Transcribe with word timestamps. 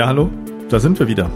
Ja, 0.00 0.06
hallo, 0.06 0.30
da 0.70 0.80
sind 0.80 0.98
wir 0.98 1.08
wieder. 1.08 1.30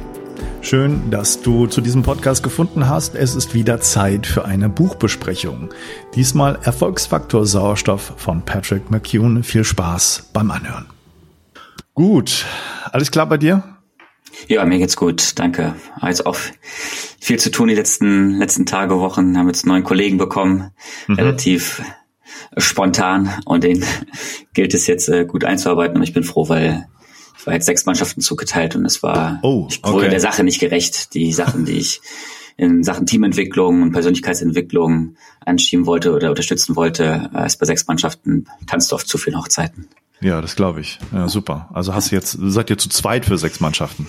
Schön, 0.62 1.10
dass 1.10 1.42
du 1.42 1.66
zu 1.66 1.82
diesem 1.82 2.02
Podcast 2.02 2.42
gefunden 2.42 2.88
hast. 2.88 3.14
Es 3.14 3.34
ist 3.34 3.52
wieder 3.52 3.78
Zeit 3.82 4.26
für 4.26 4.46
eine 4.46 4.70
Buchbesprechung. 4.70 5.68
Diesmal 6.14 6.58
Erfolgsfaktor 6.62 7.44
Sauerstoff 7.44 8.14
von 8.16 8.40
Patrick 8.40 8.90
McCune. 8.90 9.42
Viel 9.42 9.64
Spaß 9.64 10.30
beim 10.32 10.50
Anhören. 10.50 10.86
Gut, 11.92 12.46
alles 12.90 13.10
klar 13.10 13.28
bei 13.28 13.36
dir? 13.36 13.62
Ja, 14.48 14.64
mir 14.64 14.78
geht's 14.78 14.96
gut, 14.96 15.38
danke. 15.38 15.74
Jetzt 16.00 16.24
auch 16.24 16.38
viel 17.20 17.38
zu 17.38 17.50
tun 17.50 17.68
die 17.68 17.74
letzten 17.74 18.30
letzten 18.30 18.64
Tage, 18.64 18.98
Wochen. 18.98 19.36
Haben 19.36 19.48
jetzt 19.48 19.64
einen 19.64 19.72
neuen 19.72 19.84
Kollegen 19.84 20.16
bekommen, 20.16 20.70
mhm. 21.06 21.16
relativ 21.16 21.82
spontan 22.56 23.28
und 23.44 23.62
den 23.62 23.84
gilt 24.54 24.72
es 24.72 24.86
jetzt 24.86 25.10
äh, 25.10 25.26
gut 25.26 25.44
einzuarbeiten. 25.44 25.98
Und 25.98 26.02
ich 26.02 26.14
bin 26.14 26.24
froh, 26.24 26.48
weil 26.48 26.88
war 27.46 27.54
jetzt 27.54 27.66
sechs 27.66 27.86
Mannschaften 27.86 28.20
zugeteilt 28.20 28.76
und 28.76 28.84
es 28.84 29.02
war 29.02 29.38
oh, 29.42 29.66
ich 29.70 29.82
wurde 29.82 29.96
okay. 29.96 30.10
der 30.10 30.20
Sache 30.20 30.44
nicht 30.44 30.60
gerecht. 30.60 31.14
Die 31.14 31.32
Sachen, 31.32 31.64
die 31.64 31.78
ich 31.78 32.00
in 32.56 32.84
Sachen 32.84 33.06
Teamentwicklung 33.06 33.82
und 33.82 33.92
Persönlichkeitsentwicklung 33.92 35.16
anschieben 35.44 35.86
wollte 35.86 36.12
oder 36.12 36.30
unterstützen 36.30 36.76
wollte, 36.76 37.30
äh, 37.34 37.46
ist 37.46 37.58
bei 37.58 37.66
sechs 37.66 37.86
Mannschaften 37.86 38.46
tanzt 38.66 38.92
du 38.92 38.96
auf 38.96 39.04
zu 39.04 39.18
vielen 39.18 39.36
Hochzeiten. 39.38 39.88
Ja, 40.20 40.40
das 40.40 40.56
glaube 40.56 40.80
ich. 40.80 40.98
Ja, 41.12 41.28
super. 41.28 41.68
Also 41.72 41.94
hast 41.94 42.10
du 42.10 42.14
jetzt, 42.14 42.38
seid 42.40 42.70
ihr 42.70 42.78
zu 42.78 42.88
zweit 42.88 43.26
für 43.26 43.36
sechs 43.36 43.60
Mannschaften? 43.60 44.06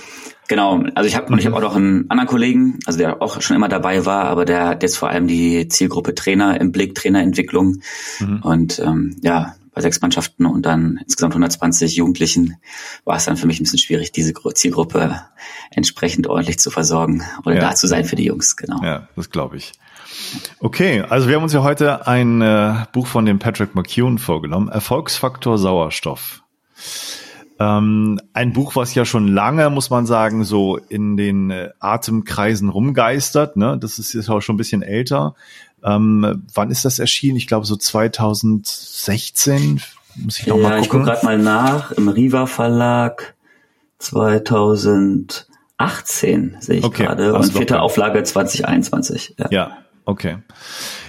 Genau, 0.47 0.83
also 0.93 1.07
ich 1.07 1.15
habe 1.15 1.33
und 1.33 1.39
ich 1.39 1.45
habe 1.47 1.55
auch 1.55 1.61
noch 1.61 1.75
einen 1.75 2.09
anderen 2.09 2.27
Kollegen, 2.27 2.79
also 2.85 2.99
der 2.99 3.21
auch 3.21 3.41
schon 3.41 3.55
immer 3.55 3.67
dabei 3.67 4.05
war, 4.05 4.25
aber 4.25 4.45
der 4.45 4.67
hat 4.67 4.83
jetzt 4.83 4.97
vor 4.97 5.09
allem 5.09 5.27
die 5.27 5.67
Zielgruppe 5.67 6.13
Trainer 6.13 6.61
im 6.61 6.71
Blick, 6.71 6.93
Trainerentwicklung. 6.93 7.81
Mhm. 8.19 8.41
Und 8.43 8.79
ähm, 8.79 9.15
ja, 9.23 9.55
bei 9.75 9.81
sechs 9.81 10.01
Mannschaften 10.01 10.45
und 10.45 10.65
dann 10.65 10.99
insgesamt 11.03 11.33
120 11.33 11.97
Jugendlichen 11.97 12.55
war 13.03 13.17
es 13.17 13.25
dann 13.25 13.35
für 13.35 13.45
mich 13.45 13.59
ein 13.59 13.63
bisschen 13.63 13.77
schwierig, 13.77 14.13
diese 14.13 14.33
Zielgruppe 14.53 15.21
entsprechend 15.69 16.27
ordentlich 16.27 16.59
zu 16.59 16.71
versorgen 16.71 17.23
oder 17.45 17.55
ja. 17.55 17.61
da 17.61 17.75
zu 17.75 17.85
sein 17.85 18.05
für 18.05 18.15
die 18.15 18.23
Jungs, 18.23 18.55
genau. 18.55 18.81
Ja, 18.81 19.09
das 19.15 19.29
glaube 19.29 19.57
ich. 19.57 19.73
Okay, 20.59 21.01
also 21.01 21.27
wir 21.27 21.35
haben 21.35 21.43
uns 21.43 21.53
ja 21.53 21.61
heute 21.61 22.07
ein 22.07 22.41
äh, 22.41 22.85
Buch 22.93 23.05
von 23.05 23.25
dem 23.25 23.37
Patrick 23.37 23.75
McCune 23.75 24.17
vorgenommen, 24.17 24.69
Erfolgsfaktor 24.69 25.57
Sauerstoff. 25.57 26.41
Ähm, 27.57 28.19
ein 28.33 28.53
Buch, 28.53 28.75
was 28.75 28.95
ja 28.95 29.05
schon 29.05 29.27
lange, 29.27 29.69
muss 29.69 29.89
man 29.89 30.05
sagen, 30.05 30.43
so 30.43 30.77
in 30.77 31.15
den 31.15 31.51
äh, 31.51 31.69
Atemkreisen 31.79 32.69
rumgeistert. 32.69 33.55
Ne? 33.55 33.77
Das 33.79 33.97
ist 33.97 34.13
jetzt 34.13 34.29
auch 34.29 34.41
schon 34.41 34.55
ein 34.55 34.57
bisschen 34.57 34.81
älter. 34.81 35.35
Ähm, 35.85 36.43
wann 36.53 36.71
ist 36.71 36.83
das 36.83 36.99
erschienen? 36.99 37.37
Ich 37.37 37.47
glaube 37.47 37.65
so 37.65 37.75
2016. 37.75 39.81
Muss 40.15 40.39
ich 40.39 40.47
noch 40.47 40.57
ja, 40.57 40.63
mal 40.63 40.69
gucken. 40.69 40.83
Ich 40.83 40.89
gucke 40.89 41.03
gerade 41.03 41.25
mal 41.25 41.37
nach. 41.37 41.91
Im 41.91 42.09
Riva 42.09 42.47
Verlag 42.47 43.35
2018 43.99 46.57
sehe 46.59 46.79
ich 46.79 46.83
okay, 46.83 47.05
gerade. 47.05 47.33
Und 47.33 47.53
vierte 47.53 47.81
Auflage 47.81 48.23
2021. 48.23 49.35
Ja, 49.37 49.47
ja 49.51 49.77
okay. 50.05 50.37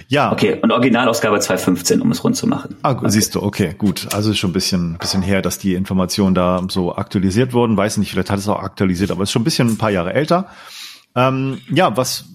Ja. 0.09 0.31
Okay, 0.31 0.57
und 0.61 0.71
Originalausgabe 0.71 1.37
2015, 1.39 2.01
um 2.01 2.11
es 2.11 2.23
rund 2.23 2.37
zu 2.37 2.47
machen. 2.47 2.77
Ah, 2.81 2.91
okay. 2.91 3.09
siehst 3.09 3.35
du, 3.35 3.43
okay, 3.43 3.75
gut. 3.77 4.07
Also 4.13 4.31
ist 4.31 4.37
schon 4.37 4.51
ein 4.51 4.53
bisschen, 4.53 4.97
bisschen 4.97 5.21
her, 5.21 5.41
dass 5.41 5.59
die 5.59 5.73
Informationen 5.73 6.33
da 6.33 6.65
so 6.69 6.95
aktualisiert 6.95 7.51
wurden. 7.53 7.75
Weiß 7.75 7.97
nicht, 7.97 8.11
vielleicht 8.11 8.29
hat 8.29 8.39
es 8.39 8.47
auch 8.47 8.61
aktualisiert, 8.61 9.11
aber 9.11 9.23
ist 9.23 9.31
schon 9.31 9.41
ein 9.41 9.45
bisschen 9.45 9.67
ein 9.67 9.77
paar 9.77 9.91
Jahre 9.91 10.13
älter. 10.13 10.47
Ähm, 11.13 11.59
ja, 11.69 11.97
was, 11.97 12.25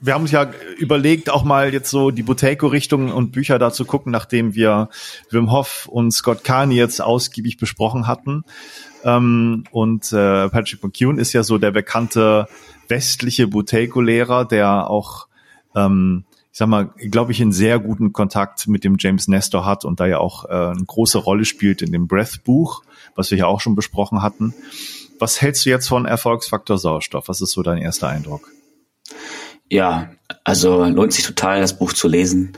wir 0.00 0.14
haben 0.14 0.22
uns 0.22 0.30
ja 0.30 0.50
überlegt, 0.78 1.30
auch 1.30 1.44
mal 1.44 1.72
jetzt 1.72 1.90
so 1.90 2.10
die 2.10 2.22
Boteco-Richtung 2.22 3.12
und 3.12 3.32
Bücher 3.32 3.58
da 3.58 3.70
zu 3.70 3.84
gucken, 3.84 4.10
nachdem 4.10 4.54
wir 4.54 4.88
Wim 5.30 5.52
Hof 5.52 5.86
und 5.86 6.10
Scott 6.12 6.42
Carney 6.42 6.76
jetzt 6.76 7.02
ausgiebig 7.02 7.58
besprochen 7.58 8.06
hatten. 8.06 8.44
Ähm, 9.04 9.64
und 9.70 10.12
äh, 10.12 10.48
Patrick 10.48 10.82
McCune 10.82 11.20
ist 11.20 11.32
ja 11.32 11.42
so 11.42 11.58
der 11.58 11.70
bekannte 11.70 12.48
westliche 12.88 13.46
Boteco-Lehrer, 13.46 14.46
der 14.46 14.88
auch, 14.88 15.28
ähm, 15.74 16.24
ich 16.50 16.58
sag 16.58 16.68
mal, 16.68 16.86
glaube 16.96 17.32
ich, 17.32 17.40
einen 17.40 17.52
sehr 17.52 17.78
guten 17.78 18.12
Kontakt 18.12 18.68
mit 18.68 18.84
dem 18.84 18.96
James 18.98 19.28
Nestor 19.28 19.66
hat 19.66 19.84
und 19.84 20.00
da 20.00 20.06
ja 20.06 20.18
auch 20.18 20.46
äh, 20.46 20.48
eine 20.48 20.84
große 20.84 21.18
Rolle 21.18 21.44
spielt 21.44 21.82
in 21.82 21.92
dem 21.92 22.08
Breath-Buch, 22.08 22.82
was 23.14 23.30
wir 23.30 23.38
ja 23.38 23.46
auch 23.46 23.60
schon 23.60 23.74
besprochen 23.74 24.22
hatten. 24.22 24.54
Was 25.18 25.42
hältst 25.42 25.66
du 25.66 25.70
jetzt 25.70 25.88
von 25.88 26.06
Erfolgsfaktor 26.06 26.78
Sauerstoff? 26.78 27.28
Was 27.28 27.42
ist 27.42 27.52
so 27.52 27.62
dein 27.62 27.78
erster 27.78 28.08
Eindruck? 28.08 28.50
Ja, 29.70 30.10
also 30.44 30.84
lohnt 30.84 31.12
sich 31.12 31.24
total, 31.24 31.60
das 31.60 31.78
Buch 31.78 31.92
zu 31.92 32.08
lesen. 32.08 32.52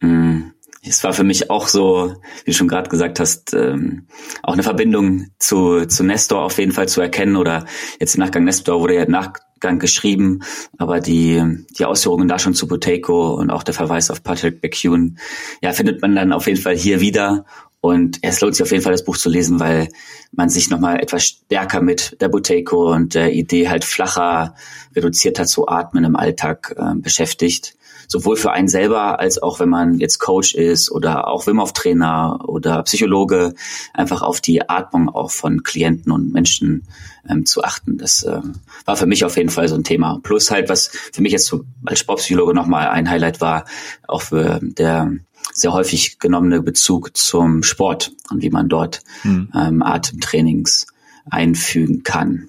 Mm, 0.00 0.50
es 0.82 1.04
war 1.04 1.12
für 1.12 1.24
mich 1.24 1.50
auch 1.50 1.68
so, 1.68 2.14
wie 2.44 2.50
du 2.50 2.56
schon 2.56 2.68
gerade 2.68 2.90
gesagt 2.90 3.20
hast, 3.20 3.54
ähm, 3.54 4.06
auch 4.42 4.54
eine 4.54 4.62
Verbindung 4.62 5.28
zu, 5.38 5.86
zu 5.86 6.02
Nestor 6.02 6.42
auf 6.42 6.58
jeden 6.58 6.72
Fall 6.72 6.88
zu 6.88 7.00
erkennen 7.00 7.36
oder 7.36 7.64
jetzt 8.00 8.16
im 8.16 8.20
Nachgang 8.20 8.44
Nestor 8.44 8.80
wurde 8.80 8.94
ja 8.94 9.04
im 9.04 9.10
Nachgang 9.12 9.78
geschrieben, 9.78 10.40
aber 10.78 11.00
die, 11.00 11.42
die 11.78 11.84
Ausführungen 11.84 12.26
da 12.26 12.38
schon 12.38 12.54
zu 12.54 12.66
Boteco 12.66 13.34
und 13.34 13.50
auch 13.50 13.62
der 13.62 13.74
Verweis 13.74 14.10
auf 14.10 14.22
Patrick 14.22 14.62
McCune, 14.62 15.14
ja, 15.62 15.72
findet 15.72 16.02
man 16.02 16.16
dann 16.16 16.32
auf 16.32 16.46
jeden 16.46 16.60
Fall 16.60 16.76
hier 16.76 17.00
wieder 17.00 17.44
und 17.80 18.18
es 18.22 18.40
lohnt 18.40 18.56
sich 18.56 18.62
auf 18.62 18.72
jeden 18.72 18.82
Fall, 18.82 18.92
das 18.92 19.04
Buch 19.04 19.16
zu 19.16 19.28
lesen, 19.28 19.60
weil 19.60 19.88
man 20.32 20.48
sich 20.48 20.68
nochmal 20.68 21.00
etwas 21.00 21.24
stärker 21.24 21.80
mit 21.80 22.20
der 22.20 22.28
Buteco 22.28 22.92
und 22.92 23.14
der 23.14 23.32
Idee 23.32 23.68
halt 23.68 23.84
flacher, 23.84 24.54
reduzierter 24.96 25.46
zu 25.46 25.68
atmen 25.68 26.04
im 26.04 26.16
Alltag 26.16 26.74
äh, 26.76 26.94
beschäftigt. 26.96 27.76
Sowohl 28.10 28.36
für 28.36 28.52
einen 28.52 28.68
selber 28.68 29.20
als 29.20 29.40
auch 29.40 29.60
wenn 29.60 29.68
man 29.68 29.98
jetzt 29.98 30.18
Coach 30.18 30.54
ist 30.54 30.90
oder 30.90 31.28
auch 31.28 31.46
Wim 31.46 31.60
Hof 31.60 31.74
Trainer 31.74 32.40
oder 32.48 32.82
Psychologe, 32.84 33.54
einfach 33.92 34.22
auf 34.22 34.40
die 34.40 34.68
Atmung 34.68 35.10
auch 35.10 35.30
von 35.30 35.62
Klienten 35.62 36.10
und 36.10 36.32
Menschen 36.32 36.84
ähm, 37.28 37.44
zu 37.44 37.62
achten. 37.62 37.98
Das 37.98 38.22
äh, 38.22 38.40
war 38.86 38.96
für 38.96 39.06
mich 39.06 39.24
auf 39.26 39.36
jeden 39.36 39.50
Fall 39.50 39.68
so 39.68 39.74
ein 39.74 39.84
Thema. 39.84 40.20
Plus 40.22 40.50
halt, 40.50 40.70
was 40.70 40.88
für 40.88 41.20
mich 41.20 41.32
jetzt 41.32 41.54
als 41.84 42.00
Sportpsychologe 42.00 42.54
nochmal 42.54 42.88
ein 42.88 43.10
Highlight 43.10 43.42
war, 43.42 43.66
auch 44.06 44.22
für 44.22 44.58
der 44.62 45.12
sehr 45.52 45.72
häufig 45.72 46.18
genommene 46.18 46.62
Bezug 46.62 47.16
zum 47.16 47.62
Sport 47.62 48.12
und 48.30 48.42
wie 48.42 48.50
man 48.50 48.68
dort 48.68 49.02
hm. 49.22 49.50
ähm, 49.54 49.82
Atemtrainings 49.82 50.86
einfügen 51.30 52.02
kann. 52.02 52.48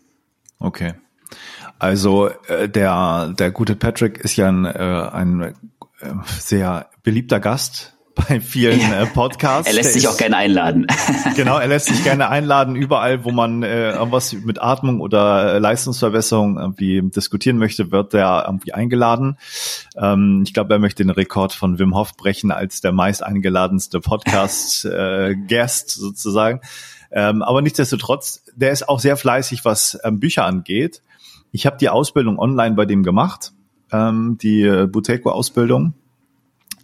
Okay. 0.59 0.93
Also 1.77 2.29
äh, 2.47 2.67
der 2.67 3.33
der 3.37 3.51
gute 3.51 3.75
Patrick 3.75 4.17
ist 4.19 4.35
ja 4.35 4.49
ein, 4.49 4.65
äh, 4.65 4.69
ein 4.69 5.41
äh, 5.41 5.53
sehr 6.39 6.89
beliebter 7.03 7.39
Gast 7.39 7.95
bei 8.27 8.39
vielen 8.39 8.79
äh, 8.91 9.05
Podcasts. 9.05 9.67
er 9.67 9.73
lässt 9.73 9.93
sich 9.93 10.07
auch 10.07 10.17
gerne 10.17 10.37
einladen. 10.37 10.87
genau, 11.35 11.57
er 11.57 11.67
lässt 11.67 11.87
sich 11.87 12.03
gerne 12.03 12.29
einladen, 12.29 12.75
überall, 12.75 13.23
wo 13.23 13.31
man 13.31 13.63
äh, 13.63 13.91
irgendwas 13.91 14.33
mit 14.33 14.61
Atmung 14.61 15.01
oder 15.01 15.55
äh, 15.55 15.59
Leistungsverbesserung 15.59 16.57
irgendwie 16.57 17.01
diskutieren 17.03 17.57
möchte, 17.57 17.91
wird 17.91 18.13
er 18.13 18.45
irgendwie 18.47 18.73
eingeladen. 18.73 19.37
Ähm, 19.95 20.43
ich 20.45 20.53
glaube, 20.53 20.73
er 20.73 20.79
möchte 20.79 21.03
den 21.03 21.09
Rekord 21.09 21.53
von 21.53 21.79
Wim 21.79 21.95
Hof 21.95 22.15
brechen 22.17 22.51
als 22.51 22.81
der 22.81 22.91
meist 22.91 23.23
eingeladenste 23.23 23.99
Podcast-Guest 23.99 25.87
äh, 25.97 25.99
sozusagen. 25.99 26.61
Ähm, 27.11 27.41
aber 27.41 27.61
nichtsdestotrotz, 27.61 28.43
der 28.55 28.71
ist 28.71 28.87
auch 28.87 28.99
sehr 28.99 29.17
fleißig, 29.17 29.65
was 29.65 29.99
ähm, 30.03 30.19
Bücher 30.19 30.45
angeht. 30.45 31.01
Ich 31.51 31.65
habe 31.65 31.77
die 31.77 31.89
Ausbildung 31.89 32.37
online 32.37 32.75
bei 32.75 32.85
dem 32.85 33.03
gemacht, 33.03 33.53
ähm, 33.91 34.37
die 34.41 34.61
äh, 34.61 34.85
Buteco-Ausbildung 34.85 35.93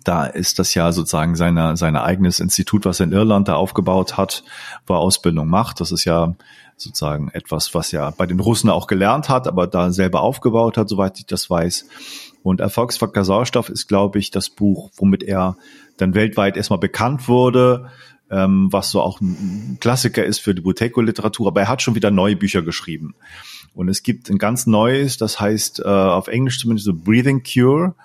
da 0.06 0.25
ist 0.25 0.60
das 0.60 0.74
ja 0.75 0.92
sozusagen 0.92 1.36
seine, 1.36 1.75
sein 1.75 1.96
eigenes 1.98 2.40
Institut, 2.40 2.86
was 2.86 3.00
er 3.00 3.07
in 3.07 3.12
Irland 3.12 3.48
da 3.48 3.56
aufgebaut 3.56 4.18
hat, 4.18 4.44
wo 4.86 4.94
er 4.94 5.00
Ausbildung 5.00 5.50
macht. 5.50 5.81
Das 5.81 5.92
ist 5.92 6.06
ja 6.06 6.36
sozusagen 6.78 7.30
etwas, 7.30 7.74
was 7.74 7.92
er 7.92 8.12
bei 8.12 8.25
den 8.25 8.40
Russen 8.40 8.69
auch 8.69 8.88
gelernt 8.88 9.30
hat, 9.30 9.48
aber 9.48 9.66
da 9.66 9.92
selber 9.92 10.22
aufgebaut 10.22 10.78
hat, 10.78 10.90
soweit 10.90 11.18
ich 11.19 11.25
das 11.25 11.50
weiß. 11.50 11.88
Und 12.44 12.62
Erfolgsfaktor 12.62 13.25
Sauerstoff 13.25 13.69
ist, 13.69 13.88
glaube 13.88 14.19
ich, 14.19 14.30
das 14.30 14.50
Buch, 14.50 14.92
womit 14.98 15.24
er 15.24 15.57
dann 15.98 16.13
weltweit 16.13 16.56
erstmal 16.56 16.80
bekannt 16.80 17.28
wurde, 17.28 17.90
ähm, 18.30 18.68
was 18.72 18.92
so 18.92 19.01
auch 19.01 19.22
ein 19.22 19.78
Klassiker 19.80 20.24
ist 20.24 20.40
für 20.40 20.54
die 20.54 20.62
Buteco-Literatur. 20.62 21.48
Aber 21.48 21.62
er 21.62 21.68
hat 21.68 21.81
schon 21.81 21.96
wieder 21.96 22.12
neue 22.12 22.36
Bücher 22.36 22.62
geschrieben. 22.62 23.16
Und 23.74 23.90
es 23.90 24.04
gibt 24.04 24.30
ein 24.30 24.38
ganz 24.38 24.68
neues, 24.68 25.18
das 25.18 25.40
heißt 25.40 25.80
äh, 25.80 25.84
auf 25.88 26.28
Englisch 26.28 26.60
zumindest 26.60 26.86
so 26.86 26.94
Breathing 26.94 27.42
Cure 27.44 27.96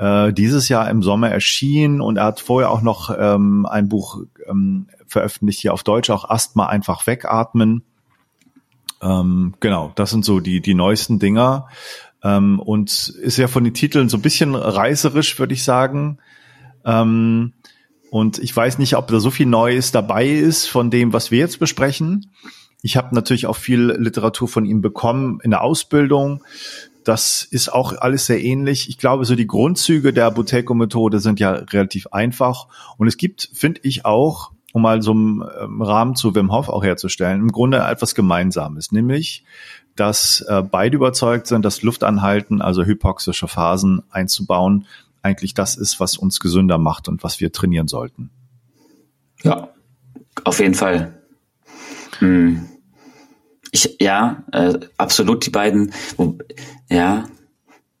äh, 0.00 0.32
dieses 0.32 0.70
Jahr 0.70 0.88
im 0.88 1.02
Sommer 1.02 1.28
erschien 1.30 2.00
und 2.00 2.16
er 2.16 2.24
hat 2.24 2.40
vorher 2.40 2.70
auch 2.70 2.80
noch 2.80 3.14
ähm, 3.16 3.66
ein 3.66 3.90
Buch 3.90 4.22
ähm, 4.48 4.86
veröffentlicht 5.06 5.60
hier 5.60 5.74
auf 5.74 5.82
Deutsch, 5.82 6.08
auch 6.08 6.28
Asthma 6.28 6.66
einfach 6.66 7.06
wegatmen. 7.06 7.82
Ähm, 9.02 9.54
genau, 9.60 9.92
das 9.96 10.10
sind 10.10 10.24
so 10.24 10.40
die, 10.40 10.62
die 10.62 10.72
neuesten 10.72 11.18
Dinger. 11.18 11.68
Ähm, 12.22 12.60
und 12.60 13.08
ist 13.08 13.36
ja 13.36 13.46
von 13.46 13.62
den 13.62 13.74
Titeln 13.74 14.08
so 14.08 14.16
ein 14.16 14.22
bisschen 14.22 14.54
reißerisch, 14.54 15.38
würde 15.38 15.52
ich 15.52 15.64
sagen. 15.64 16.18
Ähm, 16.86 17.52
und 18.10 18.38
ich 18.38 18.56
weiß 18.56 18.78
nicht, 18.78 18.96
ob 18.96 19.08
da 19.08 19.20
so 19.20 19.30
viel 19.30 19.46
Neues 19.46 19.92
dabei 19.92 20.26
ist 20.26 20.66
von 20.66 20.90
dem, 20.90 21.12
was 21.12 21.30
wir 21.30 21.40
jetzt 21.40 21.58
besprechen. 21.58 22.30
Ich 22.82 22.96
habe 22.96 23.14
natürlich 23.14 23.46
auch 23.46 23.56
viel 23.56 23.92
Literatur 23.98 24.48
von 24.48 24.64
ihm 24.64 24.80
bekommen 24.80 25.40
in 25.42 25.50
der 25.50 25.62
Ausbildung. 25.62 26.42
Das 27.04 27.42
ist 27.42 27.72
auch 27.72 27.94
alles 27.98 28.26
sehr 28.26 28.42
ähnlich. 28.42 28.88
Ich 28.88 28.98
glaube, 28.98 29.24
so 29.24 29.34
die 29.34 29.46
Grundzüge 29.46 30.12
der 30.12 30.30
Buteco-Methode 30.30 31.20
sind 31.20 31.40
ja 31.40 31.52
relativ 31.52 32.08
einfach. 32.08 32.68
Und 32.98 33.08
es 33.08 33.16
gibt, 33.16 33.50
finde 33.54 33.80
ich 33.84 34.04
auch, 34.04 34.52
um 34.72 34.82
mal 34.82 35.02
so 35.02 35.12
einen 35.12 35.42
ähm, 35.60 35.82
Rahmen 35.82 36.14
zu 36.14 36.34
Wim 36.34 36.52
Hof 36.52 36.68
auch 36.68 36.84
herzustellen, 36.84 37.40
im 37.40 37.52
Grunde 37.52 37.78
etwas 37.78 38.14
Gemeinsames, 38.14 38.92
nämlich, 38.92 39.44
dass 39.96 40.42
äh, 40.42 40.62
beide 40.62 40.96
überzeugt 40.96 41.46
sind, 41.46 41.64
dass 41.64 41.82
Luftanhalten, 41.82 42.62
also 42.62 42.84
hypoxische 42.84 43.48
Phasen 43.48 44.02
einzubauen, 44.10 44.86
eigentlich 45.22 45.54
das 45.54 45.76
ist, 45.76 46.00
was 46.00 46.16
uns 46.16 46.40
gesünder 46.40 46.78
macht 46.78 47.08
und 47.08 47.22
was 47.24 47.40
wir 47.40 47.52
trainieren 47.52 47.88
sollten. 47.88 48.30
Ja, 49.42 49.68
auf 50.44 50.60
jeden 50.60 50.74
Fall. 50.74 51.20
Hm. 52.18 52.69
Ich, 53.72 53.96
ja, 54.00 54.42
äh, 54.52 54.78
absolut 54.96 55.46
die 55.46 55.50
beiden. 55.50 55.92
Ja, 56.88 57.16
Mhm. 57.16 57.39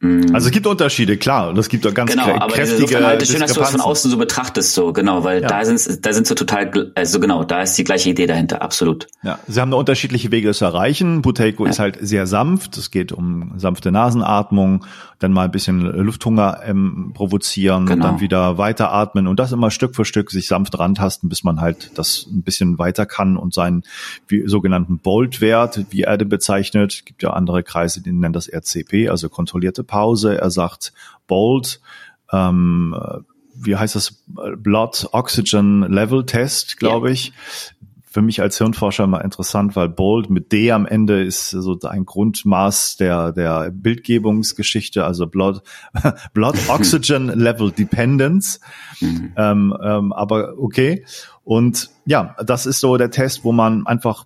Also 0.02 0.46
es 0.46 0.50
gibt 0.52 0.66
Unterschiede, 0.66 1.18
klar, 1.18 1.50
und 1.50 1.58
es 1.58 1.68
gibt 1.68 1.86
auch 1.86 1.92
ganz 1.92 2.10
genau, 2.12 2.34
aber 2.34 2.54
kräftige 2.54 3.04
halt 3.04 3.26
schön, 3.26 3.40
dass 3.40 3.52
du 3.52 3.60
das 3.60 3.72
von 3.72 3.82
außen 3.82 4.10
so 4.10 4.16
betrachtest, 4.16 4.72
so 4.72 4.94
genau, 4.94 5.24
weil 5.24 5.42
ja. 5.42 5.48
da 5.48 5.62
sind 5.62 6.06
da 6.06 6.12
sind 6.14 6.26
so 6.26 6.34
total, 6.34 6.90
also 6.94 7.20
genau, 7.20 7.44
da 7.44 7.60
ist 7.60 7.76
die 7.76 7.84
gleiche 7.84 8.08
Idee 8.08 8.26
dahinter, 8.26 8.62
absolut. 8.62 9.08
Ja, 9.22 9.38
sie 9.46 9.60
haben 9.60 9.68
eine 9.68 9.76
unterschiedliche 9.76 10.30
Wege, 10.32 10.48
es 10.48 10.58
zu 10.58 10.64
erreichen. 10.64 11.20
Buteiko 11.20 11.64
ja. 11.64 11.70
ist 11.70 11.80
halt 11.80 11.98
sehr 12.00 12.26
sanft, 12.26 12.78
es 12.78 12.90
geht 12.90 13.12
um 13.12 13.52
sanfte 13.58 13.92
Nasenatmung, 13.92 14.86
dann 15.18 15.32
mal 15.32 15.44
ein 15.44 15.50
bisschen 15.50 15.80
Lufthunger 15.82 16.60
ähm, 16.64 17.12
provozieren, 17.12 17.84
genau. 17.84 18.06
dann 18.06 18.20
wieder 18.20 18.56
weiteratmen 18.56 19.26
und 19.26 19.38
das 19.38 19.52
immer 19.52 19.70
Stück 19.70 19.94
für 19.94 20.06
Stück 20.06 20.30
sich 20.30 20.48
sanft 20.48 20.78
rantasten, 20.78 21.28
bis 21.28 21.44
man 21.44 21.60
halt 21.60 21.92
das 21.98 22.26
ein 22.26 22.42
bisschen 22.42 22.78
weiter 22.78 23.04
kann 23.04 23.36
und 23.36 23.52
seinen 23.52 23.82
wie, 24.28 24.48
sogenannten 24.48 24.98
Bold-Wert, 24.98 25.84
wie 25.90 26.02
er 26.02 26.16
den 26.16 26.30
bezeichnet, 26.30 27.02
gibt 27.04 27.22
ja 27.22 27.34
andere 27.34 27.62
Kreise, 27.62 28.00
die 28.00 28.12
nennen 28.12 28.32
das 28.32 28.48
RCP, 28.48 29.10
also 29.10 29.28
kontrollierte 29.28 29.84
Pause. 29.90 30.40
Er 30.40 30.50
sagt 30.50 30.92
Bold, 31.26 31.80
ähm, 32.32 32.94
wie 33.54 33.76
heißt 33.76 33.96
das? 33.96 34.22
Blood 34.56 35.08
Oxygen 35.12 35.82
Level 35.82 36.24
Test, 36.24 36.78
glaube 36.78 37.08
yeah. 37.08 37.14
ich. 37.14 37.32
Für 38.12 38.22
mich 38.22 38.40
als 38.40 38.58
Hirnforscher 38.58 39.06
mal 39.06 39.20
interessant, 39.20 39.76
weil 39.76 39.88
Bold 39.88 40.30
mit 40.30 40.50
D 40.50 40.72
am 40.72 40.84
Ende 40.84 41.22
ist 41.22 41.50
so 41.50 41.78
ein 41.82 42.06
Grundmaß 42.06 42.96
der, 42.96 43.30
der 43.30 43.70
Bildgebungsgeschichte, 43.70 45.04
also 45.04 45.28
Blood, 45.28 45.62
Blood 46.32 46.56
Oxygen 46.68 47.28
Level 47.28 47.70
Dependence. 47.70 48.60
Mhm. 49.00 49.32
ähm, 49.36 49.76
ähm, 49.82 50.12
aber 50.12 50.54
okay. 50.58 51.04
Und 51.44 51.90
ja, 52.04 52.34
das 52.44 52.66
ist 52.66 52.80
so 52.80 52.96
der 52.96 53.10
Test, 53.10 53.44
wo 53.44 53.52
man 53.52 53.86
einfach 53.86 54.24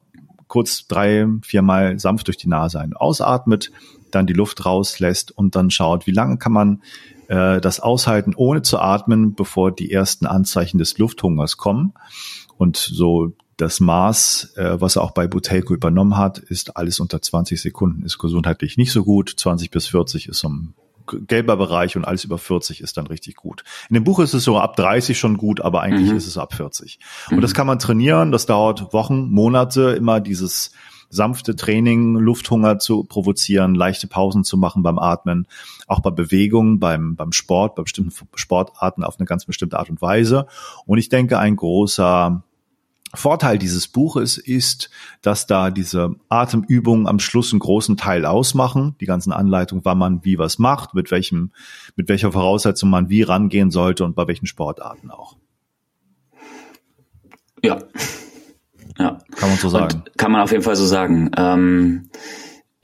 kurz 0.48 0.86
drei, 0.86 1.26
viermal 1.42 1.98
sanft 1.98 2.26
durch 2.26 2.36
die 2.36 2.48
Nase 2.48 2.80
ein 2.80 2.94
ausatmet, 2.94 3.70
dann 4.10 4.26
die 4.26 4.32
Luft 4.32 4.64
rauslässt 4.64 5.32
und 5.32 5.56
dann 5.56 5.70
schaut, 5.70 6.06
wie 6.06 6.12
lange 6.12 6.38
kann 6.38 6.52
man 6.52 6.82
äh, 7.28 7.60
das 7.60 7.80
aushalten, 7.80 8.34
ohne 8.36 8.62
zu 8.62 8.78
atmen, 8.78 9.34
bevor 9.34 9.72
die 9.72 9.90
ersten 9.90 10.26
Anzeichen 10.26 10.78
des 10.78 10.98
Lufthungers 10.98 11.56
kommen. 11.56 11.94
Und 12.56 12.76
so 12.76 13.32
das 13.56 13.80
Maß, 13.80 14.54
äh, 14.56 14.80
was 14.80 14.96
er 14.96 15.02
auch 15.02 15.12
bei 15.12 15.26
Buteiko 15.26 15.74
übernommen 15.74 16.16
hat, 16.16 16.38
ist 16.38 16.76
alles 16.76 17.00
unter 17.00 17.22
20 17.22 17.60
Sekunden, 17.60 18.04
ist 18.04 18.18
gesundheitlich 18.18 18.76
nicht 18.76 18.92
so 18.92 19.04
gut. 19.04 19.32
20 19.36 19.70
bis 19.70 19.86
40 19.86 20.28
ist 20.28 20.44
ein 20.44 20.74
gelber 21.06 21.56
Bereich 21.56 21.96
und 21.96 22.04
alles 22.04 22.24
über 22.24 22.38
40 22.38 22.80
ist 22.80 22.96
dann 22.96 23.06
richtig 23.06 23.36
gut. 23.36 23.64
In 23.88 23.94
dem 23.94 24.04
Buch 24.04 24.20
ist 24.20 24.34
es 24.34 24.44
so 24.44 24.58
ab 24.58 24.76
30 24.76 25.18
schon 25.18 25.36
gut, 25.36 25.60
aber 25.60 25.82
eigentlich 25.82 26.10
mhm. 26.10 26.16
ist 26.16 26.26
es 26.26 26.38
ab 26.38 26.54
40. 26.54 26.98
Und 27.30 27.36
mhm. 27.36 27.40
das 27.40 27.54
kann 27.54 27.66
man 27.66 27.78
trainieren, 27.78 28.32
das 28.32 28.46
dauert 28.46 28.92
Wochen, 28.92 29.30
Monate, 29.30 29.90
immer 29.92 30.20
dieses 30.20 30.72
sanfte 31.10 31.54
Training, 31.54 32.16
Lufthunger 32.16 32.78
zu 32.78 33.04
provozieren, 33.04 33.74
leichte 33.74 34.08
Pausen 34.08 34.44
zu 34.44 34.56
machen 34.56 34.82
beim 34.82 34.98
Atmen, 34.98 35.46
auch 35.86 36.00
bei 36.00 36.10
Bewegung, 36.10 36.80
beim, 36.80 37.14
beim 37.14 37.32
Sport, 37.32 37.76
bei 37.76 37.82
bestimmten 37.82 38.12
Sportarten 38.34 39.04
auf 39.04 39.18
eine 39.18 39.26
ganz 39.26 39.44
bestimmte 39.44 39.78
Art 39.78 39.90
und 39.90 40.02
Weise. 40.02 40.46
Und 40.86 40.98
ich 40.98 41.08
denke, 41.08 41.38
ein 41.38 41.56
großer 41.56 42.42
Vorteil 43.14 43.58
dieses 43.58 43.88
Buches 43.88 44.38
ist, 44.38 44.90
dass 45.22 45.46
da 45.46 45.70
diese 45.70 46.14
Atemübungen 46.28 47.06
am 47.06 47.18
Schluss 47.18 47.52
einen 47.52 47.60
großen 47.60 47.96
Teil 47.96 48.26
ausmachen. 48.26 48.96
Die 49.00 49.06
ganzen 49.06 49.32
Anleitungen, 49.32 49.84
wann 49.84 49.98
man 49.98 50.24
wie 50.24 50.38
was 50.38 50.58
macht, 50.58 50.94
mit 50.94 51.10
welchem, 51.10 51.52
mit 51.96 52.08
welcher 52.08 52.32
Voraussetzung 52.32 52.90
man 52.90 53.08
wie 53.08 53.22
rangehen 53.22 53.70
sollte 53.70 54.04
und 54.04 54.14
bei 54.14 54.26
welchen 54.26 54.46
Sportarten 54.46 55.10
auch. 55.10 55.36
Ja, 57.62 57.78
ja. 58.98 59.18
Kann 59.36 59.48
man 59.48 59.58
so 59.58 59.68
sagen. 59.68 60.02
Und 60.06 60.18
kann 60.18 60.32
man 60.32 60.42
auf 60.42 60.52
jeden 60.52 60.62
Fall 60.62 60.76
so 60.76 60.86
sagen. 60.86 61.30
Ähm, 61.36 62.10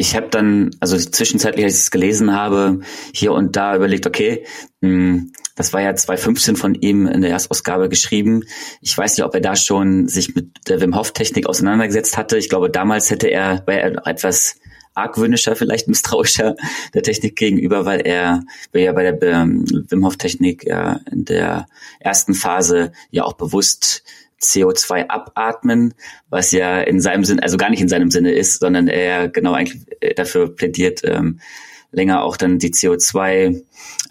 ich 0.00 0.16
habe 0.16 0.28
dann, 0.30 0.70
also 0.80 0.96
zwischenzeitlich, 0.96 1.64
als 1.64 1.74
ich 1.74 1.80
es 1.80 1.90
gelesen 1.90 2.32
habe, 2.34 2.80
hier 3.12 3.32
und 3.32 3.54
da 3.54 3.76
überlegt, 3.76 4.06
okay, 4.06 4.46
mh, 4.80 4.88
hm, 4.88 5.32
das 5.56 5.74
war 5.74 5.82
ja 5.82 5.94
2015 5.94 6.56
von 6.56 6.74
ihm 6.74 7.06
in 7.06 7.20
der 7.20 7.32
Erstausgabe 7.32 7.90
geschrieben. 7.90 8.44
Ich 8.80 8.96
weiß 8.96 9.16
nicht, 9.16 9.26
ob 9.26 9.34
er 9.34 9.42
da 9.42 9.56
schon 9.56 10.08
sich 10.08 10.34
mit 10.34 10.68
der 10.68 10.80
Wim 10.80 10.96
Hof 10.96 11.12
Technik 11.12 11.46
auseinandergesetzt 11.46 12.16
hatte. 12.16 12.38
Ich 12.38 12.48
glaube, 12.48 12.70
damals 12.70 13.10
hätte 13.10 13.26
er, 13.28 13.62
war 13.66 13.74
er 13.74 14.06
etwas 14.06 14.56
argwöhnischer, 14.94 15.54
vielleicht 15.56 15.86
misstrauischer 15.86 16.56
der 16.94 17.02
Technik 17.02 17.36
gegenüber, 17.36 17.84
weil 17.84 18.00
er, 18.00 18.42
ja 18.72 18.92
bei 18.92 19.02
der 19.02 19.22
ähm, 19.22 19.66
Wim 19.90 20.06
Hof 20.06 20.16
Technik 20.16 20.64
ja 20.66 21.00
in 21.12 21.26
der 21.26 21.66
ersten 21.98 22.32
Phase 22.32 22.92
ja 23.10 23.24
auch 23.24 23.34
bewusst 23.34 24.02
CO2 24.42 25.08
abatmen, 25.08 25.94
was 26.28 26.52
ja 26.52 26.80
in 26.80 27.00
seinem 27.00 27.24
Sinn, 27.24 27.40
also 27.40 27.56
gar 27.56 27.70
nicht 27.70 27.80
in 27.82 27.88
seinem 27.88 28.10
Sinne 28.10 28.32
ist, 28.32 28.60
sondern 28.60 28.88
er 28.88 29.28
genau 29.28 29.52
eigentlich 29.52 29.86
äh, 30.00 30.14
dafür 30.14 30.54
plädiert, 30.54 31.02
ähm, 31.04 31.40
länger 31.92 32.22
auch 32.22 32.36
dann 32.36 32.58
die 32.58 32.72
CO2, 32.72 33.62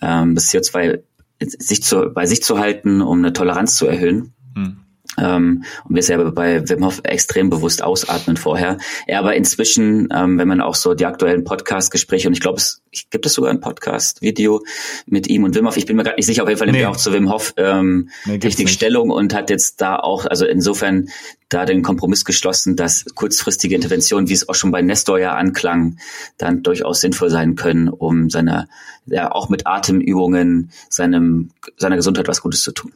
ähm, 0.01 0.35
das 0.35 0.51
CO2 0.51 1.01
sich 1.39 1.83
zu, 1.83 2.11
bei 2.13 2.25
sich 2.25 2.43
zu 2.43 2.59
halten, 2.59 3.01
um 3.01 3.19
eine 3.19 3.33
Toleranz 3.33 3.75
zu 3.75 3.87
erhöhen. 3.87 4.33
Hm. 4.55 4.77
Ähm, 5.17 5.63
und 5.87 5.95
wir 5.95 6.03
selber 6.03 6.31
bei 6.31 6.67
Wim 6.69 6.85
Hof 6.85 7.01
extrem 7.03 7.49
bewusst 7.49 7.83
ausatmen 7.83 8.37
vorher. 8.37 8.77
Er 9.07 9.19
aber 9.19 9.35
inzwischen, 9.35 10.07
ähm, 10.13 10.37
wenn 10.37 10.47
man 10.47 10.61
auch 10.61 10.75
so 10.75 10.93
die 10.93 11.05
aktuellen 11.05 11.43
Podcast-Gespräche, 11.43 12.27
und 12.27 12.33
ich 12.33 12.41
glaube, 12.41 12.57
es 12.57 12.81
gibt 13.09 13.25
es 13.25 13.33
sogar 13.33 13.51
ein 13.51 13.59
Podcast-Video 13.59 14.63
mit 15.05 15.27
ihm 15.27 15.43
und 15.43 15.55
Wim 15.55 15.67
Hof, 15.67 15.77
ich 15.77 15.85
bin 15.85 15.95
mir 15.95 16.03
gerade 16.03 16.17
nicht 16.17 16.25
sicher, 16.25 16.43
auf 16.43 16.49
jeden 16.49 16.59
Fall 16.59 16.67
nimmt 16.67 16.77
nee. 16.77 16.83
er 16.83 16.91
auch 16.91 16.97
zu 16.97 17.11
Wim 17.11 17.31
Hof 17.31 17.53
ähm, 17.57 18.09
nee, 18.25 18.35
richtig 18.35 18.69
Stellung 18.69 19.09
und 19.09 19.33
hat 19.33 19.49
jetzt 19.49 19.81
da 19.81 19.97
auch, 19.97 20.25
also 20.25 20.45
insofern 20.45 21.09
da 21.49 21.65
den 21.65 21.81
Kompromiss 21.81 22.25
geschlossen, 22.25 22.75
dass 22.75 23.05
kurzfristige 23.15 23.75
Interventionen, 23.75 24.29
wie 24.29 24.33
es 24.33 24.47
auch 24.47 24.55
schon 24.55 24.71
bei 24.71 24.83
Nestor 24.83 25.19
ja 25.19 25.33
anklang, 25.35 25.97
dann 26.37 26.61
durchaus 26.61 27.01
sinnvoll 27.01 27.31
sein 27.31 27.55
können, 27.55 27.89
um 27.89 28.29
seiner, 28.29 28.67
ja, 29.07 29.31
auch 29.31 29.49
mit 29.49 29.65
Atemübungen 29.65 30.71
seinem, 30.89 31.49
seiner 31.75 31.95
Gesundheit 31.95 32.27
was 32.27 32.41
Gutes 32.41 32.61
zu 32.61 32.71
tun. 32.71 32.93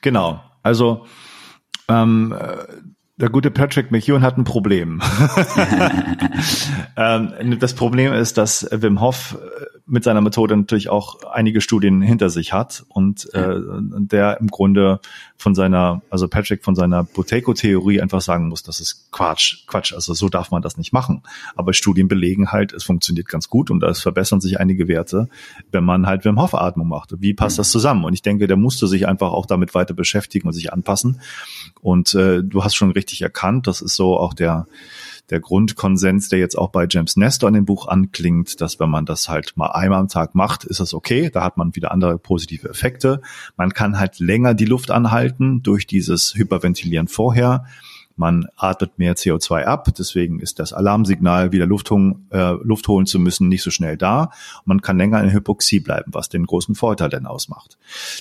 Genau. 0.00 0.40
Also 0.62 1.06
ähm, 1.88 2.34
der 3.18 3.30
gute 3.30 3.50
Patrick 3.50 3.90
McEwen 3.90 4.22
hat 4.22 4.38
ein 4.38 4.44
Problem. 4.44 5.02
ähm, 6.96 7.58
das 7.58 7.74
Problem 7.74 8.12
ist, 8.12 8.38
dass 8.38 8.66
Wim 8.70 9.00
Hof 9.00 9.36
äh, 9.36 9.78
mit 9.88 10.04
seiner 10.04 10.20
Methode 10.20 10.56
natürlich 10.56 10.88
auch 10.90 11.24
einige 11.32 11.60
Studien 11.60 12.02
hinter 12.02 12.28
sich 12.30 12.52
hat 12.52 12.84
und 12.88 13.32
äh, 13.34 13.56
der 13.80 14.38
im 14.38 14.48
Grunde 14.48 15.00
von 15.36 15.54
seiner, 15.54 16.02
also 16.10 16.28
Patrick 16.28 16.62
von 16.62 16.74
seiner 16.74 17.04
Buteco-Theorie 17.04 18.00
einfach 18.02 18.20
sagen 18.20 18.48
muss, 18.48 18.62
das 18.62 18.80
ist 18.80 19.10
Quatsch, 19.12 19.66
Quatsch, 19.66 19.94
also 19.94 20.12
so 20.12 20.28
darf 20.28 20.50
man 20.50 20.60
das 20.60 20.76
nicht 20.76 20.92
machen. 20.92 21.22
Aber 21.56 21.72
Studien 21.72 22.06
belegen 22.06 22.52
halt, 22.52 22.72
es 22.72 22.84
funktioniert 22.84 23.28
ganz 23.28 23.48
gut 23.48 23.70
und 23.70 23.82
es 23.82 24.00
verbessern 24.00 24.40
sich 24.40 24.60
einige 24.60 24.88
Werte, 24.88 25.28
wenn 25.72 25.84
man 25.84 26.06
halt 26.06 26.24
Wim 26.24 26.40
Hof 26.40 26.54
Atmung 26.54 26.88
macht. 26.88 27.14
Wie 27.18 27.32
passt 27.32 27.58
das 27.58 27.70
zusammen? 27.70 28.04
Und 28.04 28.12
ich 28.12 28.22
denke, 28.22 28.46
der 28.46 28.56
musste 28.56 28.86
sich 28.86 29.08
einfach 29.08 29.32
auch 29.32 29.46
damit 29.46 29.74
weiter 29.74 29.94
beschäftigen 29.94 30.48
und 30.48 30.52
sich 30.52 30.72
anpassen. 30.72 31.20
Und 31.80 32.14
äh, 32.14 32.42
du 32.42 32.62
hast 32.62 32.74
schon 32.74 32.90
richtig 32.90 33.07
erkannt, 33.22 33.66
das 33.66 33.80
ist 33.80 33.96
so 33.96 34.16
auch 34.18 34.34
der 34.34 34.66
der 35.30 35.40
Grundkonsens, 35.40 36.28
der 36.28 36.38
jetzt 36.38 36.56
auch 36.56 36.70
bei 36.70 36.86
James 36.88 37.16
Nestor 37.16 37.48
in 37.48 37.54
dem 37.54 37.64
Buch 37.66 37.86
anklingt, 37.86 38.60
dass 38.60 38.80
wenn 38.80 38.88
man 38.88 39.04
das 39.04 39.28
halt 39.28 39.56
mal 39.56 39.72
einmal 39.72 40.00
am 40.00 40.08
Tag 40.08 40.34
macht, 40.34 40.64
ist 40.64 40.80
das 40.80 40.94
okay. 40.94 41.30
Da 41.30 41.44
hat 41.44 41.56
man 41.56 41.76
wieder 41.76 41.92
andere 41.92 42.18
positive 42.18 42.68
Effekte. 42.68 43.20
Man 43.56 43.74
kann 43.74 43.98
halt 43.98 44.20
länger 44.20 44.54
die 44.54 44.64
Luft 44.64 44.90
anhalten 44.90 45.62
durch 45.62 45.86
dieses 45.86 46.34
Hyperventilieren 46.34 47.08
vorher. 47.08 47.66
Man 48.18 48.46
atmet 48.56 48.98
mehr 48.98 49.14
CO2 49.14 49.62
ab, 49.62 49.88
deswegen 49.96 50.40
ist 50.40 50.58
das 50.58 50.72
Alarmsignal, 50.72 51.52
wieder 51.52 51.66
Luft, 51.66 51.90
äh, 51.90 52.52
Luft 52.62 52.88
holen 52.88 53.06
zu 53.06 53.18
müssen, 53.18 53.48
nicht 53.48 53.62
so 53.62 53.70
schnell 53.70 53.96
da. 53.96 54.24
Und 54.24 54.66
man 54.66 54.82
kann 54.82 54.98
länger 54.98 55.22
in 55.22 55.32
Hypoxie 55.32 55.80
bleiben, 55.80 56.12
was 56.12 56.28
den 56.28 56.44
großen 56.44 56.74
Vorteil 56.74 57.10
denn 57.10 57.26
ausmacht. 57.26 57.78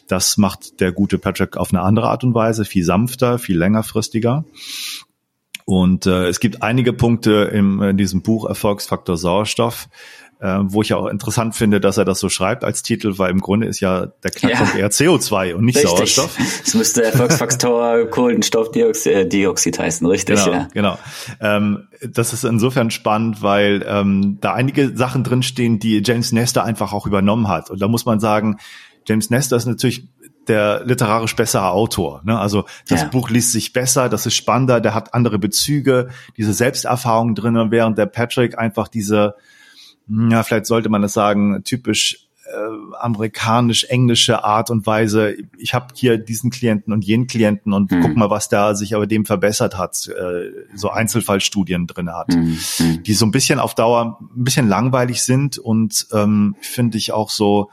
Das 0.07 0.37
macht 0.37 0.79
der 0.79 0.91
gute 0.91 1.17
Patrick 1.17 1.57
auf 1.57 1.73
eine 1.73 1.81
andere 1.81 2.09
Art 2.09 2.23
und 2.23 2.35
Weise, 2.35 2.63
viel 2.63 2.85
sanfter, 2.85 3.39
viel 3.39 3.57
längerfristiger. 3.57 4.45
Und 5.65 6.05
äh, 6.05 6.27
es 6.27 6.39
gibt 6.39 6.61
einige 6.61 6.93
Punkte 6.93 7.51
im, 7.51 7.81
in 7.81 7.97
diesem 7.97 8.21
Buch 8.21 8.47
Erfolgsfaktor 8.47 9.17
Sauerstoff, 9.17 9.89
äh, 10.39 10.59
wo 10.61 10.81
ich 10.81 10.93
auch 10.93 11.07
interessant 11.07 11.55
finde, 11.55 11.79
dass 11.79 11.97
er 11.97 12.05
das 12.05 12.19
so 12.19 12.29
schreibt 12.29 12.63
als 12.63 12.83
Titel, 12.83 13.17
weil 13.17 13.31
im 13.31 13.41
Grunde 13.41 13.67
ist 13.67 13.79
ja 13.79 14.07
der 14.23 14.31
Knackpunkt 14.31 14.73
ja. 14.73 14.81
eher 14.81 14.91
CO2 14.91 15.55
und 15.55 15.65
nicht 15.65 15.77
richtig. 15.77 16.15
Sauerstoff. 16.15 16.37
Es 16.63 16.73
müsste 16.75 17.03
Erfolgsfaktor 17.03 18.05
Kohlenstoffdioxid 18.09 19.79
äh, 19.79 19.81
heißen, 19.81 20.05
richtig? 20.05 20.43
Genau, 20.43 20.57
ja. 20.57 20.67
genau. 20.73 20.99
Ähm, 21.39 21.87
das 22.01 22.33
ist 22.33 22.43
insofern 22.43 22.91
spannend, 22.91 23.41
weil 23.41 23.83
ähm, 23.87 24.37
da 24.39 24.53
einige 24.53 24.95
Sachen 24.95 25.23
drinstehen, 25.23 25.79
die 25.79 26.03
James 26.05 26.31
Nestor 26.31 26.63
einfach 26.63 26.93
auch 26.93 27.07
übernommen 27.07 27.47
hat. 27.47 27.71
Und 27.71 27.81
da 27.81 27.87
muss 27.87 28.05
man 28.05 28.19
sagen, 28.19 28.57
James 29.07 29.29
Nestor 29.29 29.57
ist 29.57 29.65
natürlich 29.65 30.07
der 30.47 30.83
literarisch 30.85 31.35
bessere 31.35 31.71
Autor. 31.71 32.21
Ne? 32.23 32.39
Also 32.39 32.65
das 32.87 33.01
ja. 33.01 33.07
Buch 33.07 33.29
liest 33.29 33.51
sich 33.51 33.73
besser, 33.73 34.07
das 34.07 34.25
ist 34.25 34.35
spannender, 34.35 34.79
der 34.79 34.93
hat 34.93 35.13
andere 35.13 35.39
Bezüge, 35.39 36.09
diese 36.37 36.53
Selbsterfahrung 36.53 37.35
drinnen, 37.35 37.71
während 37.71 37.97
der 37.97 38.05
Patrick 38.05 38.57
einfach 38.57 38.87
diese, 38.87 39.35
ja, 40.07 40.43
vielleicht 40.43 40.65
sollte 40.65 40.89
man 40.89 41.01
das 41.01 41.13
sagen, 41.13 41.63
typisch 41.63 42.27
äh, 42.47 42.95
amerikanisch-englische 42.99 44.43
Art 44.43 44.69
und 44.69 44.85
Weise, 44.85 45.35
ich 45.57 45.73
habe 45.73 45.87
hier 45.93 46.17
diesen 46.17 46.49
Klienten 46.49 46.93
und 46.93 47.03
jenen 47.03 47.27
Klienten 47.27 47.73
und 47.73 47.91
mhm. 47.91 48.01
guck 48.01 48.15
mal, 48.15 48.29
was 48.29 48.47
da 48.47 48.73
sich 48.73 48.95
aber 48.95 49.05
dem 49.05 49.25
verbessert 49.25 49.77
hat, 49.77 50.07
äh, 50.07 50.51
so 50.73 50.89
Einzelfallstudien 50.89 51.87
drin 51.87 52.13
hat, 52.13 52.29
mhm. 52.29 52.57
die 53.03 53.13
so 53.13 53.25
ein 53.25 53.31
bisschen 53.31 53.59
auf 53.59 53.75
Dauer 53.75 54.17
ein 54.21 54.43
bisschen 54.43 54.69
langweilig 54.69 55.23
sind 55.23 55.57
und 55.57 56.07
ähm, 56.13 56.55
finde 56.61 56.97
ich 56.97 57.11
auch 57.11 57.29
so, 57.29 57.69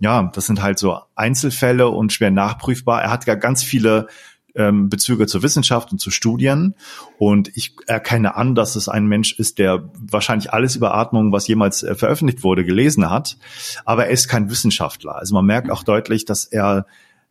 ja, 0.00 0.30
das 0.34 0.46
sind 0.46 0.62
halt 0.62 0.78
so 0.78 0.98
Einzelfälle 1.14 1.88
und 1.88 2.12
schwer 2.12 2.30
nachprüfbar. 2.30 3.02
Er 3.02 3.10
hat 3.10 3.26
ja 3.26 3.34
ganz 3.36 3.62
viele 3.62 4.08
ähm, 4.54 4.88
Bezüge 4.88 5.26
zur 5.26 5.42
Wissenschaft 5.42 5.92
und 5.92 5.98
zu 5.98 6.10
Studien. 6.10 6.74
Und 7.18 7.50
ich 7.56 7.74
erkenne 7.86 8.36
an, 8.36 8.54
dass 8.54 8.76
es 8.76 8.88
ein 8.88 9.06
Mensch 9.06 9.38
ist, 9.38 9.58
der 9.58 9.90
wahrscheinlich 9.98 10.52
alles 10.52 10.76
über 10.76 10.94
Atmung, 10.94 11.32
was 11.32 11.46
jemals 11.46 11.82
äh, 11.82 11.94
veröffentlicht 11.94 12.42
wurde, 12.42 12.64
gelesen 12.64 13.10
hat. 13.10 13.36
Aber 13.84 14.06
er 14.06 14.12
ist 14.12 14.28
kein 14.28 14.50
Wissenschaftler. 14.50 15.16
Also 15.16 15.34
man 15.34 15.44
merkt 15.44 15.70
auch 15.70 15.82
deutlich, 15.82 16.24
dass 16.24 16.44
er 16.44 16.86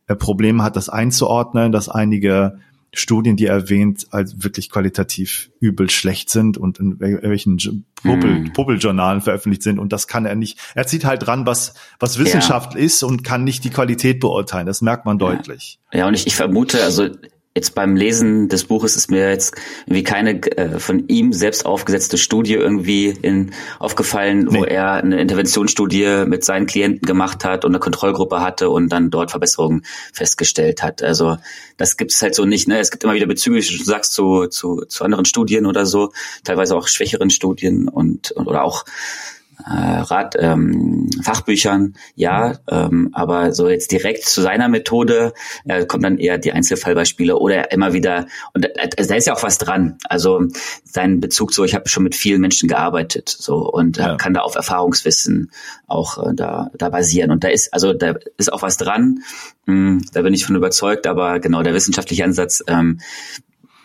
äh, 0.07 0.15
Probleme 0.15 0.63
hat, 0.63 0.75
das 0.75 0.89
einzuordnen, 0.89 1.71
dass 1.71 1.89
einige 1.89 2.59
Studien, 2.93 3.35
die 3.35 3.45
er 3.45 3.53
erwähnt, 3.53 4.07
als 4.11 4.43
wirklich 4.43 4.69
qualitativ 4.69 5.51
übel 5.59 5.89
schlecht 5.89 6.29
sind 6.29 6.57
und 6.57 6.79
in 6.79 6.99
welchen 6.99 7.85
Puppel, 8.03 8.41
mm. 8.41 9.21
veröffentlicht 9.21 9.63
sind. 9.63 9.79
Und 9.79 9.93
das 9.93 10.07
kann 10.07 10.25
er 10.25 10.35
nicht. 10.35 10.59
Er 10.75 10.87
zieht 10.87 11.05
halt 11.05 11.25
dran, 11.25 11.45
was, 11.45 11.73
was 11.99 12.17
Wissenschaft 12.17 12.73
ja. 12.73 12.79
ist 12.79 13.03
und 13.03 13.23
kann 13.23 13.43
nicht 13.43 13.63
die 13.63 13.69
Qualität 13.69 14.19
beurteilen. 14.19 14.65
Das 14.65 14.81
merkt 14.81 15.05
man 15.05 15.19
deutlich. 15.19 15.79
Ja, 15.91 15.99
ja 15.99 16.07
und 16.07 16.13
ich, 16.15 16.25
ich 16.25 16.35
vermute, 16.35 16.83
also 16.83 17.09
jetzt 17.59 17.75
beim 17.75 17.95
Lesen 17.95 18.47
des 18.47 18.63
Buches 18.63 18.95
ist 18.95 19.11
mir 19.11 19.29
jetzt 19.29 19.53
irgendwie 19.85 20.03
keine 20.03 20.41
äh, 20.57 20.79
von 20.79 21.07
ihm 21.07 21.33
selbst 21.33 21.65
aufgesetzte 21.65 22.17
Studie 22.17 22.53
irgendwie 22.53 23.13
in, 23.21 23.51
aufgefallen, 23.79 24.47
nee. 24.49 24.59
wo 24.59 24.63
er 24.63 24.93
eine 24.93 25.19
Interventionsstudie 25.19 26.23
mit 26.25 26.45
seinen 26.45 26.65
Klienten 26.65 27.05
gemacht 27.05 27.43
hat 27.43 27.65
und 27.65 27.71
eine 27.71 27.79
Kontrollgruppe 27.79 28.39
hatte 28.39 28.69
und 28.69 28.89
dann 28.89 29.09
dort 29.11 29.31
Verbesserungen 29.31 29.83
festgestellt 30.13 30.81
hat. 30.81 31.03
Also 31.03 31.37
das 31.75 31.97
gibt 31.97 32.11
es 32.11 32.21
halt 32.21 32.33
so 32.33 32.45
nicht. 32.45 32.67
Ne? 32.67 32.79
Es 32.79 32.91
gibt 32.91 33.03
immer 33.03 33.13
wieder 33.13 33.27
Bezüge, 33.27 33.57
wie 33.57 33.77
du 33.77 33.83
sagst, 33.83 34.13
zu, 34.13 34.47
zu, 34.47 34.85
zu 34.87 35.03
anderen 35.03 35.25
Studien 35.25 35.65
oder 35.65 35.85
so, 35.85 36.13
teilweise 36.45 36.77
auch 36.77 36.87
schwächeren 36.87 37.29
Studien 37.29 37.89
und, 37.89 38.31
und 38.31 38.47
oder 38.47 38.63
auch 38.63 38.85
Rat, 39.65 40.35
ähm, 40.39 41.09
Fachbüchern, 41.21 41.95
ja, 42.15 42.59
ähm, 42.69 43.09
aber 43.11 43.53
so 43.53 43.67
jetzt 43.67 43.91
direkt 43.91 44.25
zu 44.25 44.41
seiner 44.41 44.69
Methode 44.69 45.33
äh, 45.65 45.85
kommt 45.85 46.03
dann 46.03 46.17
eher 46.17 46.37
die 46.37 46.53
Einzelfallbeispiele 46.53 47.37
oder 47.37 47.71
immer 47.71 47.93
wieder, 47.93 48.27
und 48.53 48.65
äh, 48.65 48.89
da 48.89 49.15
ist 49.15 49.27
ja 49.27 49.33
auch 49.33 49.43
was 49.43 49.57
dran. 49.57 49.97
Also 50.05 50.47
sein 50.85 51.19
Bezug 51.19 51.53
so, 51.53 51.65
ich 51.65 51.75
habe 51.75 51.89
schon 51.89 52.03
mit 52.03 52.15
vielen 52.15 52.41
Menschen 52.41 52.69
gearbeitet 52.69 53.29
so 53.29 53.69
und 53.69 53.97
ja. 53.97 54.15
kann 54.15 54.33
da 54.33 54.41
auf 54.41 54.55
Erfahrungswissen 54.55 55.51
auch 55.87 56.25
äh, 56.25 56.33
da, 56.33 56.71
da 56.77 56.89
basieren. 56.89 57.31
Und 57.31 57.43
da 57.43 57.49
ist, 57.49 57.73
also 57.73 57.93
da 57.93 58.15
ist 58.37 58.51
auch 58.53 58.61
was 58.61 58.77
dran, 58.77 59.23
hm, 59.65 60.05
da 60.13 60.21
bin 60.21 60.33
ich 60.33 60.45
von 60.45 60.55
überzeugt, 60.55 61.05
aber 61.05 61.39
genau, 61.39 61.63
der 61.63 61.73
wissenschaftliche 61.73 62.23
Ansatz 62.23 62.63
ähm, 62.67 62.99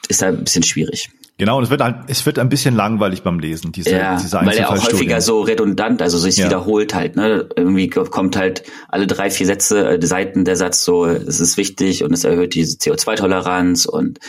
ist 0.08 0.22
da 0.22 0.28
ein 0.28 0.44
bisschen 0.44 0.62
schwierig. 0.62 1.10
Genau, 1.36 1.58
und 1.58 1.64
es 1.64 1.70
wird 1.70 1.80
halt, 1.80 1.96
es 2.06 2.24
wird 2.26 2.38
ein 2.38 2.48
bisschen 2.48 2.76
langweilig 2.76 3.24
beim 3.24 3.40
Lesen, 3.40 3.72
diese, 3.72 3.90
ja, 3.90 4.16
diese 4.16 4.40
weil 4.40 4.56
er 4.56 4.70
auch 4.70 4.84
häufiger 4.84 5.20
so 5.20 5.40
redundant, 5.40 6.00
also 6.00 6.16
sich 6.16 6.36
ja. 6.36 6.46
wiederholt 6.46 6.94
halt, 6.94 7.16
ne? 7.16 7.48
Irgendwie 7.56 7.90
kommt 7.90 8.36
halt 8.36 8.62
alle 8.88 9.08
drei, 9.08 9.30
vier 9.30 9.46
Sätze, 9.46 9.98
äh, 9.98 10.06
Seiten 10.06 10.44
der 10.44 10.54
Satz 10.54 10.84
so, 10.84 11.06
es 11.06 11.40
ist 11.40 11.56
wichtig 11.56 12.04
und 12.04 12.12
es 12.12 12.22
erhöht 12.22 12.54
diese 12.54 12.76
CO2-Toleranz 12.76 13.86
und 13.86 14.20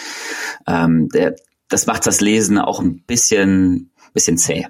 ähm, 0.65 1.09
der, 1.09 1.35
das 1.69 1.85
macht 1.85 2.07
das 2.07 2.21
Lesen 2.21 2.57
auch 2.57 2.79
ein 2.79 3.03
bisschen, 3.05 3.91
bisschen 4.13 4.39
zäh. 4.39 4.65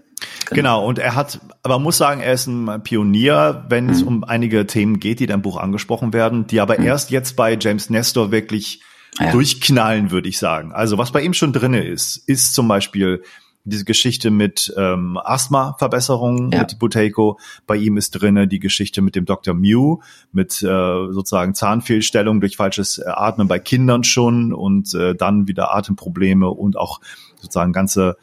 Genau. 0.50 0.56
genau, 0.56 0.88
und 0.88 1.00
er 1.00 1.16
hat, 1.16 1.40
aber 1.64 1.76
man 1.76 1.84
muss 1.84 1.98
sagen, 1.98 2.20
er 2.20 2.34
ist 2.34 2.48
ein 2.48 2.84
Pionier, 2.84 3.66
wenn 3.70 3.86
mhm. 3.86 3.92
es 3.92 4.04
um 4.04 4.24
einige 4.26 4.68
Themen 4.68 5.00
geht, 5.00 5.22
die 5.22 5.26
im 5.26 5.42
Buch 5.42 5.56
angesprochen 5.56 6.12
werden, 6.12 6.48
die 6.48 6.60
aber 6.60 6.78
mhm. 6.78 6.86
erst 6.86 7.12
jetzt 7.12 7.38
bei 7.38 7.58
James 7.58 7.90
Nestor 7.90 8.32
wirklich 8.32 8.82
ja. 9.20 9.32
durchknallen, 9.32 10.12
würde 10.12 10.30
ich 10.30 10.38
sagen. 10.38 10.72
Also 10.72 10.98
was 10.98 11.12
bei 11.12 11.22
ihm 11.22 11.34
schon 11.34 11.54
drinne 11.54 11.84
ist, 11.84 12.18
ist 12.28 12.54
zum 12.54 12.68
Beispiel 12.68 13.24
diese 13.66 13.84
Geschichte 13.84 14.30
mit 14.30 14.74
ähm, 14.78 15.18
Asthma-Verbesserungen 15.18 16.52
ja. 16.52 16.60
mit 16.60 16.78
Buteiko. 16.78 17.40
Bei 17.66 17.76
ihm 17.76 17.98
ist 17.98 18.12
drinne 18.12 18.48
die 18.48 18.60
Geschichte 18.60 19.02
mit 19.02 19.16
dem 19.16 19.26
Dr. 19.26 19.56
Mew, 19.56 19.98
mit 20.32 20.62
äh, 20.62 21.12
sozusagen 21.12 21.56
Zahnfehlstellung 21.56 22.40
durch 22.40 22.58
falsches 22.58 23.02
Atmen 23.02 23.48
bei 23.48 23.58
Kindern 23.60 24.04
schon 24.04 24.54
und 24.54 24.94
äh, 24.94 25.16
dann 25.16 25.48
wieder 25.48 25.76
Atemprobleme 25.76 26.48
und 26.50 26.78
auch 26.78 27.02
sozusagen 27.42 27.74
ganze 27.74 28.18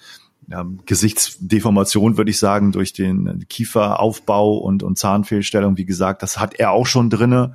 ja, 0.48 0.64
Gesichtsdeformation, 0.86 2.16
würde 2.16 2.30
ich 2.30 2.38
sagen, 2.38 2.72
durch 2.72 2.92
den 2.92 3.44
Kieferaufbau 3.48 4.58
und, 4.58 4.82
und 4.82 4.98
Zahnfehlstellung. 4.98 5.76
Wie 5.76 5.84
gesagt, 5.84 6.22
das 6.22 6.38
hat 6.38 6.54
er 6.54 6.70
auch 6.70 6.86
schon 6.86 7.10
drinne. 7.10 7.54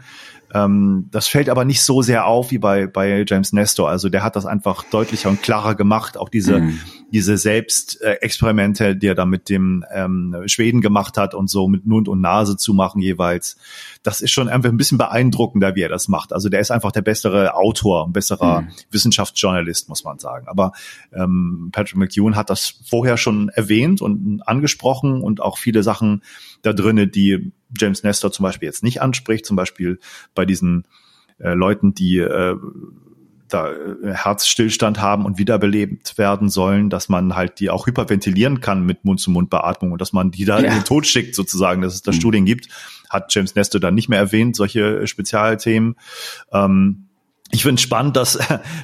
Ähm, 0.53 1.07
das 1.11 1.27
fällt 1.27 1.49
aber 1.49 1.65
nicht 1.65 1.81
so 1.81 2.01
sehr 2.01 2.25
auf 2.25 2.51
wie 2.51 2.57
bei, 2.57 2.87
bei 2.87 3.25
James 3.27 3.53
Nestor. 3.53 3.89
Also 3.89 4.09
der 4.09 4.23
hat 4.23 4.35
das 4.35 4.45
einfach 4.45 4.83
deutlicher 4.83 5.29
und 5.29 5.41
klarer 5.41 5.75
gemacht. 5.75 6.17
Auch 6.17 6.29
diese, 6.29 6.59
mhm. 6.59 6.79
Diese 7.11 7.37
Selbstexperimente, 7.37 8.95
die 8.95 9.07
er 9.07 9.15
da 9.15 9.25
mit 9.25 9.49
dem 9.49 9.85
ähm, 9.91 10.43
Schweden 10.45 10.81
gemacht 10.81 11.17
hat 11.17 11.33
und 11.33 11.49
so 11.49 11.67
mit 11.67 11.85
Mund 11.85 12.07
und 12.07 12.21
Nase 12.21 12.57
zu 12.57 12.73
machen 12.73 13.01
jeweils. 13.01 13.57
Das 14.03 14.21
ist 14.21 14.31
schon 14.31 14.49
einfach 14.49 14.69
ein 14.69 14.77
bisschen 14.77 14.97
beeindruckender, 14.97 15.75
wie 15.75 15.81
er 15.81 15.89
das 15.89 16.07
macht. 16.07 16.33
Also 16.33 16.49
der 16.49 16.59
ist 16.59 16.71
einfach 16.71 16.91
der 16.91 17.01
bessere 17.01 17.55
Autor, 17.55 18.05
ein 18.05 18.13
besserer 18.13 18.61
mhm. 18.61 18.67
Wissenschaftsjournalist, 18.91 19.87
muss 19.89 20.03
man 20.03 20.19
sagen. 20.19 20.47
Aber 20.47 20.73
ähm, 21.13 21.69
Patrick 21.71 21.97
McEwen 21.97 22.35
hat 22.35 22.49
das 22.49 22.79
vorher 22.85 23.17
schon 23.17 23.49
erwähnt 23.49 24.01
und 24.01 24.41
angesprochen 24.45 25.21
und 25.21 25.41
auch 25.41 25.57
viele 25.57 25.83
Sachen 25.83 26.23
da 26.61 26.73
drinnen, 26.73 27.09
die 27.11 27.51
James 27.77 28.03
Nestor 28.03 28.31
zum 28.31 28.43
Beispiel 28.43 28.67
jetzt 28.67 28.83
nicht 28.83 29.01
anspricht, 29.01 29.45
zum 29.45 29.55
Beispiel 29.55 29.99
bei 30.35 30.45
diesen 30.45 30.85
äh, 31.39 31.53
Leuten, 31.53 31.93
die 31.93 32.17
äh, 32.17 32.55
da 33.47 33.71
äh, 33.71 34.13
Herzstillstand 34.13 35.01
haben 35.01 35.25
und 35.25 35.37
wiederbelebt 35.37 36.17
werden 36.17 36.49
sollen, 36.49 36.89
dass 36.89 37.09
man 37.09 37.35
halt 37.35 37.59
die 37.59 37.69
auch 37.69 37.87
hyperventilieren 37.87 38.61
kann 38.61 38.85
mit 38.85 39.05
Mund-zu-Mund-Beatmung 39.05 39.91
und 39.91 40.01
dass 40.01 40.13
man 40.13 40.31
die 40.31 40.45
da 40.45 40.59
ja. 40.59 40.67
in 40.67 40.73
den 40.73 40.83
Tod 40.83 41.05
schickt 41.05 41.35
sozusagen, 41.35 41.81
dass 41.81 41.93
es 41.93 42.01
da 42.01 42.11
mhm. 42.11 42.15
Studien 42.15 42.45
gibt, 42.45 42.69
hat 43.09 43.33
James 43.33 43.55
Nestor 43.55 43.81
dann 43.81 43.95
nicht 43.95 44.09
mehr 44.09 44.19
erwähnt, 44.19 44.55
solche 44.55 45.07
Spezialthemen. 45.07 45.95
Ähm, 46.51 47.07
ich 47.51 47.63
finde 47.63 47.81
spannend, 47.81 48.17
dass 48.17 48.37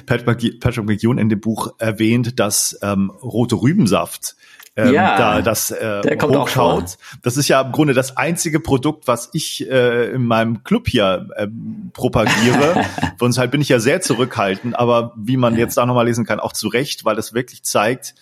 Patrick, 0.06 0.60
Patrick 0.60 0.86
McEwen 0.86 1.18
in 1.18 1.28
dem 1.28 1.40
Buch 1.40 1.74
erwähnt, 1.78 2.40
dass 2.40 2.78
ähm, 2.82 3.10
rote 3.10 3.56
Rübensaft 3.56 4.36
ähm, 4.76 4.92
ja, 4.92 5.16
da 5.16 5.42
das 5.42 5.70
äh, 5.70 6.00
der 6.00 6.18
kommt 6.18 6.34
auch 6.36 6.48
vor. 6.48 6.84
Das 7.22 7.36
ist 7.36 7.46
ja 7.46 7.60
im 7.60 7.70
Grunde 7.70 7.94
das 7.94 8.16
einzige 8.16 8.58
Produkt, 8.58 9.06
was 9.06 9.30
ich 9.32 9.70
äh, 9.70 10.10
in 10.10 10.24
meinem 10.24 10.64
Club 10.64 10.88
hier 10.88 11.28
äh, 11.36 11.46
propagiere. 11.92 12.84
Von 13.18 13.32
halt 13.36 13.52
bin 13.52 13.60
ich 13.60 13.68
ja 13.68 13.78
sehr 13.78 14.00
zurückhaltend, 14.00 14.76
aber 14.76 15.12
wie 15.16 15.36
man 15.36 15.56
jetzt 15.56 15.76
da 15.76 15.86
nochmal 15.86 16.06
lesen 16.06 16.24
kann, 16.24 16.40
auch 16.40 16.52
zu 16.52 16.68
Recht, 16.68 17.04
weil 17.04 17.14
das 17.14 17.34
wirklich 17.34 17.62
zeigt, 17.62 18.14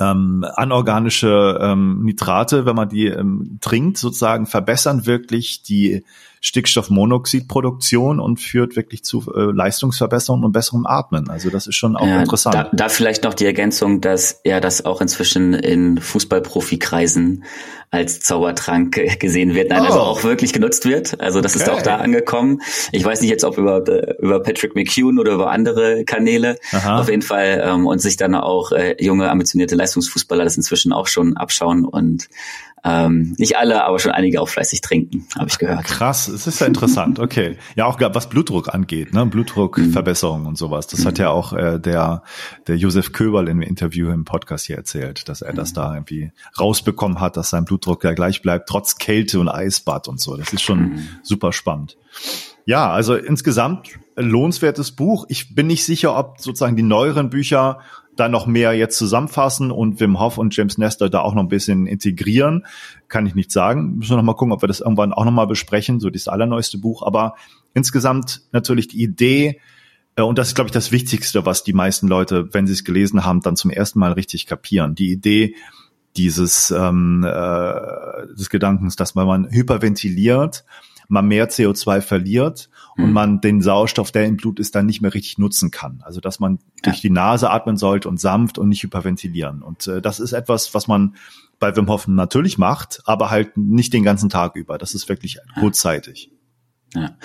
ähm, 0.00 0.44
anorganische 0.56 1.58
ähm, 1.60 2.02
Nitrate, 2.04 2.66
wenn 2.66 2.74
man 2.74 2.88
die 2.88 3.06
ähm, 3.06 3.58
trinkt, 3.60 3.98
sozusagen 3.98 4.46
verbessern 4.46 5.06
wirklich 5.06 5.62
die 5.62 6.04
Stickstoffmonoxidproduktion 6.42 8.18
und 8.18 8.40
führt 8.40 8.74
wirklich 8.74 9.04
zu 9.04 9.30
äh, 9.34 9.52
Leistungsverbesserungen 9.52 10.46
und 10.46 10.52
besserem 10.52 10.86
Atmen. 10.86 11.28
Also 11.28 11.50
das 11.50 11.66
ist 11.66 11.76
schon 11.76 11.96
auch 11.96 12.06
ja, 12.06 12.20
interessant. 12.20 12.54
Da, 12.54 12.70
da 12.72 12.88
vielleicht 12.88 13.24
noch 13.24 13.34
die 13.34 13.44
Ergänzung, 13.44 14.00
dass 14.00 14.40
er 14.42 14.62
das 14.62 14.86
auch 14.86 15.02
inzwischen 15.02 15.52
in 15.52 16.00
Fußballprofikreisen 16.00 17.44
als 17.90 18.20
Zaubertrank 18.20 19.00
gesehen 19.18 19.54
wird, 19.54 19.68
nein, 19.70 19.80
also 19.80 19.92
oh. 19.92 20.00
also 20.00 20.06
auch 20.06 20.24
wirklich 20.24 20.54
genutzt 20.54 20.86
wird. 20.86 21.20
Also 21.20 21.42
das 21.42 21.56
okay. 21.56 21.64
ist 21.64 21.70
auch 21.70 21.82
da 21.82 21.96
angekommen. 21.96 22.62
Ich 22.92 23.04
weiß 23.04 23.20
nicht 23.20 23.30
jetzt, 23.30 23.44
ob 23.44 23.58
über, 23.58 23.84
über 24.18 24.40
Patrick 24.42 24.74
McEwen 24.74 25.18
oder 25.18 25.32
über 25.32 25.50
andere 25.50 26.04
Kanäle. 26.04 26.56
Aha. 26.72 27.00
Auf 27.00 27.10
jeden 27.10 27.22
Fall 27.22 27.62
ähm, 27.64 27.86
und 27.86 28.00
sich 28.00 28.16
dann 28.16 28.34
auch 28.34 28.72
äh, 28.72 28.96
junge, 28.98 29.28
ambitionierte 29.28 29.74
Leistungsfußballer 29.90 30.44
das 30.44 30.56
inzwischen 30.56 30.92
auch 30.92 31.06
schon 31.06 31.36
abschauen 31.36 31.84
und 31.84 32.28
ähm, 32.82 33.34
nicht 33.36 33.58
alle, 33.58 33.84
aber 33.84 33.98
schon 33.98 34.12
einige 34.12 34.40
auch 34.40 34.48
fleißig 34.48 34.80
trinken, 34.80 35.26
habe 35.38 35.48
ich 35.48 35.58
gehört. 35.58 35.84
Krass, 35.84 36.28
es 36.28 36.46
ist 36.46 36.60
ja 36.60 36.66
interessant. 36.66 37.18
Okay, 37.18 37.58
ja 37.76 37.84
auch 37.84 38.00
was 38.00 38.30
Blutdruck 38.30 38.72
angeht, 38.72 39.12
ne, 39.12 39.26
Blutdruckverbesserung 39.26 40.42
mhm. 40.42 40.46
und 40.46 40.58
sowas. 40.58 40.86
Das 40.86 41.00
mhm. 41.00 41.04
hat 41.08 41.18
ja 41.18 41.28
auch 41.28 41.52
äh, 41.52 41.78
der 41.78 42.22
der 42.68 42.76
Josef 42.76 43.12
Köberl 43.12 43.48
im 43.48 43.60
Interview 43.60 44.10
im 44.10 44.24
Podcast 44.24 44.66
hier 44.66 44.76
erzählt, 44.76 45.28
dass 45.28 45.42
er 45.42 45.52
mhm. 45.52 45.56
das 45.56 45.74
da 45.74 45.92
irgendwie 45.92 46.32
rausbekommen 46.58 47.20
hat, 47.20 47.36
dass 47.36 47.50
sein 47.50 47.66
Blutdruck 47.66 48.02
ja 48.04 48.14
gleich 48.14 48.40
bleibt 48.40 48.68
trotz 48.68 48.96
Kälte 48.96 49.40
und 49.40 49.48
Eisbad 49.48 50.08
und 50.08 50.18
so. 50.18 50.36
Das 50.36 50.52
ist 50.52 50.62
schon 50.62 50.80
mhm. 50.80 51.08
super 51.22 51.52
spannend. 51.52 51.98
Ja, 52.64 52.90
also 52.90 53.14
insgesamt 53.14 53.98
lohnenswertes 54.16 54.92
Buch. 54.92 55.26
Ich 55.28 55.54
bin 55.54 55.66
nicht 55.66 55.84
sicher, 55.84 56.16
ob 56.16 56.40
sozusagen 56.40 56.76
die 56.76 56.82
neueren 56.82 57.30
Bücher 57.30 57.80
da 58.16 58.28
noch 58.28 58.46
mehr 58.46 58.72
jetzt 58.74 58.98
zusammenfassen 58.98 59.70
und 59.70 60.00
Wim 60.00 60.20
Hof 60.20 60.38
und 60.38 60.54
James 60.54 60.78
Nestor 60.78 61.08
da 61.08 61.20
auch 61.20 61.34
noch 61.34 61.42
ein 61.42 61.48
bisschen 61.48 61.86
integrieren, 61.86 62.66
kann 63.08 63.26
ich 63.26 63.34
nicht 63.34 63.50
sagen. 63.50 63.96
Müssen 63.96 64.10
wir 64.10 64.16
noch 64.16 64.24
mal 64.24 64.34
gucken, 64.34 64.52
ob 64.52 64.62
wir 64.62 64.68
das 64.68 64.80
irgendwann 64.80 65.12
auch 65.12 65.24
noch 65.24 65.32
mal 65.32 65.46
besprechen, 65.46 66.00
so 66.00 66.10
das 66.10 66.28
allerneueste 66.28 66.78
Buch. 66.78 67.02
Aber 67.02 67.34
insgesamt 67.74 68.42
natürlich 68.52 68.88
die 68.88 69.02
Idee, 69.02 69.60
äh, 70.16 70.22
und 70.22 70.38
das 70.38 70.48
ist, 70.48 70.54
glaube 70.54 70.68
ich, 70.68 70.72
das 70.72 70.92
Wichtigste, 70.92 71.46
was 71.46 71.64
die 71.64 71.72
meisten 71.72 72.08
Leute, 72.08 72.52
wenn 72.52 72.66
sie 72.66 72.72
es 72.72 72.84
gelesen 72.84 73.24
haben, 73.24 73.40
dann 73.40 73.56
zum 73.56 73.70
ersten 73.70 73.98
Mal 73.98 74.12
richtig 74.12 74.46
kapieren. 74.46 74.94
Die 74.94 75.10
Idee 75.10 75.54
dieses 76.16 76.70
ähm, 76.70 77.24
äh, 77.24 78.34
des 78.36 78.50
Gedankens, 78.50 78.96
dass 78.96 79.14
man, 79.14 79.26
man 79.26 79.50
hyperventiliert, 79.50 80.64
man 81.10 81.26
mehr 81.26 81.48
CO2 81.48 82.00
verliert 82.00 82.70
und 82.96 83.08
mhm. 83.08 83.12
man 83.12 83.40
den 83.40 83.62
Sauerstoff, 83.62 84.12
der 84.12 84.26
im 84.26 84.36
Blut 84.36 84.58
ist, 84.58 84.74
dann 84.74 84.86
nicht 84.86 85.00
mehr 85.00 85.14
richtig 85.14 85.38
nutzen 85.38 85.70
kann. 85.70 86.02
Also 86.04 86.20
dass 86.20 86.40
man 86.40 86.54
ja. 86.54 86.58
durch 86.84 87.00
die 87.00 87.10
Nase 87.10 87.50
atmen 87.50 87.76
sollte 87.76 88.08
und 88.08 88.20
sanft 88.20 88.58
und 88.58 88.68
nicht 88.68 88.82
hyperventilieren. 88.82 89.62
Und 89.62 89.86
äh, 89.86 90.00
das 90.00 90.20
ist 90.20 90.32
etwas, 90.32 90.74
was 90.74 90.88
man 90.88 91.16
bei 91.58 91.76
Wim 91.76 91.88
Hof 91.88 92.08
natürlich 92.08 92.58
macht, 92.58 93.02
aber 93.04 93.30
halt 93.30 93.56
nicht 93.56 93.92
den 93.92 94.02
ganzen 94.02 94.30
Tag 94.30 94.56
über. 94.56 94.78
Das 94.78 94.94
ist 94.94 95.08
wirklich 95.08 95.34
ja. 95.34 95.60
kurzzeitig. 95.60 96.30
Ja. 96.94 97.16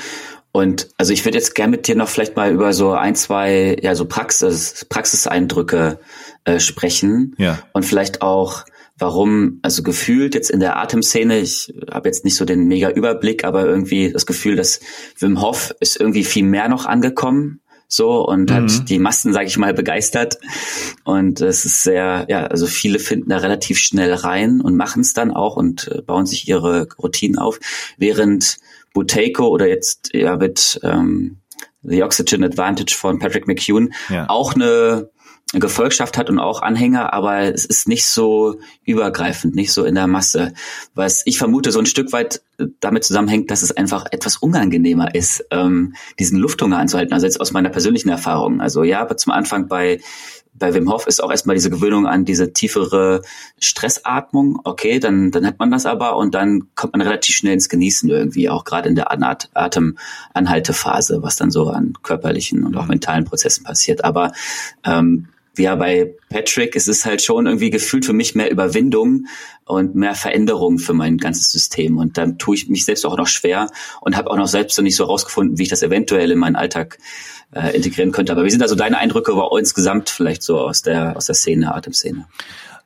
Und 0.52 0.90
also 0.98 1.12
ich 1.12 1.26
würde 1.26 1.38
jetzt 1.38 1.54
gerne 1.54 1.72
mit 1.72 1.88
dir 1.88 1.96
noch 1.96 2.08
vielleicht 2.08 2.36
mal 2.36 2.52
über 2.52 2.72
so 2.72 2.94
ein, 2.94 3.16
zwei, 3.16 3.78
ja, 3.82 3.94
so 3.94 4.06
Praxis, 4.06 4.86
Praxiseindrücke 4.88 6.00
äh, 6.46 6.60
sprechen. 6.60 7.36
Ja. 7.38 7.60
Und 7.74 7.84
vielleicht 7.84 8.22
auch, 8.22 8.64
warum, 8.98 9.60
also 9.62 9.84
gefühlt 9.84 10.36
jetzt 10.36 10.50
in 10.50 10.60
der 10.60 10.78
Atemszene, 10.78 11.40
ich 11.40 11.74
habe 11.92 12.08
jetzt 12.08 12.24
nicht 12.24 12.36
so 12.36 12.46
den 12.46 12.68
mega 12.68 12.90
Überblick, 12.90 13.44
aber 13.44 13.66
irgendwie 13.66 14.12
das 14.12 14.26
Gefühl, 14.26 14.56
dass 14.56 14.80
Wim 15.20 15.42
Hof 15.42 15.76
ist 15.80 16.00
irgendwie 16.00 16.24
viel 16.24 16.46
mehr 16.46 16.70
noch 16.70 16.86
angekommen 16.86 17.62
so 17.88 18.28
und 18.28 18.50
mhm. 18.50 18.56
hat 18.56 18.90
die 18.90 19.00
Massen, 19.00 19.34
sage 19.34 19.48
ich 19.48 19.58
mal, 19.58 19.74
begeistert. 19.74 20.40
Und 21.04 21.42
es 21.42 21.66
ist 21.66 21.84
sehr, 21.84 22.26
ja, 22.30 22.46
also 22.48 22.68
viele 22.68 23.00
finden 23.00 23.30
da 23.30 23.38
relativ 23.38 23.78
schnell 23.80 24.14
rein 24.14 24.62
und 24.62 24.76
machen 24.76 25.02
es 25.02 25.14
dann 25.14 25.32
auch 25.32 25.56
und 25.56 25.90
äh, 25.90 26.02
bauen 26.02 26.26
sich 26.26 26.48
ihre 26.48 26.88
Routinen 26.98 27.38
auf, 27.38 27.60
während 27.98 28.58
Buteiko 28.94 29.48
oder 29.48 29.68
jetzt 29.68 30.12
ja 30.14 30.38
mit 30.38 30.80
ähm, 30.84 31.38
The 31.84 32.04
Oxygen 32.04 32.44
Advantage 32.44 32.96
von 32.96 33.20
Patrick 33.20 33.48
McEwen 33.48 33.94
ja. 34.10 34.30
auch 34.30 34.54
eine 34.54 35.10
Gefolgschaft 35.54 36.18
hat 36.18 36.30
und 36.30 36.40
auch 36.40 36.62
Anhänger, 36.62 37.14
aber 37.14 37.54
es 37.54 37.66
ist 37.66 37.88
nicht 37.88 38.08
so 38.08 38.60
übergreifend, 38.84 39.56
nicht 39.56 39.72
so 39.72 39.86
in 39.86 39.96
der 39.96 40.08
Masse. 40.08 40.54
Was 40.96 41.22
ich 41.26 41.38
vermute, 41.38 41.72
so 41.72 41.80
ein 41.80 41.86
Stück 41.86 42.12
weit 42.14 42.42
damit 42.80 43.04
zusammenhängt, 43.04 43.52
dass 43.52 43.62
es 43.62 43.76
einfach 43.76 44.06
etwas 44.12 44.38
unangenehmer 44.38 45.14
ist, 45.14 45.46
ähm, 45.52 45.94
diesen 46.20 46.40
Lufthunger 46.40 46.80
anzuhalten. 46.80 47.14
Also 47.14 47.28
jetzt 47.28 47.40
aus 47.40 47.52
meiner 47.52 47.70
persönlichen 47.70 48.10
Erfahrung. 48.10 48.60
Also 48.60 48.84
ja, 48.84 49.02
aber 49.02 49.18
zum 49.18 49.34
Anfang 49.34 49.68
bei 49.68 50.00
bei 50.58 50.74
Wim 50.74 50.90
Hof 50.90 51.06
ist 51.06 51.22
auch 51.22 51.32
erstmal 51.32 51.56
diese 51.56 51.70
Gewöhnung 51.70 52.08
an 52.08 52.24
diese 52.24 52.54
tiefere 52.54 53.22
Stressatmung. 53.60 54.62
Okay, 54.64 55.00
dann, 55.00 55.32
dann 55.32 55.46
hat 55.46 55.60
man 55.60 55.70
das 55.70 55.86
aber 55.86 56.16
und 56.16 56.34
dann 56.34 56.70
kommt 56.76 56.94
man 56.94 57.02
relativ 57.02 57.36
schnell 57.36 57.54
ins 57.54 57.68
Genießen 57.68 58.10
irgendwie, 58.10 58.50
auch 58.50 58.64
gerade 58.64 58.88
in 58.88 58.96
der 58.96 59.12
Atemanhaltephase, 59.12 61.22
was 61.22 61.36
dann 61.36 61.52
so 61.52 61.68
an 61.68 61.94
körperlichen 62.04 62.64
und 62.64 62.78
auch 62.78 62.86
mentalen 62.86 63.26
Prozessen 63.26 63.66
passiert. 63.66 64.06
Aber 64.06 64.32
ähm, 64.86 65.28
ja, 65.58 65.76
bei 65.76 66.14
Patrick 66.30 66.76
ist 66.76 66.88
es 66.88 67.06
halt 67.06 67.22
schon 67.22 67.46
irgendwie 67.46 67.70
gefühlt 67.70 68.06
für 68.06 68.14
mich 68.14 68.36
mehr 68.36 68.52
Überwindung 68.52 69.28
und 69.66 69.96
mehr 69.96 70.16
Veränderung 70.16 70.80
für 70.80 70.94
mein 70.94 71.18
ganzes 71.18 71.52
System. 71.52 71.98
Und 71.98 72.18
dann 72.18 72.38
tue 72.38 72.56
ich 72.56 72.70
mich 72.70 72.86
selbst 72.86 73.06
auch 73.06 73.18
noch 73.18 73.28
schwer 73.28 73.70
und 74.02 74.16
habe 74.16 74.30
auch 74.30 74.38
noch 74.38 74.48
selbst 74.48 74.78
noch 74.78 74.84
nicht 74.84 74.96
so 74.96 75.06
rausgefunden, 75.06 75.58
wie 75.58 75.64
ich 75.64 75.70
das 75.70 75.84
eventuell 75.84 76.32
in 76.32 76.38
meinen 76.38 76.56
Alltag 76.56 76.98
äh, 77.54 77.76
integrieren 77.76 78.12
könnte. 78.12 78.32
Aber 78.32 78.44
wie 78.44 78.50
sind 78.50 78.62
also 78.62 78.76
deine 78.76 78.98
Eindrücke 78.98 79.32
über 79.32 79.50
insgesamt 79.58 80.10
vielleicht 80.10 80.44
so 80.44 80.60
aus 80.60 80.82
der, 80.82 81.18
aus 81.18 81.26
der 81.28 81.36
Szene, 81.36 81.74
Atemszene? 81.74 82.28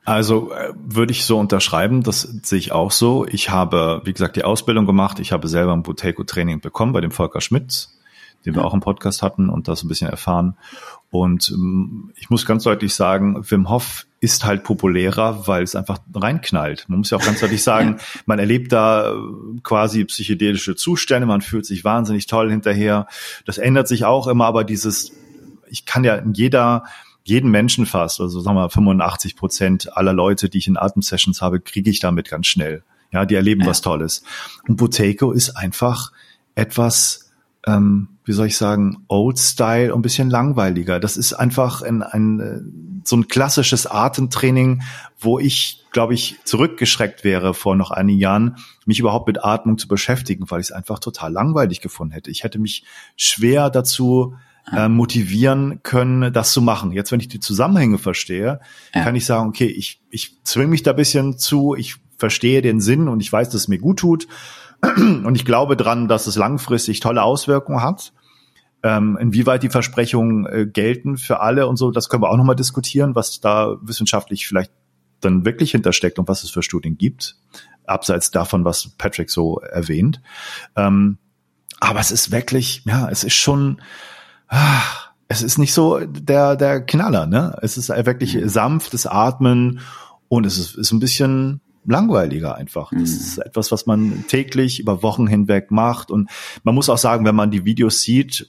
Also 0.04 0.52
äh, 0.52 0.72
würde 0.74 1.12
ich 1.12 1.24
so 1.24 1.38
unterschreiben, 1.38 2.02
das 2.02 2.22
sehe 2.22 2.58
ich 2.58 2.72
auch 2.72 2.90
so. 2.90 3.26
Ich 3.26 3.50
habe, 3.50 4.00
wie 4.04 4.12
gesagt, 4.12 4.36
die 4.36 4.44
Ausbildung 4.44 4.86
gemacht. 4.86 5.20
Ich 5.20 5.32
habe 5.32 5.46
selber 5.48 5.72
ein 5.72 5.82
Buteco-Training 5.82 6.60
bekommen 6.60 6.92
bei 6.92 7.00
dem 7.00 7.10
Volker 7.10 7.40
Schmidt, 7.40 7.88
den 8.46 8.54
wir 8.54 8.64
auch 8.64 8.74
im 8.74 8.80
Podcast 8.80 9.22
hatten 9.22 9.50
und 9.50 9.68
das 9.68 9.82
ein 9.82 9.88
bisschen 9.88 10.08
erfahren. 10.08 10.56
Und 11.10 11.50
ähm, 11.50 12.12
ich 12.16 12.30
muss 12.30 12.46
ganz 12.46 12.62
deutlich 12.62 12.94
sagen, 12.94 13.44
Wim 13.50 13.68
Hof 13.68 14.06
ist 14.20 14.44
halt 14.44 14.62
populärer, 14.62 15.46
weil 15.48 15.62
es 15.64 15.74
einfach 15.74 15.98
reinknallt. 16.14 16.84
Man 16.88 16.98
muss 16.98 17.10
ja 17.10 17.18
auch 17.18 17.24
ganz 17.24 17.40
deutlich 17.40 17.62
sagen, 17.64 17.98
man 18.26 18.38
erlebt 18.38 18.72
da 18.72 19.12
äh, 19.12 19.16
quasi 19.62 20.04
psychedelische 20.04 20.76
Zustände, 20.76 21.26
man 21.26 21.40
fühlt 21.40 21.66
sich 21.66 21.84
wahnsinnig 21.84 22.26
toll 22.26 22.50
hinterher. 22.50 23.08
Das 23.44 23.58
ändert 23.58 23.88
sich 23.88 24.04
auch 24.04 24.28
immer, 24.28 24.46
aber 24.46 24.62
dieses, 24.62 25.12
ich 25.68 25.84
kann 25.84 26.04
ja 26.04 26.14
in 26.14 26.32
jeder, 26.32 26.84
jeden 27.24 27.50
Menschen 27.50 27.86
fast, 27.86 28.20
also 28.20 28.40
sagen 28.40 28.56
wir 28.56 28.70
85 28.70 29.36
Prozent 29.36 29.96
aller 29.96 30.12
Leute, 30.12 30.48
die 30.48 30.58
ich 30.58 30.68
in 30.68 30.76
Atemsessions 30.76 31.42
habe, 31.42 31.60
kriege 31.60 31.90
ich 31.90 31.98
damit 31.98 32.30
ganz 32.30 32.46
schnell. 32.46 32.84
Ja, 33.12 33.24
die 33.24 33.34
erleben 33.34 33.62
ja. 33.62 33.66
was 33.66 33.80
Tolles. 33.80 34.22
Und 34.68 34.76
Boteco 34.76 35.32
ist 35.32 35.50
einfach 35.50 36.12
etwas, 36.54 37.29
ähm, 37.66 38.08
wie 38.24 38.32
soll 38.32 38.46
ich 38.46 38.56
sagen, 38.56 39.04
Old 39.08 39.38
Style 39.38 39.92
und 39.92 40.00
ein 40.00 40.02
bisschen 40.02 40.30
langweiliger. 40.30 41.00
Das 41.00 41.16
ist 41.16 41.32
einfach 41.32 41.82
ein, 41.82 42.02
ein 42.02 42.40
äh, 42.40 42.60
so 43.04 43.16
ein 43.16 43.28
klassisches 43.28 43.86
Atemtraining, 43.86 44.82
wo 45.18 45.38
ich, 45.38 45.84
glaube 45.90 46.14
ich, 46.14 46.36
zurückgeschreckt 46.44 47.24
wäre 47.24 47.54
vor 47.54 47.76
noch 47.76 47.90
einigen 47.90 48.18
Jahren, 48.18 48.56
mich 48.86 49.00
überhaupt 49.00 49.26
mit 49.26 49.44
Atmung 49.44 49.78
zu 49.78 49.88
beschäftigen, 49.88 50.50
weil 50.50 50.60
ich 50.60 50.68
es 50.68 50.72
einfach 50.72 50.98
total 50.98 51.32
langweilig 51.32 51.80
gefunden 51.80 52.12
hätte. 52.12 52.30
Ich 52.30 52.44
hätte 52.44 52.58
mich 52.58 52.84
schwer 53.16 53.70
dazu 53.70 54.34
äh, 54.70 54.88
motivieren 54.88 55.82
können, 55.82 56.32
das 56.32 56.52
zu 56.52 56.62
machen. 56.62 56.92
Jetzt, 56.92 57.12
wenn 57.12 57.20
ich 57.20 57.28
die 57.28 57.40
Zusammenhänge 57.40 57.98
verstehe, 57.98 58.60
ja. 58.94 59.02
kann 59.02 59.16
ich 59.16 59.26
sagen, 59.26 59.48
okay, 59.48 59.66
ich, 59.66 60.00
ich 60.10 60.42
zwinge 60.44 60.68
mich 60.68 60.82
da 60.82 60.92
bisschen 60.92 61.38
zu, 61.38 61.74
ich 61.74 61.96
verstehe 62.16 62.62
den 62.62 62.80
Sinn 62.80 63.08
und 63.08 63.20
ich 63.20 63.32
weiß, 63.32 63.48
dass 63.48 63.62
es 63.62 63.68
mir 63.68 63.78
gut 63.78 63.98
tut 63.98 64.28
und 64.82 65.34
ich 65.34 65.44
glaube 65.44 65.76
dran, 65.76 66.08
dass 66.08 66.26
es 66.26 66.36
langfristig 66.36 67.00
tolle 67.00 67.22
Auswirkungen 67.22 67.82
hat. 67.82 68.12
Ähm, 68.82 69.18
inwieweit 69.20 69.62
die 69.62 69.68
Versprechungen 69.68 70.46
äh, 70.46 70.66
gelten 70.66 71.18
für 71.18 71.40
alle 71.40 71.66
und 71.66 71.76
so, 71.76 71.90
das 71.90 72.08
können 72.08 72.22
wir 72.22 72.30
auch 72.30 72.38
nochmal 72.38 72.56
diskutieren, 72.56 73.14
was 73.14 73.40
da 73.40 73.76
wissenschaftlich 73.82 74.48
vielleicht 74.48 74.72
dann 75.20 75.44
wirklich 75.44 75.72
hintersteckt 75.72 76.18
und 76.18 76.28
was 76.28 76.44
es 76.44 76.50
für 76.50 76.62
Studien 76.62 76.96
gibt, 76.96 77.36
abseits 77.84 78.30
davon, 78.30 78.64
was 78.64 78.88
Patrick 78.96 79.30
so 79.30 79.58
erwähnt. 79.58 80.22
Ähm, 80.76 81.18
aber 81.78 82.00
es 82.00 82.10
ist 82.10 82.30
wirklich, 82.30 82.82
ja, 82.86 83.08
es 83.10 83.22
ist 83.22 83.34
schon, 83.34 83.82
ah, 84.48 84.80
es 85.28 85.42
ist 85.42 85.58
nicht 85.58 85.72
so 85.72 86.00
der, 86.00 86.56
der 86.56 86.84
Knaller, 86.84 87.26
ne? 87.26 87.56
Es 87.62 87.76
ist 87.76 87.88
wirklich 87.88 88.34
mhm. 88.34 88.48
sanftes 88.48 89.06
Atmen 89.06 89.80
und 90.28 90.46
es 90.46 90.58
ist, 90.58 90.76
ist 90.76 90.92
ein 90.92 91.00
bisschen, 91.00 91.60
langweiliger 91.84 92.54
einfach. 92.56 92.90
Das 92.90 93.10
mhm. 93.10 93.16
ist 93.16 93.38
etwas, 93.38 93.72
was 93.72 93.86
man 93.86 94.24
täglich 94.28 94.80
über 94.80 95.02
Wochen 95.02 95.26
hinweg 95.26 95.70
macht. 95.70 96.10
Und 96.10 96.30
man 96.62 96.74
muss 96.74 96.88
auch 96.88 96.98
sagen, 96.98 97.24
wenn 97.24 97.34
man 97.34 97.50
die 97.50 97.64
Videos 97.64 98.02
sieht, 98.02 98.48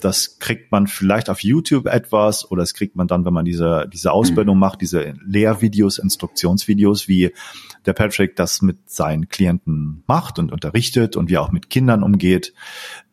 das 0.00 0.38
kriegt 0.38 0.72
man 0.72 0.86
vielleicht 0.86 1.30
auf 1.30 1.40
YouTube 1.40 1.86
etwas 1.86 2.50
oder 2.50 2.62
das 2.62 2.74
kriegt 2.74 2.96
man 2.96 3.06
dann, 3.06 3.24
wenn 3.24 3.32
man 3.32 3.44
diese, 3.44 3.88
diese 3.92 4.12
Ausbildung 4.12 4.56
mhm. 4.56 4.60
macht, 4.60 4.80
diese 4.80 5.14
Lehrvideos, 5.24 5.98
Instruktionsvideos, 5.98 7.08
wie 7.08 7.32
der 7.86 7.92
Patrick 7.92 8.36
das 8.36 8.62
mit 8.62 8.90
seinen 8.90 9.28
Klienten 9.28 10.02
macht 10.06 10.38
und 10.38 10.52
unterrichtet 10.52 11.16
und 11.16 11.30
wie 11.30 11.34
er 11.34 11.42
auch 11.42 11.52
mit 11.52 11.70
Kindern 11.70 12.02
umgeht. 12.02 12.52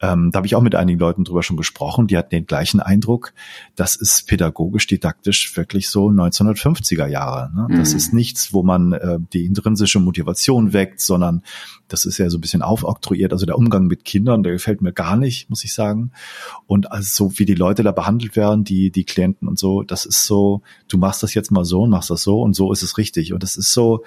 Ähm, 0.02 0.32
da 0.32 0.38
habe 0.38 0.48
ich 0.48 0.56
auch 0.56 0.62
mit 0.62 0.76
einigen 0.76 1.00
Leuten 1.00 1.24
drüber 1.24 1.43
schon 1.43 1.58
gesprochen, 1.58 2.08
die 2.08 2.17
hatten 2.17 2.32
den 2.32 2.46
gleichen 2.46 2.80
Eindruck. 2.80 3.34
Das 3.76 3.96
ist 3.96 4.28
pädagogisch, 4.28 4.88
didaktisch 4.88 5.56
wirklich 5.56 5.89
so 5.89 6.08
1950er 6.08 7.08
Jahre. 7.08 7.52
Ne? 7.56 7.67
Mhm. 7.69 7.78
Das 7.78 7.93
ist 7.93 8.13
nichts, 8.13 8.54
wo 8.54 8.63
man 8.63 8.93
äh, 8.93 9.19
die 9.32 9.46
intrinsische 9.46 10.00
Motivation 10.00 10.74
weckt, 10.74 11.00
sondern 11.00 11.43
das 11.88 12.06
ist 12.06 12.17
ja 12.17 12.30
so 12.30 12.38
ein 12.38 12.41
bisschen 12.41 12.63
aufoktroyiert. 12.63 13.32
Also 13.32 13.46
der 13.46 13.58
Umgang 13.58 13.86
mit 13.86 14.04
Kindern, 14.04 14.41
der 14.41 14.54
gefällt 14.54 14.82
mir 14.82 14.93
gar 14.93 15.15
nicht, 15.15 15.50
muss 15.50 15.63
ich 15.63 15.74
sagen. 15.74 16.12
Und 16.65 16.91
also 16.91 17.29
so 17.29 17.39
wie 17.39 17.45
die 17.45 17.55
Leute 17.55 17.83
da 17.83 17.91
behandelt 17.91 18.36
werden, 18.36 18.63
die, 18.63 18.91
die 18.91 19.03
Klienten 19.03 19.47
und 19.47 19.59
so, 19.59 19.83
das 19.83 20.05
ist 20.05 20.25
so, 20.25 20.62
du 20.88 20.97
machst 20.97 21.23
das 21.23 21.33
jetzt 21.33 21.51
mal 21.51 21.65
so 21.65 21.81
und 21.81 21.89
machst 21.89 22.09
das 22.09 22.23
so 22.23 22.41
und 22.41 22.55
so 22.55 22.71
ist 22.71 22.83
es 22.83 22.97
richtig. 22.97 23.33
Und 23.33 23.43
das 23.43 23.55
ist 23.55 23.73
so, 23.73 24.03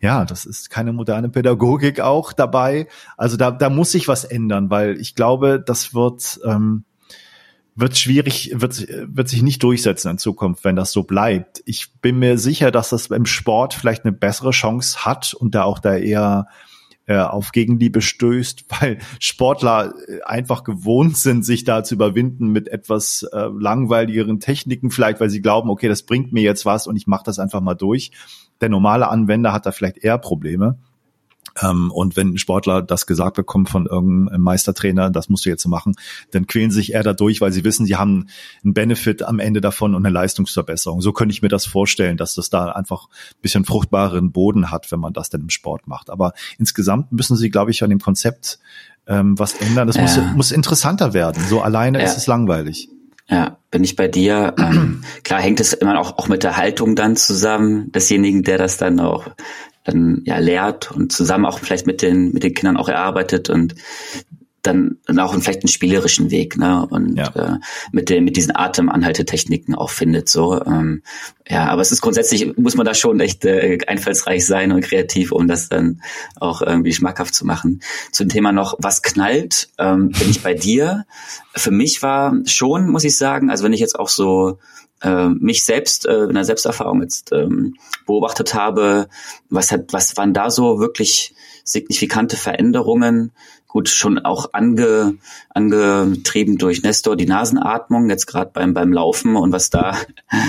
ja, 0.00 0.24
das 0.24 0.44
ist 0.44 0.70
keine 0.70 0.92
moderne 0.92 1.28
Pädagogik 1.28 2.00
auch 2.00 2.32
dabei. 2.32 2.88
Also 3.16 3.36
da, 3.36 3.50
da 3.50 3.70
muss 3.70 3.92
sich 3.92 4.08
was 4.08 4.24
ändern, 4.24 4.70
weil 4.70 5.00
ich 5.00 5.14
glaube, 5.14 5.62
das 5.64 5.94
wird, 5.94 6.40
ähm, 6.44 6.84
wird 7.74 7.96
schwierig, 7.96 8.52
wird, 8.54 8.86
wird 8.88 9.28
sich 9.28 9.42
nicht 9.42 9.62
durchsetzen 9.62 10.10
in 10.10 10.18
Zukunft, 10.18 10.64
wenn 10.64 10.76
das 10.76 10.92
so 10.92 11.02
bleibt. 11.02 11.62
Ich 11.64 11.92
bin 12.00 12.18
mir 12.18 12.38
sicher, 12.38 12.70
dass 12.70 12.90
das 12.90 13.06
im 13.06 13.26
Sport 13.26 13.74
vielleicht 13.74 14.04
eine 14.04 14.12
bessere 14.12 14.50
Chance 14.50 15.04
hat 15.04 15.34
und 15.34 15.54
da 15.54 15.64
auch 15.64 15.78
da 15.78 15.96
eher 15.96 16.46
äh, 17.06 17.18
auf 17.18 17.52
Gegenliebe 17.52 18.00
stößt, 18.00 18.64
weil 18.80 18.98
Sportler 19.18 19.94
äh, 20.08 20.22
einfach 20.22 20.64
gewohnt 20.64 21.16
sind, 21.16 21.44
sich 21.44 21.64
da 21.64 21.84
zu 21.84 21.94
überwinden 21.94 22.48
mit 22.48 22.68
etwas 22.68 23.26
äh, 23.32 23.48
langweiligeren 23.58 24.40
Techniken, 24.40 24.90
vielleicht 24.90 25.20
weil 25.20 25.30
sie 25.30 25.42
glauben, 25.42 25.70
okay, 25.70 25.88
das 25.88 26.02
bringt 26.02 26.32
mir 26.32 26.42
jetzt 26.42 26.64
was 26.64 26.86
und 26.86 26.96
ich 26.96 27.06
mache 27.06 27.24
das 27.24 27.38
einfach 27.38 27.60
mal 27.60 27.74
durch. 27.74 28.12
Der 28.60 28.68
normale 28.68 29.08
Anwender 29.08 29.52
hat 29.52 29.66
da 29.66 29.72
vielleicht 29.72 29.98
eher 29.98 30.18
Probleme. 30.18 30.78
Ähm, 31.62 31.90
und 31.90 32.16
wenn 32.16 32.30
ein 32.34 32.38
Sportler 32.38 32.82
das 32.82 33.06
gesagt 33.06 33.36
bekommt 33.36 33.68
von 33.68 33.86
irgendeinem 33.86 34.42
Meistertrainer, 34.42 35.10
das 35.10 35.28
musst 35.28 35.44
du 35.44 35.50
jetzt 35.50 35.62
so 35.62 35.68
machen, 35.68 35.94
dann 36.30 36.46
quälen 36.46 36.70
sich 36.70 36.92
eher 36.94 37.02
dadurch, 37.02 37.40
weil 37.40 37.52
sie 37.52 37.64
wissen, 37.64 37.86
sie 37.86 37.96
haben 37.96 38.28
einen 38.62 38.74
Benefit 38.74 39.22
am 39.22 39.38
Ende 39.38 39.60
davon 39.60 39.94
und 39.94 40.04
eine 40.04 40.12
Leistungsverbesserung. 40.12 41.00
So 41.00 41.12
könnte 41.12 41.32
ich 41.32 41.42
mir 41.42 41.48
das 41.48 41.66
vorstellen, 41.66 42.16
dass 42.16 42.34
das 42.34 42.50
da 42.50 42.70
einfach 42.70 43.08
ein 43.08 43.42
bisschen 43.42 43.64
fruchtbareren 43.64 44.32
Boden 44.32 44.70
hat, 44.70 44.90
wenn 44.90 45.00
man 45.00 45.12
das 45.12 45.30
denn 45.30 45.42
im 45.42 45.50
Sport 45.50 45.86
macht. 45.86 46.10
Aber 46.10 46.32
insgesamt 46.58 47.12
müssen 47.12 47.36
sie, 47.36 47.50
glaube 47.50 47.70
ich, 47.70 47.82
an 47.82 47.90
dem 47.90 48.00
Konzept 48.00 48.58
ähm, 49.06 49.38
was 49.38 49.54
ändern. 49.54 49.86
Das 49.86 49.96
ja. 49.96 50.02
muss, 50.02 50.18
muss 50.34 50.52
interessanter 50.52 51.12
werden. 51.14 51.42
So 51.48 51.60
alleine 51.62 51.98
ja. 51.98 52.04
ist 52.04 52.16
es 52.16 52.26
langweilig. 52.26 52.88
Ja, 53.28 53.56
bin 53.70 53.84
ich 53.84 53.96
bei 53.96 54.08
dir. 54.08 54.54
Ähm, 54.58 55.02
klar 55.22 55.40
hängt 55.40 55.60
es 55.60 55.72
immer 55.72 55.98
auch, 55.98 56.18
auch 56.18 56.28
mit 56.28 56.42
der 56.42 56.56
Haltung 56.56 56.94
dann 56.94 57.16
zusammen 57.16 57.90
desjenigen, 57.92 58.42
der 58.42 58.58
das 58.58 58.76
dann 58.76 59.00
auch 59.00 59.28
dann 59.84 60.22
ja 60.24 60.38
lehrt 60.38 60.90
und 60.90 61.12
zusammen 61.12 61.46
auch 61.46 61.58
vielleicht 61.58 61.86
mit 61.86 62.02
den 62.02 62.32
mit 62.32 62.42
den 62.42 62.54
Kindern 62.54 62.76
auch 62.76 62.88
erarbeitet 62.88 63.50
und 63.50 63.74
dann, 64.66 64.98
dann 65.06 65.18
auch 65.18 65.34
vielleicht 65.34 65.62
einen 65.62 65.68
spielerischen 65.68 66.30
Weg, 66.30 66.56
ne? 66.56 66.86
Und 66.88 67.16
ja. 67.16 67.28
äh, 67.34 67.58
mit 67.92 68.08
den 68.08 68.24
mit 68.24 68.36
diesen 68.36 68.56
Atemanhaltetechniken 68.56 69.74
auch 69.74 69.90
findet. 69.90 70.28
So, 70.28 70.60
ähm, 70.64 71.02
ja, 71.46 71.66
aber 71.66 71.82
es 71.82 71.92
ist 71.92 72.00
grundsätzlich, 72.00 72.56
muss 72.56 72.74
man 72.74 72.86
da 72.86 72.94
schon 72.94 73.20
echt 73.20 73.44
äh, 73.44 73.78
einfallsreich 73.86 74.46
sein 74.46 74.72
und 74.72 74.80
kreativ, 74.80 75.32
um 75.32 75.48
das 75.48 75.68
dann 75.68 76.00
auch 76.36 76.62
irgendwie 76.62 76.92
schmackhaft 76.92 77.34
zu 77.34 77.44
machen. 77.44 77.82
Zum 78.10 78.28
Thema 78.28 78.52
noch, 78.52 78.74
was 78.78 79.02
knallt, 79.02 79.68
ähm, 79.78 80.08
bin 80.08 80.30
ich 80.30 80.42
bei 80.42 80.54
dir. 80.54 81.04
Für 81.54 81.70
mich 81.70 82.02
war 82.02 82.34
schon, 82.46 82.88
muss 82.88 83.04
ich 83.04 83.16
sagen, 83.16 83.50
also 83.50 83.64
wenn 83.64 83.74
ich 83.74 83.80
jetzt 83.80 83.98
auch 83.98 84.08
so 84.08 84.58
äh, 85.04 85.28
mich 85.28 85.64
selbst 85.64 86.06
äh, 86.06 86.24
in 86.24 86.34
der 86.34 86.44
Selbsterfahrung 86.44 87.02
jetzt 87.02 87.32
ähm, 87.32 87.74
beobachtet 88.06 88.54
habe, 88.54 89.08
was 89.50 89.70
hat, 89.70 89.92
was 89.92 90.16
waren 90.16 90.34
da 90.34 90.50
so 90.50 90.80
wirklich 90.80 91.34
signifikante 91.62 92.36
Veränderungen? 92.36 93.32
Gut, 93.74 93.88
schon 93.88 94.20
auch 94.20 94.50
ange, 94.52 95.16
angetrieben 95.48 96.58
durch 96.58 96.84
Nestor 96.84 97.16
die 97.16 97.26
Nasenatmung, 97.26 98.08
jetzt 98.08 98.26
gerade 98.26 98.52
beim, 98.54 98.72
beim 98.72 98.92
Laufen 98.92 99.34
und 99.34 99.50
was 99.50 99.68
da 99.68 99.98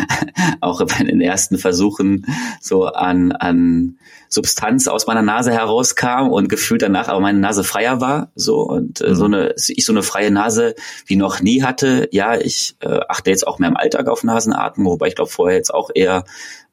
auch 0.62 0.86
bei 0.86 1.04
den 1.04 1.22
ersten 1.22 1.58
Versuchen 1.58 2.28
so 2.62 2.86
an, 2.86 3.32
an 3.32 3.98
Substanz 4.30 4.88
aus 4.88 5.08
meiner 5.08 5.24
Nase 5.24 5.52
herauskam 5.52 6.30
und 6.30 6.50
gefühlt 6.50 6.84
danach 6.84 7.08
aber 7.08 7.20
meine 7.20 7.40
Nase 7.40 7.64
freier 7.64 8.00
war, 8.00 8.32
so 8.36 8.60
und 8.60 9.02
äh, 9.02 9.10
mhm. 9.10 9.16
so 9.16 9.26
eine 9.26 9.56
ich 9.56 9.86
so 9.86 9.92
eine 9.92 10.04
freie 10.04 10.30
Nase 10.30 10.76
wie 11.08 11.16
noch 11.16 11.42
nie 11.42 11.64
hatte. 11.64 12.08
Ja, 12.12 12.36
ich 12.36 12.76
äh, 12.82 13.00
achte 13.10 13.32
jetzt 13.32 13.48
auch 13.48 13.58
mehr 13.58 13.70
im 13.70 13.78
Alltag 13.78 14.08
auf 14.08 14.24
Nasenatmung, 14.24 14.94
wobei 14.94 15.08
ich 15.08 15.16
glaube 15.16 15.32
vorher 15.32 15.58
jetzt 15.58 15.74
auch 15.74 15.90
eher 15.96 16.26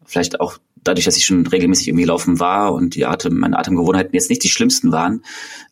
vielleicht 0.04 0.38
auch 0.38 0.58
dadurch, 0.84 1.04
dass 1.04 1.16
ich 1.16 1.24
schon 1.24 1.46
regelmäßig 1.46 1.88
irgendwie 1.88 2.04
laufen 2.04 2.40
war 2.40 2.72
und 2.74 2.94
die 2.94 3.06
Atem, 3.06 3.38
meine 3.38 3.58
Atemgewohnheiten 3.58 4.14
jetzt 4.14 4.30
nicht 4.30 4.42
die 4.42 4.48
schlimmsten 4.48 4.92
waren, 4.92 5.22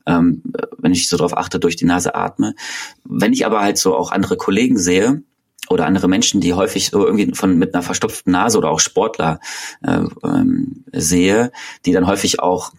ähm, 0.07 0.42
wenn 0.79 0.92
ich 0.92 1.09
so 1.09 1.16
darauf 1.16 1.37
achte, 1.37 1.59
durch 1.59 1.77
die 1.77 1.85
Nase 1.85 2.14
atme. 2.14 2.55
Wenn 3.05 3.33
ich 3.33 3.46
aber 3.46 3.61
halt 3.61 3.79
so 3.79 3.96
auch 3.96 4.12
andere 4.12 4.37
Kollegen 4.37 4.79
sehe, 4.79 5.23
oder 5.68 5.87
andere 5.87 6.09
Menschen, 6.09 6.40
die 6.40 6.53
häufig 6.53 6.88
so 6.88 7.07
irgendwie 7.07 7.33
von 7.33 7.57
mit 7.57 7.75
einer 7.75 7.85
verstopften 7.85 8.33
Nase 8.33 8.59
oder 8.59 8.70
auch 8.70 8.81
Sportler 8.81 9.38
äh, 9.83 10.01
ähm, 10.25 10.85
sehe, 10.92 11.53
die 11.87 11.92
dann 11.92 12.09
häufig 12.09 12.40
auch 12.40 12.73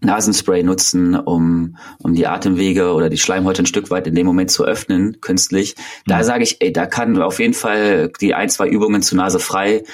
Nasenspray 0.00 0.62
nutzen, 0.62 1.14
um, 1.14 1.76
um 1.98 2.14
die 2.14 2.26
Atemwege 2.26 2.92
oder 2.92 3.08
die 3.08 3.18
Schleimhäute 3.18 3.62
ein 3.62 3.66
Stück 3.66 3.90
weit 3.90 4.06
in 4.06 4.14
dem 4.14 4.26
Moment 4.26 4.50
zu 4.50 4.64
öffnen, 4.64 5.20
künstlich. 5.20 5.74
Da 6.06 6.18
mhm. 6.18 6.22
sage 6.24 6.44
ich, 6.44 6.60
ey, 6.60 6.72
da 6.72 6.86
kann 6.86 7.20
auf 7.20 7.38
jeden 7.38 7.54
Fall 7.54 8.10
die 8.20 8.34
ein, 8.34 8.48
zwei 8.48 8.68
Übungen 8.68 9.02
zu 9.02 9.16
Nase 9.16 9.38
frei 9.38 9.84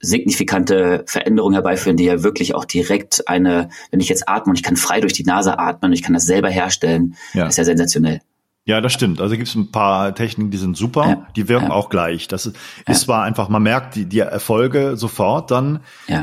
signifikante 0.00 1.04
Veränderungen 1.06 1.54
herbeiführen, 1.54 1.96
die 1.96 2.04
ja 2.04 2.22
wirklich 2.22 2.54
auch 2.54 2.64
direkt 2.64 3.28
eine, 3.28 3.68
wenn 3.90 4.00
ich 4.00 4.08
jetzt 4.08 4.28
atme 4.28 4.50
und 4.50 4.56
ich 4.56 4.62
kann 4.62 4.76
frei 4.76 5.00
durch 5.00 5.12
die 5.12 5.24
Nase 5.24 5.58
atmen 5.58 5.90
und 5.90 5.94
ich 5.94 6.02
kann 6.02 6.14
das 6.14 6.26
selber 6.26 6.48
herstellen, 6.48 7.14
ja. 7.34 7.46
ist 7.46 7.58
ja 7.58 7.64
sensationell. 7.64 8.20
Ja, 8.68 8.82
das 8.82 8.92
stimmt. 8.92 9.22
Also 9.22 9.34
gibt 9.34 9.48
es 9.48 9.54
ein 9.54 9.72
paar 9.72 10.14
Techniken, 10.14 10.50
die 10.50 10.58
sind 10.58 10.76
super, 10.76 11.08
ja, 11.08 11.26
die 11.34 11.48
wirken 11.48 11.68
ja. 11.68 11.72
auch 11.72 11.88
gleich. 11.88 12.28
Das 12.28 12.44
ist, 12.44 12.54
ja. 12.86 12.92
ist 12.92 13.00
zwar 13.00 13.24
einfach, 13.24 13.48
man 13.48 13.62
merkt 13.62 13.96
die, 13.96 14.04
die 14.04 14.18
Erfolge 14.18 14.98
sofort 14.98 15.50
dann 15.50 15.80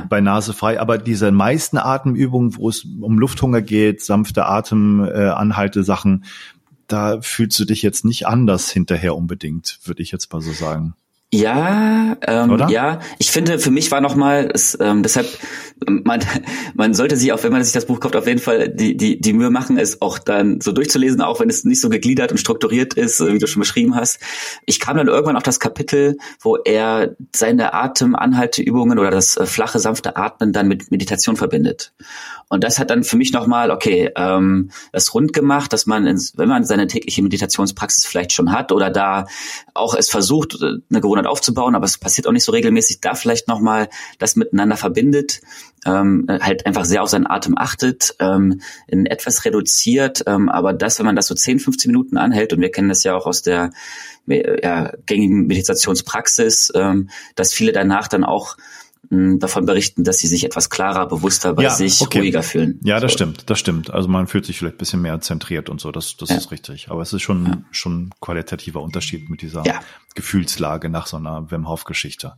bei 0.09 0.21
Nase 0.21 0.53
frei, 0.53 0.79
aber 0.79 0.99
diese 0.99 1.31
meisten 1.31 1.79
Atemübungen, 1.79 2.55
wo 2.55 2.69
es 2.69 2.85
um 3.01 3.17
Lufthunger 3.17 3.63
geht, 3.63 4.03
sanfte 4.03 4.45
Atemanhalte, 4.45 5.79
äh, 5.79 5.83
Sachen, 5.83 6.25
da 6.85 7.19
fühlst 7.19 7.59
du 7.59 7.65
dich 7.65 7.81
jetzt 7.81 8.05
nicht 8.05 8.27
anders 8.27 8.69
hinterher 8.69 9.15
unbedingt, 9.15 9.79
würde 9.83 10.03
ich 10.03 10.11
jetzt 10.11 10.31
mal 10.31 10.41
so 10.41 10.51
sagen. 10.51 10.93
Ja, 11.35 12.17
ähm, 12.25 12.63
ja. 12.69 12.99
Ich 13.19 13.31
finde, 13.31 13.59
für 13.59 13.71
mich 13.71 13.91
war 13.91 13.99
nochmal, 13.99 14.53
ähm, 14.79 15.03
deshalb, 15.03 15.27
man, 15.85 16.21
man 16.73 16.93
sollte 16.93 17.17
sich 17.17 17.33
auch, 17.33 17.43
wenn 17.43 17.51
man 17.51 17.63
sich 17.63 17.73
das 17.73 17.85
Buch 17.85 17.99
kauft, 17.99 18.15
auf 18.15 18.27
jeden 18.27 18.39
Fall 18.39 18.69
die, 18.69 18.95
die, 18.95 19.19
die 19.19 19.33
Mühe 19.33 19.49
machen, 19.49 19.77
es 19.77 20.01
auch 20.01 20.17
dann 20.17 20.61
so 20.61 20.71
durchzulesen, 20.71 21.21
auch 21.21 21.41
wenn 21.41 21.49
es 21.49 21.65
nicht 21.65 21.81
so 21.81 21.89
gegliedert 21.89 22.31
und 22.31 22.37
strukturiert 22.37 22.93
ist, 22.93 23.19
wie 23.19 23.37
du 23.37 23.47
schon 23.47 23.59
beschrieben 23.59 23.95
hast. 23.95 24.19
Ich 24.65 24.79
kam 24.79 24.95
dann 24.97 25.07
irgendwann 25.07 25.35
auf 25.35 25.43
das 25.43 25.59
Kapitel, 25.59 26.17
wo 26.39 26.55
er 26.55 27.15
seine 27.35 27.73
Atemanhalteübungen 27.73 28.97
oder 28.97 29.11
das 29.11 29.35
äh, 29.35 29.45
flache, 29.45 29.79
sanfte 29.79 30.15
Atmen 30.15 30.53
dann 30.53 30.67
mit 30.67 30.89
Meditation 30.91 31.35
verbindet. 31.35 31.93
Und 32.47 32.63
das 32.63 32.79
hat 32.79 32.89
dann 32.91 33.03
für 33.03 33.17
mich 33.17 33.33
nochmal, 33.33 33.71
okay, 33.71 34.11
ähm, 34.15 34.69
das 34.91 35.13
rund 35.13 35.33
gemacht, 35.33 35.73
dass 35.73 35.85
man, 35.85 36.05
ins, 36.07 36.37
wenn 36.37 36.47
man 36.47 36.63
seine 36.63 36.87
tägliche 36.87 37.21
Meditationspraxis 37.23 38.05
vielleicht 38.05 38.31
schon 38.31 38.51
hat 38.51 38.71
oder 38.71 38.89
da 38.89 39.25
auch 39.73 39.95
es 39.95 40.09
versucht, 40.09 40.61
äh, 40.61 40.75
eine 40.89 41.01
Gewohnheit 41.01 41.24
aufzubauen, 41.27 41.75
aber 41.75 41.85
es 41.85 41.97
passiert 41.97 42.27
auch 42.27 42.31
nicht 42.31 42.43
so 42.43 42.51
regelmäßig, 42.51 43.01
da 43.01 43.15
vielleicht 43.15 43.47
nochmal 43.47 43.89
das 44.19 44.35
miteinander 44.35 44.77
verbindet, 44.77 45.41
ähm, 45.85 46.25
halt 46.29 46.65
einfach 46.65 46.85
sehr 46.85 47.03
auf 47.03 47.09
seinen 47.09 47.27
Atem 47.27 47.57
achtet, 47.57 48.15
ähm, 48.19 48.61
in 48.87 49.05
etwas 49.05 49.45
reduziert, 49.45 50.23
ähm, 50.27 50.49
aber 50.49 50.73
das, 50.73 50.99
wenn 50.99 51.05
man 51.05 51.15
das 51.15 51.27
so 51.27 51.35
10, 51.35 51.59
15 51.59 51.91
Minuten 51.91 52.17
anhält, 52.17 52.53
und 52.53 52.61
wir 52.61 52.71
kennen 52.71 52.89
das 52.89 53.03
ja 53.03 53.15
auch 53.15 53.25
aus 53.25 53.41
der 53.41 53.71
ja, 54.27 54.91
gängigen 55.05 55.45
Meditationspraxis, 55.45 56.71
ähm, 56.75 57.09
dass 57.35 57.53
viele 57.53 57.71
danach 57.71 58.07
dann 58.07 58.23
auch 58.23 58.57
davon 59.09 59.65
berichten, 59.65 60.03
dass 60.03 60.19
sie 60.19 60.27
sich 60.27 60.43
etwas 60.43 60.69
klarer, 60.69 61.07
bewusster 61.07 61.53
bei 61.53 61.63
ja, 61.63 61.69
sich 61.71 62.01
okay. 62.01 62.19
ruhiger 62.19 62.43
fühlen. 62.43 62.79
Ja, 62.83 62.99
das 62.99 63.11
so. 63.11 63.17
stimmt, 63.17 63.49
das 63.49 63.59
stimmt. 63.59 63.91
Also 63.91 64.07
man 64.07 64.27
fühlt 64.27 64.45
sich 64.45 64.57
vielleicht 64.57 64.75
ein 64.75 64.79
bisschen 64.79 65.01
mehr 65.01 65.19
zentriert 65.21 65.69
und 65.69 65.81
so, 65.81 65.91
das, 65.91 66.17
das 66.17 66.29
ja. 66.29 66.37
ist 66.37 66.51
richtig. 66.51 66.89
Aber 66.89 67.01
es 67.01 67.13
ist 67.13 67.21
schon, 67.21 67.45
ja. 67.45 67.57
schon 67.71 68.11
qualitativer 68.21 68.81
Unterschied 68.81 69.29
mit 69.29 69.41
dieser 69.41 69.63
Gefühlslage 70.15 70.89
nach 70.89 71.07
so 71.07 71.17
einer 71.17 71.49
Wim 71.51 71.67
Hof 71.67 71.83
Geschichte. 71.83 72.33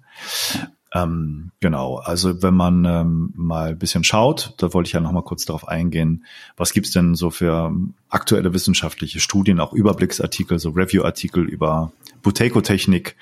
Ähm, 0.93 1.51
genau, 1.59 1.97
also 1.97 2.41
wenn 2.41 2.53
man 2.53 2.85
ähm, 2.85 3.33
mal 3.35 3.69
ein 3.69 3.77
bisschen 3.77 4.03
schaut, 4.03 4.53
da 4.57 4.73
wollte 4.73 4.87
ich 4.87 4.93
ja 4.93 5.01
noch 5.01 5.11
mal 5.11 5.21
kurz 5.21 5.45
darauf 5.45 5.67
eingehen, 5.67 6.25
was 6.55 6.71
gibt's 6.71 6.91
denn 6.91 7.13
so 7.13 7.29
für 7.29 7.73
aktuelle 8.09 8.53
wissenschaftliche 8.53 9.19
Studien, 9.19 9.59
auch 9.59 9.73
Überblicksartikel, 9.73 10.59
so 10.59 10.69
Review-Artikel 10.69 11.43
über 11.43 11.91
Buteco-Technik. 12.21 13.17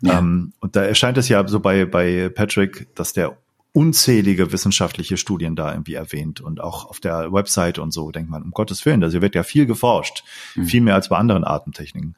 Ja. 0.00 0.18
Ähm, 0.18 0.52
und 0.60 0.74
da 0.74 0.82
erscheint 0.82 1.16
es 1.16 1.28
ja 1.28 1.46
so 1.46 1.60
bei, 1.60 1.84
bei 1.84 2.28
Patrick, 2.30 2.88
dass 2.96 3.12
der 3.12 3.36
unzählige 3.72 4.52
wissenschaftliche 4.52 5.16
Studien 5.16 5.56
da 5.56 5.72
irgendwie 5.72 5.94
erwähnt 5.94 6.40
und 6.40 6.60
auch 6.60 6.88
auf 6.88 7.00
der 7.00 7.32
Website 7.32 7.78
und 7.78 7.92
so 7.92 8.12
denkt 8.12 8.30
man, 8.30 8.42
um 8.42 8.52
Gottes 8.52 8.86
Willen, 8.86 9.00
da 9.00 9.12
wird 9.12 9.34
ja 9.34 9.42
viel 9.42 9.66
geforscht, 9.66 10.24
mhm. 10.54 10.66
viel 10.66 10.80
mehr 10.80 10.94
als 10.94 11.08
bei 11.08 11.16
anderen 11.16 11.44
Atemtechniken. 11.44 12.16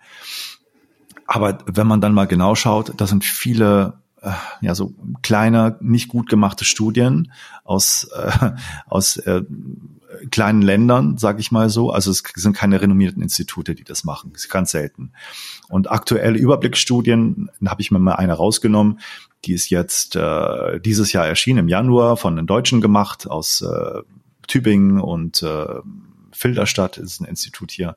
Aber 1.26 1.58
wenn 1.66 1.86
man 1.86 2.00
dann 2.00 2.14
mal 2.14 2.26
genau 2.26 2.54
schaut, 2.54 2.92
da 2.98 3.06
sind 3.06 3.24
viele 3.24 3.94
ja 4.60 4.74
so 4.74 4.94
kleine, 5.22 5.76
nicht 5.80 6.08
gut 6.08 6.28
gemachte 6.28 6.64
Studien 6.64 7.32
aus 7.64 8.08
äh, 8.14 8.50
aus 8.86 9.16
äh, 9.18 9.42
kleinen 10.30 10.62
Ländern, 10.62 11.18
sage 11.18 11.40
ich 11.40 11.52
mal 11.52 11.68
so. 11.68 11.90
Also 11.90 12.10
es 12.10 12.22
sind 12.34 12.56
keine 12.56 12.80
renommierten 12.80 13.22
Institute, 13.22 13.74
die 13.74 13.84
das 13.84 14.04
machen. 14.04 14.30
Das 14.32 14.44
ist 14.44 14.50
ganz 14.50 14.70
selten. 14.70 15.12
Und 15.68 15.90
aktuelle 15.90 16.38
Überblicksstudien, 16.38 17.50
da 17.60 17.70
habe 17.70 17.82
ich 17.82 17.90
mir 17.90 17.98
mal 17.98 18.14
eine 18.14 18.34
rausgenommen, 18.34 19.00
die 19.44 19.52
ist 19.52 19.70
jetzt 19.70 20.16
äh, 20.16 20.80
dieses 20.80 21.12
Jahr 21.12 21.26
erschienen 21.26 21.60
im 21.60 21.68
Januar 21.68 22.16
von 22.16 22.36
den 22.36 22.46
Deutschen 22.46 22.80
gemacht 22.80 23.28
aus 23.28 23.62
äh, 23.62 24.02
Tübingen 24.46 25.00
und 25.00 25.42
äh, 25.42 25.66
Filderstadt 26.32 26.98
ist 26.98 27.20
ein 27.20 27.26
Institut 27.26 27.70
hier, 27.70 27.96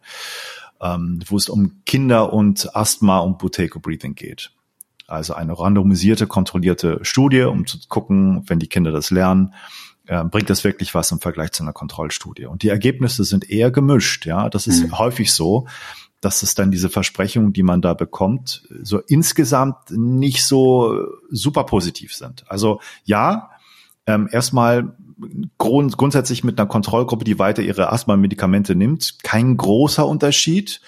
ähm, 0.81 1.19
wo 1.27 1.37
es 1.37 1.49
um 1.49 1.81
Kinder 1.85 2.33
und 2.33 2.75
Asthma 2.75 3.19
und 3.19 3.37
Buteco 3.37 3.79
Breathing 3.79 4.15
geht. 4.15 4.51
Also 5.09 5.33
eine 5.33 5.57
randomisierte, 5.57 6.27
kontrollierte 6.27 6.99
Studie, 7.01 7.41
um 7.43 7.65
zu 7.65 7.77
gucken, 7.87 8.43
wenn 8.47 8.59
die 8.59 8.67
Kinder 8.67 8.91
das 8.91 9.11
lernen, 9.11 9.53
äh, 10.07 10.23
bringt 10.23 10.49
das 10.49 10.63
wirklich 10.63 10.95
was 10.95 11.11
im 11.11 11.19
Vergleich 11.19 11.51
zu 11.51 11.63
einer 11.63 11.73
Kontrollstudie. 11.73 12.45
Und 12.45 12.63
die 12.63 12.69
Ergebnisse 12.69 13.23
sind 13.23 13.49
eher 13.49 13.71
gemischt. 13.71 14.25
Ja, 14.25 14.49
das 14.49 14.67
ist 14.67 14.83
mhm. 14.83 14.97
häufig 14.97 15.33
so, 15.33 15.67
dass 16.21 16.43
es 16.43 16.55
dann 16.55 16.71
diese 16.71 16.89
Versprechungen, 16.89 17.53
die 17.53 17.63
man 17.63 17.81
da 17.81 17.93
bekommt, 17.93 18.67
so 18.81 18.99
insgesamt 18.99 19.91
nicht 19.91 20.43
so 20.43 21.05
super 21.29 21.63
positiv 21.63 22.13
sind. 22.13 22.43
Also 22.49 22.81
ja, 23.05 23.51
ähm, 24.05 24.27
erstmal 24.31 24.95
grund 25.57 25.97
grundsätzlich 25.97 26.43
mit 26.43 26.59
einer 26.59 26.67
Kontrollgruppe, 26.67 27.23
die 27.23 27.39
weiter 27.39 27.61
ihre 27.61 27.91
Asthma-Medikamente 27.91 28.75
nimmt, 28.75 29.23
kein 29.23 29.57
großer 29.57 30.07
Unterschied 30.07 30.81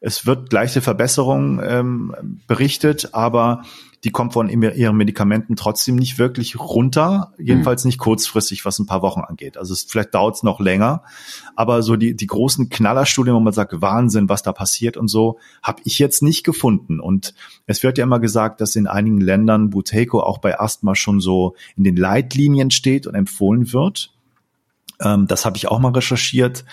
es 0.00 0.26
wird 0.26 0.50
gleiche 0.50 0.80
Verbesserung 0.80 1.60
ähm, 1.62 2.40
berichtet, 2.46 3.10
aber 3.12 3.62
die 4.04 4.10
kommt 4.10 4.32
von 4.32 4.48
ihren 4.48 4.96
Medikamenten 4.96 5.56
trotzdem 5.56 5.96
nicht 5.96 6.18
wirklich 6.18 6.58
runter, 6.58 7.32
jedenfalls 7.36 7.84
nicht 7.84 7.98
kurzfristig, 7.98 8.64
was 8.64 8.78
ein 8.78 8.86
paar 8.86 9.02
Wochen 9.02 9.22
angeht. 9.22 9.56
Also 9.56 9.72
es, 9.72 9.82
vielleicht 9.82 10.14
dauert 10.14 10.36
es 10.36 10.42
noch 10.44 10.60
länger, 10.60 11.02
aber 11.56 11.82
so 11.82 11.96
die, 11.96 12.14
die 12.14 12.28
großen 12.28 12.68
Knallerstudien, 12.68 13.34
wo 13.34 13.40
man 13.40 13.52
sagt, 13.52 13.80
Wahnsinn, 13.80 14.28
was 14.28 14.44
da 14.44 14.52
passiert 14.52 14.96
und 14.96 15.08
so, 15.08 15.38
habe 15.64 15.82
ich 15.84 15.98
jetzt 15.98 16.22
nicht 16.22 16.44
gefunden. 16.44 17.00
Und 17.00 17.34
es 17.66 17.82
wird 17.82 17.98
ja 17.98 18.04
immer 18.04 18.20
gesagt, 18.20 18.60
dass 18.60 18.76
in 18.76 18.86
einigen 18.86 19.20
Ländern 19.20 19.70
Buteco 19.70 20.20
auch 20.20 20.38
bei 20.38 20.60
Asthma 20.60 20.94
schon 20.94 21.20
so 21.20 21.56
in 21.76 21.82
den 21.82 21.96
Leitlinien 21.96 22.70
steht 22.70 23.08
und 23.08 23.16
empfohlen 23.16 23.72
wird. 23.72 24.12
Ähm, 25.00 25.26
das 25.26 25.44
habe 25.44 25.56
ich 25.56 25.68
auch 25.68 25.78
mal 25.78 25.92
recherchiert. 25.92 26.64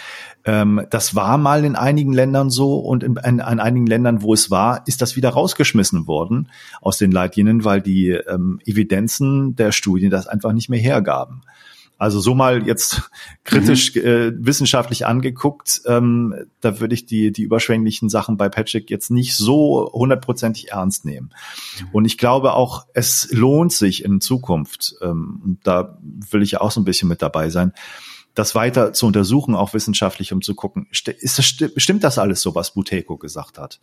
Ähm, 0.44 0.86
das 0.90 1.16
war 1.16 1.38
mal 1.38 1.64
in 1.66 1.76
einigen 1.76 2.14
Ländern 2.14 2.50
so 2.50 2.78
und 2.80 3.04
in, 3.04 3.18
in, 3.18 3.40
in, 3.40 3.42
einigen 3.42 3.88
Ländern, 3.88 4.22
wo 4.22 4.34
es 4.34 4.52
war, 4.52 4.84
ist 4.88 5.02
das 5.02 5.16
wieder 5.16 5.30
rausgeschmissen 5.30 6.08
worden 6.08 6.50
aus 6.82 6.98
den 6.98 7.12
Leitlinien, 7.12 7.64
weil 7.64 7.82
die 7.82 8.10
ähm, 8.10 8.60
Evidenzen 8.66 9.56
der 9.56 9.72
Studien 9.72 10.12
das 10.12 10.28
einfach 10.28 10.54
nicht 10.54 10.70
mehr 10.70 10.80
hergaben. 10.80 11.42
Also 11.98 12.20
so 12.20 12.36
mal 12.36 12.68
jetzt 12.68 13.10
kritisch 13.46 13.96
mhm. 13.96 14.02
äh, 14.02 14.46
wissenschaftlich 14.46 15.06
angeguckt, 15.06 15.82
ähm, 15.86 16.36
da 16.60 16.80
würde 16.80 16.94
ich 16.94 17.06
die 17.06 17.32
die 17.32 17.44
überschwänglichen 17.44 18.10
Sachen 18.10 18.38
bei 18.38 18.50
Patrick 18.50 18.90
jetzt 18.90 19.12
nicht 19.12 19.36
so 19.36 19.90
hundertprozentig 19.94 20.72
ernst 20.72 21.06
nehmen. 21.06 21.32
Und 21.94 22.06
ich 22.06 22.18
glaube 22.18 22.54
auch, 22.54 22.86
es 22.94 23.30
lohnt 23.32 23.72
sich 23.72 24.04
in 24.04 24.20
Zukunft, 24.20 24.96
ähm, 25.02 25.58
da 25.64 25.98
will 26.02 26.42
ich 26.42 26.60
auch 26.60 26.72
so 26.72 26.82
ein 26.82 26.86
bisschen 26.86 27.08
mit 27.08 27.22
dabei 27.22 27.50
sein, 27.50 27.72
das 28.36 28.54
weiter 28.54 28.92
zu 28.92 29.08
untersuchen, 29.08 29.56
auch 29.56 29.74
wissenschaftlich, 29.74 30.34
um 30.34 30.42
zu 30.42 30.56
gucken, 30.56 30.88
ist 30.92 31.08
das, 31.38 31.46
stimmt 31.46 32.04
das 32.04 32.20
alles 32.20 32.42
so, 32.42 32.54
was 32.54 32.74
Buteco 32.74 33.18
gesagt 33.18 33.58
hat? 33.58 33.80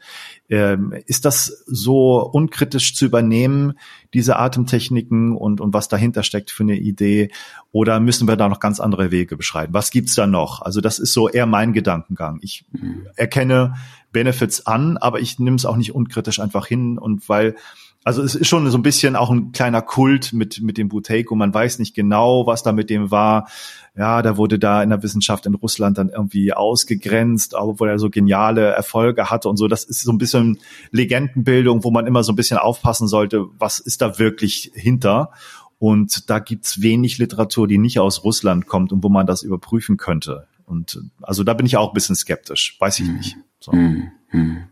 Ähm, 0.51 0.95
ist 1.07 1.25
das 1.25 1.65
so 1.67 2.21
unkritisch 2.21 2.95
zu 2.95 3.07
übernehmen, 3.07 3.79
diese 4.13 4.37
Atemtechniken 4.37 5.35
und, 5.35 5.63
und 5.63 5.73
was 5.73 5.89
dahinter 5.89 6.23
steckt 6.23 6.51
für 6.51 6.65
eine 6.65 6.77
Idee? 6.77 7.31
Oder 7.73 7.99
müssen 7.99 8.29
wir 8.29 8.37
da 8.37 8.49
noch 8.51 8.61
ganz 8.61 8.79
andere 8.79 9.11
Wege 9.11 9.39
beschreiten? 9.39 9.73
Was 9.73 9.91
gibt's 9.91 10.15
da 10.15 10.27
noch? 10.27 10.61
Also 10.61 10.83
das 10.83 10.99
ist 10.99 11.15
so 11.15 11.31
eher 11.31 11.47
mein 11.47 11.73
Gedankengang. 11.73 12.39
Ich 12.43 12.67
mhm. 12.73 13.07
erkenne 13.17 13.75
Benefits 14.13 14.67
an, 14.67 14.99
aber 14.99 15.21
ich 15.21 15.39
nehme 15.39 15.57
es 15.57 15.65
auch 15.65 15.77
nicht 15.77 15.95
unkritisch 15.95 16.41
einfach 16.41 16.67
hin 16.67 16.99
und 16.99 17.29
weil 17.31 17.57
also 18.05 18.23
es 18.23 18.35
ist 18.35 18.49
schon 18.49 18.69
so 18.71 18.79
ein 18.79 18.83
bisschen 18.83 19.15
auch 19.17 19.31
ein 19.31 19.53
kleiner 19.53 19.83
Kult 19.83 20.33
mit, 20.33 20.61
mit 20.61 20.77
dem 20.77 20.89
Buteiko. 20.89 21.35
Man 21.35 21.55
weiß 21.55 21.79
nicht 21.79 21.95
genau, 21.95 22.47
was 22.47 22.63
da 22.63 22.73
mit 22.73 22.91
dem 22.91 23.11
war. 23.11 23.49
Ja, 23.97 24.23
da 24.23 24.37
wurde 24.37 24.59
da 24.59 24.83
in 24.83 24.91
der 24.91 25.03
Wissenschaft 25.03 25.47
in 25.47 25.55
Russland 25.55 25.99
dann 25.99 26.09
irgendwie 26.09 26.53
ausgegrenzt, 26.53 27.55
obwohl 27.55 27.91
er 27.91 27.99
so 27.99 28.11
geniale 28.11 28.67
Erfolge 28.67 29.31
hatte 29.31 29.49
und 29.49 29.57
so. 29.57 29.69
Das 29.69 29.85
ist 29.85 30.03
so 30.03 30.11
ein 30.11 30.19
bisschen 30.19 30.59
Legendenbildung, 30.91 31.85
wo 31.85 31.91
man 31.91 32.07
immer 32.07 32.25
so 32.25 32.33
ein 32.33 32.37
bisschen 32.37 32.59
aufpassen 32.59 33.07
sollte, 33.07 33.47
was 33.59 33.79
ist 33.79 34.03
da 34.03 34.19
wirklich 34.19 34.73
hinter. 34.75 35.31
Und 35.79 36.31
da 36.31 36.39
gibt's 36.39 36.81
wenig 36.81 37.19
Literatur, 37.19 37.69
die 37.69 37.79
nicht 37.79 37.99
aus 37.99 38.25
Russland 38.25 38.67
kommt 38.67 38.93
und 38.93 39.03
wo 39.03 39.09
man 39.09 39.27
das 39.27 39.43
überprüfen 39.43 39.97
könnte. 39.97 40.47
Und 40.65 41.01
also 41.21 41.45
da 41.45 41.55
bin 41.55 41.67
ich 41.67 41.77
auch 41.77 41.89
ein 41.89 41.95
bisschen 41.95 42.17
skeptisch. 42.17 42.77
Weiß 42.81 42.99
ich 43.01 43.09
nicht. 43.09 43.37
So. 43.61 43.73
Mhm. 43.73 44.11
Mhm. 44.31 44.65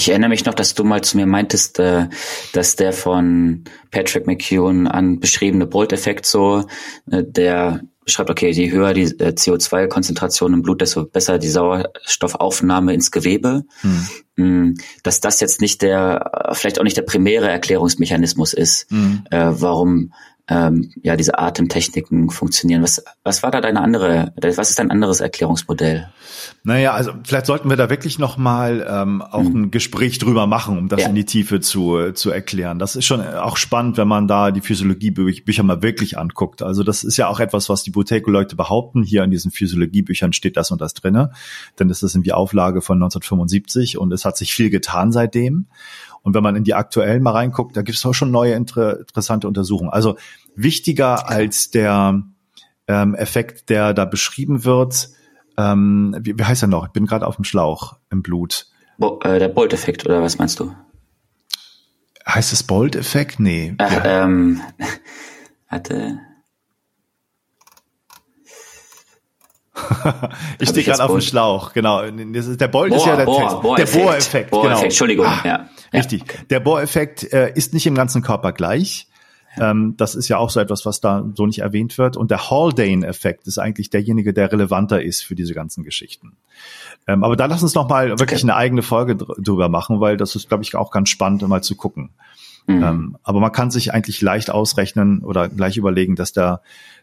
Ich 0.00 0.08
erinnere 0.08 0.30
mich 0.30 0.46
noch, 0.46 0.54
dass 0.54 0.72
du 0.72 0.82
mal 0.82 1.02
zu 1.02 1.18
mir 1.18 1.26
meintest, 1.26 1.78
äh, 1.78 2.08
dass 2.54 2.74
der 2.74 2.94
von 2.94 3.64
Patrick 3.90 4.26
McEwen 4.26 4.86
an 4.86 5.20
beschriebene 5.20 5.66
Bolt-Effekt 5.66 6.24
so, 6.24 6.64
äh, 7.10 7.22
der 7.22 7.82
beschreibt, 8.06 8.30
okay, 8.30 8.48
je 8.48 8.70
höher 8.70 8.94
die 8.94 9.02
äh, 9.02 9.34
CO2-Konzentration 9.34 10.54
im 10.54 10.62
Blut, 10.62 10.80
desto 10.80 11.04
besser 11.04 11.38
die 11.38 11.50
Sauerstoffaufnahme 11.50 12.94
ins 12.94 13.10
Gewebe. 13.10 13.64
Hm. 13.82 14.08
Mm, 14.36 14.74
dass 15.02 15.20
das 15.20 15.38
jetzt 15.40 15.60
nicht 15.60 15.82
der, 15.82 16.48
vielleicht 16.54 16.80
auch 16.80 16.84
nicht 16.84 16.96
der 16.96 17.02
primäre 17.02 17.50
Erklärungsmechanismus 17.50 18.54
ist, 18.54 18.90
hm. 18.90 19.24
äh, 19.30 19.50
warum 19.50 20.14
ähm, 20.50 20.90
ja 21.02 21.16
diese 21.16 21.38
Atemtechniken 21.38 22.28
funktionieren. 22.28 22.82
Was, 22.82 23.02
was 23.22 23.42
war 23.44 23.52
da 23.52 23.60
deine 23.60 23.80
andere, 23.80 24.32
was 24.36 24.68
ist 24.68 24.78
dein 24.80 24.90
anderes 24.90 25.20
Erklärungsmodell? 25.20 26.08
Naja, 26.64 26.92
also 26.92 27.12
vielleicht 27.24 27.46
sollten 27.46 27.70
wir 27.70 27.76
da 27.76 27.88
wirklich 27.88 28.18
nochmal 28.18 28.86
ähm, 28.88 29.22
auch 29.22 29.42
mhm. 29.42 29.62
ein 29.62 29.70
Gespräch 29.70 30.18
drüber 30.18 30.46
machen, 30.46 30.76
um 30.76 30.88
das 30.88 31.02
ja. 31.02 31.08
in 31.08 31.14
die 31.14 31.24
Tiefe 31.24 31.60
zu, 31.60 32.10
zu 32.12 32.30
erklären. 32.30 32.80
Das 32.80 32.96
ist 32.96 33.04
schon 33.04 33.22
auch 33.22 33.56
spannend, 33.56 33.96
wenn 33.96 34.08
man 34.08 34.26
da 34.26 34.50
die 34.50 34.60
Physiologiebücher 34.60 35.62
mal 35.62 35.82
wirklich 35.82 36.18
anguckt. 36.18 36.62
Also 36.62 36.82
das 36.82 37.04
ist 37.04 37.16
ja 37.16 37.28
auch 37.28 37.38
etwas, 37.38 37.68
was 37.68 37.84
die 37.84 37.90
Buteco-Leute 37.90 38.56
behaupten. 38.56 39.04
Hier 39.04 39.22
in 39.22 39.30
diesen 39.30 39.52
Physiologiebüchern 39.52 40.32
steht 40.32 40.56
das 40.56 40.72
und 40.72 40.80
das 40.80 40.94
drinne. 40.94 41.30
Denn 41.78 41.88
das 41.88 42.02
ist 42.02 42.16
irgendwie 42.16 42.32
Auflage 42.32 42.82
von 42.82 42.96
1975 42.96 43.98
und 43.98 44.12
es 44.12 44.24
hat 44.24 44.36
sich 44.36 44.52
viel 44.52 44.70
getan 44.70 45.12
seitdem. 45.12 45.66
Und 46.22 46.34
wenn 46.34 46.42
man 46.42 46.56
in 46.56 46.64
die 46.64 46.74
aktuellen 46.74 47.22
mal 47.22 47.32
reinguckt, 47.32 47.76
da 47.76 47.82
gibt 47.82 47.96
es 47.96 48.04
auch 48.04 48.12
schon 48.12 48.30
neue 48.30 48.52
inter 48.52 49.00
interessante 49.00 49.48
Untersuchungen. 49.48 49.90
Also 49.90 50.16
wichtiger 50.54 51.28
als 51.28 51.70
der 51.70 52.22
ähm, 52.88 53.14
Effekt, 53.14 53.70
der 53.70 53.94
da 53.94 54.04
beschrieben 54.04 54.64
wird, 54.64 55.10
ähm, 55.56 56.16
wie, 56.20 56.38
wie 56.38 56.44
heißt 56.44 56.62
er 56.62 56.68
noch? 56.68 56.86
Ich 56.86 56.92
bin 56.92 57.06
gerade 57.06 57.26
auf 57.26 57.36
dem 57.36 57.44
Schlauch 57.44 57.96
im 58.10 58.22
Blut. 58.22 58.66
Bo 58.98 59.18
äh, 59.22 59.38
der 59.38 59.48
Bolt-Effekt, 59.48 60.04
oder 60.04 60.22
was 60.22 60.38
meinst 60.38 60.60
du? 60.60 60.74
Heißt 62.26 62.52
es 62.52 62.62
Bolt-Effekt? 62.62 63.40
Nee. 63.40 63.74
Ach, 63.78 63.92
ja. 63.92 64.24
ähm, 64.24 64.60
hatte. 65.66 66.18
ich 70.58 70.68
stehe 70.68 70.84
gerade 70.84 71.02
auf 71.02 71.10
dem 71.10 71.20
Schlauch, 71.20 71.72
genau. 71.72 72.02
der 72.02 72.68
Bolt 72.68 72.90
Bohr, 72.90 72.98
ist 72.98 73.06
ja 73.06 73.16
der 73.16 73.24
Bohr, 73.24 73.40
Text. 73.40 73.62
Bohr 73.62 73.76
der 73.76 73.86
Bohr-Effekt, 73.86 74.50
Bohr 74.50 74.62
genau. 74.64 74.82
Entschuldigung, 74.82 75.26
ah, 75.26 75.40
ja. 75.44 75.68
Richtig. 75.92 76.22
Okay. 76.22 76.38
Der 76.50 76.60
Bohr-Effekt 76.60 77.32
äh, 77.32 77.52
ist 77.54 77.74
nicht 77.74 77.86
im 77.86 77.94
ganzen 77.94 78.22
Körper 78.22 78.52
gleich. 78.52 79.08
Ähm, 79.58 79.94
das 79.96 80.14
ist 80.14 80.28
ja 80.28 80.38
auch 80.38 80.50
so 80.50 80.60
etwas, 80.60 80.86
was 80.86 81.00
da 81.00 81.24
so 81.34 81.46
nicht 81.46 81.60
erwähnt 81.60 81.98
wird. 81.98 82.16
Und 82.16 82.30
der 82.30 82.50
Haldane-Effekt 82.50 83.46
ist 83.46 83.58
eigentlich 83.58 83.90
derjenige, 83.90 84.32
der 84.32 84.52
relevanter 84.52 85.02
ist 85.02 85.22
für 85.22 85.34
diese 85.34 85.54
ganzen 85.54 85.82
Geschichten. 85.82 86.36
Ähm, 87.06 87.24
aber 87.24 87.36
da 87.36 87.46
lass 87.46 87.62
uns 87.62 87.74
noch 87.74 87.88
mal 87.88 88.18
wirklich 88.20 88.42
eine 88.42 88.54
eigene 88.54 88.82
Folge 88.82 89.16
drüber 89.16 89.68
machen, 89.68 90.00
weil 90.00 90.16
das 90.16 90.36
ist, 90.36 90.48
glaube 90.48 90.62
ich, 90.62 90.74
auch 90.76 90.90
ganz 90.90 91.08
spannend, 91.08 91.46
mal 91.48 91.62
zu 91.62 91.74
gucken. 91.74 92.10
Mhm. 92.66 92.82
Ähm, 92.82 93.16
aber 93.22 93.40
man 93.40 93.52
kann 93.52 93.70
sich 93.70 93.92
eigentlich 93.92 94.20
leicht 94.20 94.50
ausrechnen 94.50 95.22
oder 95.24 95.48
gleich 95.48 95.76
überlegen, 95.76 96.14
dass 96.14 96.32
der, 96.32 96.60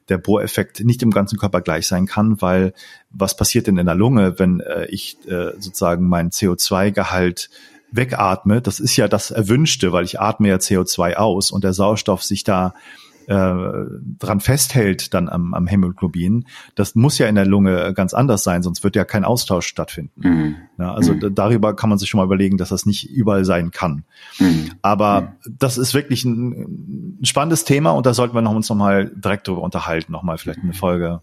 der 0.08 0.17
Bohreffekt 0.17 0.84
nicht 0.86 1.04
im 1.04 1.12
ganzen 1.12 1.38
Körper 1.38 1.62
gleich 1.62 1.88
sein 1.88 2.06
kann, 2.06 2.41
weil 2.41 2.73
was 3.10 3.36
passiert 3.36 3.67
denn 3.67 3.78
in 3.78 3.88
der 3.88 3.95
Lunge, 3.95 4.39
wenn 4.39 4.62
äh, 4.62 4.86
ich 4.86 5.17
äh, 5.28 5.52
sozusagen 5.60 6.08
mein 6.08 6.30
CO2-Gehalt 6.30 7.50
wegatme, 7.91 8.62
das 8.62 8.80
ist 8.80 8.95
ja 8.97 9.08
das 9.08 9.32
Erwünschte, 9.32 9.91
weil 9.91 10.06
ich 10.06 10.19
atme 10.19 10.50
ja 10.50 10.56
CO2 10.56 11.15
aus 11.15 11.52
und 11.52 11.63
der 11.63 11.73
Sauerstoff 11.73 12.23
sich 12.23 12.43
da 12.43 12.73
äh, 13.28 13.54
dran 14.19 14.39
festhält 14.39 15.13
dann 15.13 15.28
am, 15.28 15.54
am 15.54 15.67
Hämoglobin, 15.67 16.45
das 16.76 16.95
muss 16.95 17.17
ja 17.17 17.28
in 17.28 17.36
der 17.36 17.45
Lunge 17.45 17.93
ganz 17.93 18.13
anders 18.13 18.43
sein, 18.43 18.63
sonst 18.63 18.86
wird 18.86 18.95
ja 18.95 19.04
kein 19.04 19.26
Austausch 19.26 19.67
stattfinden. 19.67 20.21
Mhm. 20.21 20.56
Ja, 20.78 20.93
also 20.93 21.13
mhm. 21.13 21.36
darüber 21.36 21.76
kann 21.76 21.89
man 21.89 21.97
sich 21.97 22.10
schon 22.10 22.19
mal 22.19 22.23
überlegen, 22.23 22.58
dass 22.58 22.69
das 22.69 22.86
nicht 22.86 23.10
überall 23.10 23.43
sein 23.43 23.71
kann. 23.71 24.06
Mhm. 24.39 24.71
Aber 24.82 25.21
mhm. 25.21 25.56
das 25.60 25.78
ist 25.78 25.93
wirklich 25.93 26.23
ein, 26.23 27.19
ein, 27.19 27.26
spannendes 27.26 27.65
Thema 27.65 27.91
und 27.91 28.06
da 28.06 28.13
sollten 28.13 28.34
wir 28.34 28.41
noch, 28.41 28.56
uns 28.56 28.69
noch 28.69 28.78
mal 28.78 29.12
direkt 29.13 29.47
drüber 29.47 29.62
unterhalten, 29.62 30.13
noch 30.13 30.23
mal 30.23 30.38
vielleicht 30.38 30.60
eine 30.60 30.73
Folge 30.73 31.21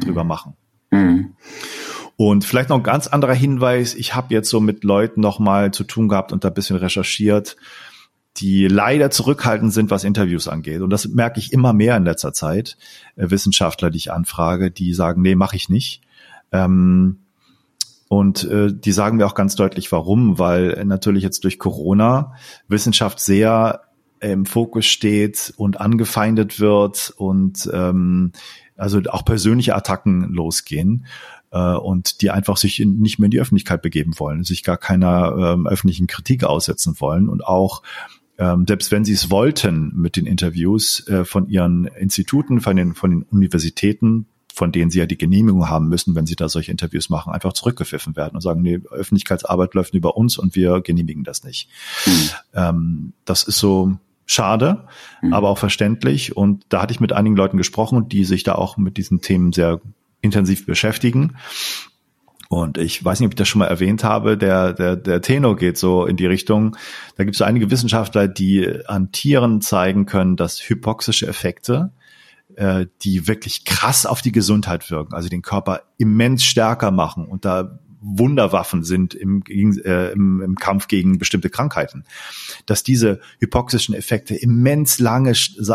drüber 0.00 0.24
machen. 0.24 0.54
Und 2.16 2.44
vielleicht 2.44 2.68
noch 2.68 2.76
ein 2.76 2.82
ganz 2.82 3.06
anderer 3.06 3.34
Hinweis. 3.34 3.94
Ich 3.94 4.14
habe 4.14 4.32
jetzt 4.32 4.48
so 4.48 4.60
mit 4.60 4.84
Leuten 4.84 5.20
noch 5.20 5.38
mal 5.38 5.72
zu 5.72 5.84
tun 5.84 6.08
gehabt 6.08 6.32
und 6.32 6.44
da 6.44 6.48
ein 6.48 6.54
bisschen 6.54 6.76
recherchiert, 6.76 7.56
die 8.36 8.66
leider 8.66 9.10
zurückhaltend 9.10 9.72
sind, 9.72 9.90
was 9.90 10.04
Interviews 10.04 10.48
angeht. 10.48 10.80
Und 10.80 10.90
das 10.90 11.08
merke 11.08 11.38
ich 11.38 11.52
immer 11.52 11.72
mehr 11.72 11.96
in 11.96 12.04
letzter 12.04 12.32
Zeit. 12.32 12.76
Äh, 13.16 13.30
Wissenschaftler, 13.30 13.90
die 13.90 13.98
ich 13.98 14.12
anfrage, 14.12 14.70
die 14.70 14.94
sagen, 14.94 15.22
nee, 15.22 15.34
mache 15.34 15.56
ich 15.56 15.68
nicht. 15.68 16.02
Ähm, 16.52 17.18
und 18.08 18.44
äh, 18.44 18.72
die 18.72 18.92
sagen 18.92 19.16
mir 19.16 19.26
auch 19.26 19.34
ganz 19.34 19.56
deutlich, 19.56 19.90
warum, 19.90 20.38
weil 20.38 20.84
natürlich 20.84 21.22
jetzt 21.22 21.42
durch 21.42 21.58
Corona 21.58 22.34
Wissenschaft 22.68 23.18
sehr 23.18 23.82
im 24.20 24.46
Fokus 24.46 24.86
steht 24.86 25.52
und 25.56 25.80
angefeindet 25.80 26.60
wird 26.60 27.12
und 27.16 27.68
ähm, 27.72 28.32
also 28.76 29.00
auch 29.08 29.24
persönliche 29.24 29.74
Attacken 29.74 30.32
losgehen 30.32 31.06
äh, 31.54 31.74
und 31.76 32.20
die 32.20 32.30
einfach 32.30 32.56
sich 32.58 32.80
in, 32.80 32.98
nicht 32.98 33.18
mehr 33.18 33.26
in 33.26 33.30
die 33.30 33.40
Öffentlichkeit 33.40 33.80
begeben 33.80 34.18
wollen, 34.18 34.42
sich 34.44 34.64
gar 34.64 34.76
keiner 34.76 35.34
ähm, 35.38 35.66
öffentlichen 35.66 36.06
Kritik 36.06 36.44
aussetzen 36.44 36.96
wollen 36.98 37.28
und 37.28 37.46
auch 37.46 37.82
ähm, 38.36 38.64
selbst 38.66 38.90
wenn 38.90 39.04
sie 39.04 39.12
es 39.12 39.30
wollten 39.30 39.92
mit 39.94 40.16
den 40.16 40.26
Interviews 40.26 41.06
äh, 41.06 41.24
von 41.24 41.48
ihren 41.48 41.84
Instituten, 41.84 42.60
von 42.60 42.76
den, 42.76 42.94
von 42.94 43.10
den 43.10 43.22
Universitäten, 43.22 44.26
von 44.52 44.72
denen 44.72 44.90
sie 44.90 44.98
ja 44.98 45.06
die 45.06 45.16
Genehmigung 45.16 45.68
haben 45.68 45.88
müssen, 45.88 46.16
wenn 46.16 46.26
sie 46.26 46.34
da 46.34 46.48
solche 46.48 46.72
Interviews 46.72 47.10
machen, 47.10 47.32
einfach 47.32 47.52
zurückgepfiffen 47.52 48.16
werden 48.16 48.34
und 48.34 48.40
sagen, 48.40 48.60
nee, 48.60 48.80
Öffentlichkeitsarbeit 48.90 49.74
läuft 49.74 49.94
über 49.94 50.16
uns 50.16 50.36
und 50.36 50.56
wir 50.56 50.80
genehmigen 50.80 51.22
das 51.22 51.44
nicht. 51.44 51.68
Mhm. 52.06 52.30
Ähm, 52.54 53.12
das 53.24 53.44
ist 53.44 53.58
so 53.58 53.96
schade, 54.26 54.88
mhm. 55.22 55.32
aber 55.32 55.48
auch 55.48 55.58
verständlich. 55.58 56.36
Und 56.36 56.64
da 56.68 56.82
hatte 56.82 56.92
ich 56.92 57.00
mit 57.00 57.12
einigen 57.12 57.36
Leuten 57.36 57.56
gesprochen, 57.56 58.08
die 58.08 58.24
sich 58.24 58.42
da 58.42 58.56
auch 58.56 58.76
mit 58.76 58.96
diesen 58.96 59.20
Themen 59.20 59.52
sehr 59.52 59.80
intensiv 60.24 60.66
beschäftigen. 60.66 61.36
Und 62.48 62.78
ich 62.78 63.04
weiß 63.04 63.20
nicht, 63.20 63.26
ob 63.26 63.32
ich 63.32 63.38
das 63.38 63.48
schon 63.48 63.60
mal 63.60 63.66
erwähnt 63.66 64.04
habe, 64.04 64.36
der, 64.36 64.72
der, 64.72 64.96
der 64.96 65.20
Tenor 65.20 65.56
geht 65.56 65.78
so 65.78 66.06
in 66.06 66.16
die 66.16 66.26
Richtung. 66.26 66.76
Da 67.16 67.24
gibt 67.24 67.36
es 67.36 67.42
einige 67.42 67.70
Wissenschaftler, 67.70 68.28
die 68.28 68.80
an 68.86 69.12
Tieren 69.12 69.60
zeigen 69.60 70.06
können, 70.06 70.36
dass 70.36 70.68
hypoxische 70.68 71.26
Effekte, 71.26 71.92
äh, 72.56 72.86
die 73.02 73.26
wirklich 73.26 73.64
krass 73.64 74.06
auf 74.06 74.22
die 74.22 74.32
Gesundheit 74.32 74.90
wirken, 74.90 75.14
also 75.14 75.28
den 75.28 75.42
Körper 75.42 75.82
immens 75.96 76.44
stärker 76.44 76.90
machen 76.90 77.26
und 77.26 77.44
da 77.44 77.78
Wunderwaffen 78.04 78.84
sind 78.84 79.14
im, 79.14 79.42
äh, 79.48 80.12
im, 80.12 80.42
im 80.42 80.54
Kampf 80.56 80.88
gegen 80.88 81.18
bestimmte 81.18 81.48
Krankheiten. 81.48 82.04
Dass 82.66 82.82
diese 82.82 83.20
hypoxischen 83.40 83.94
Effekte 83.94 84.34
immens 84.34 84.98
lange 84.98 85.32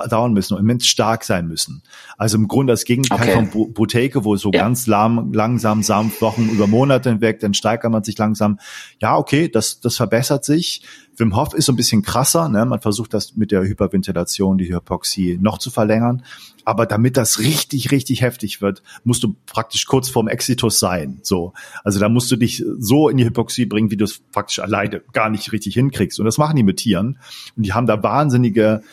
dauern 0.09 0.33
müssen 0.33 0.53
und 0.53 0.59
immens 0.59 0.85
stark 0.85 1.23
sein 1.23 1.47
müssen. 1.47 1.81
Also 2.17 2.37
im 2.37 2.47
Grunde 2.47 2.73
das 2.73 2.85
Gegenteil 2.85 3.35
okay. 3.35 3.47
von 3.51 3.73
Buteyke, 3.73 4.23
wo 4.25 4.35
so 4.35 4.51
ja. 4.53 4.61
ganz 4.61 4.85
lahm, 4.85 5.33
langsam, 5.33 5.81
sanft, 5.81 6.21
Wochen 6.21 6.49
über 6.49 6.67
Monate 6.67 7.09
hinweg, 7.09 7.39
dann 7.39 7.53
steigert 7.53 7.91
man 7.91 8.03
sich 8.03 8.17
langsam. 8.17 8.59
Ja, 8.99 9.17
okay, 9.17 9.49
das, 9.49 9.79
das 9.79 9.97
verbessert 9.97 10.45
sich. 10.45 10.83
Wim 11.17 11.35
Hof 11.35 11.53
ist 11.53 11.65
so 11.65 11.73
ein 11.73 11.75
bisschen 11.75 12.01
krasser. 12.01 12.47
Ne? 12.47 12.65
Man 12.65 12.79
versucht 12.79 13.13
das 13.13 13.35
mit 13.35 13.51
der 13.51 13.63
Hyperventilation, 13.63 14.57
die 14.57 14.73
Hypoxie 14.73 15.37
noch 15.41 15.57
zu 15.57 15.69
verlängern. 15.69 16.23
Aber 16.69 16.85
damit 16.85 17.17
das 17.17 17.39
richtig, 17.39 17.89
richtig 17.89 18.21
heftig 18.21 18.61
wird, 18.61 18.83
musst 19.03 19.23
du 19.23 19.35
praktisch 19.47 19.87
kurz 19.87 20.07
vorm 20.07 20.27
Exitus 20.27 20.77
sein. 20.77 21.17
So, 21.23 21.53
also 21.83 21.99
da 21.99 22.09
musst 22.09 22.29
du 22.29 22.35
dich 22.35 22.63
so 22.77 23.09
in 23.09 23.17
die 23.17 23.25
Hypoxie 23.25 23.65
bringen, 23.65 23.89
wie 23.89 23.97
du 23.97 24.05
es 24.05 24.19
praktisch 24.31 24.59
alleine 24.59 25.01
gar 25.11 25.31
nicht 25.31 25.51
richtig 25.51 25.73
hinkriegst. 25.73 26.19
Und 26.19 26.25
das 26.25 26.37
machen 26.37 26.57
die 26.57 26.61
mit 26.61 26.77
Tieren. 26.77 27.17
Und 27.57 27.65
die 27.65 27.73
haben 27.73 27.87
da 27.87 28.03
wahnsinnige 28.03 28.83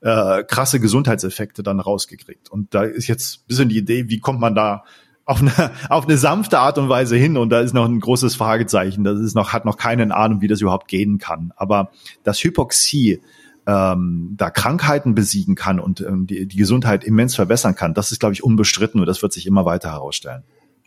äh, 0.00 0.42
krasse 0.42 0.80
Gesundheitseffekte 0.80 1.62
dann 1.62 1.78
rausgekriegt. 1.78 2.50
Und 2.50 2.74
da 2.74 2.82
ist 2.82 3.06
jetzt 3.06 3.42
ein 3.42 3.46
bisschen 3.46 3.68
die 3.68 3.78
Idee, 3.78 4.08
wie 4.08 4.18
kommt 4.18 4.40
man 4.40 4.56
da 4.56 4.82
auf 5.24 5.40
eine, 5.40 5.70
auf 5.88 6.06
eine 6.06 6.18
sanfte 6.18 6.58
Art 6.58 6.78
und 6.78 6.88
Weise 6.88 7.14
hin 7.14 7.36
und 7.36 7.50
da 7.50 7.60
ist 7.60 7.74
noch 7.74 7.84
ein 7.84 8.00
großes 8.00 8.34
Fragezeichen. 8.34 9.04
Das 9.04 9.20
ist 9.20 9.36
noch, 9.36 9.52
hat 9.52 9.66
noch 9.66 9.76
keine 9.76 10.12
Ahnung, 10.12 10.40
wie 10.40 10.48
das 10.48 10.62
überhaupt 10.62 10.88
gehen 10.88 11.18
kann. 11.18 11.52
Aber 11.54 11.92
das 12.24 12.42
Hypoxie 12.42 13.20
ähm, 13.70 14.34
da 14.36 14.50
Krankheiten 14.50 15.14
besiegen 15.14 15.54
kann 15.54 15.78
und 15.78 16.00
ähm, 16.00 16.26
die, 16.26 16.46
die 16.46 16.56
Gesundheit 16.56 17.04
immens 17.04 17.36
verbessern 17.36 17.76
kann, 17.76 17.94
das 17.94 18.10
ist, 18.10 18.18
glaube 18.18 18.32
ich, 18.32 18.42
unbestritten 18.42 19.00
und 19.00 19.06
das 19.06 19.22
wird 19.22 19.32
sich 19.32 19.46
immer 19.46 19.64
weiter 19.64 19.92
herausstellen. 19.92 20.42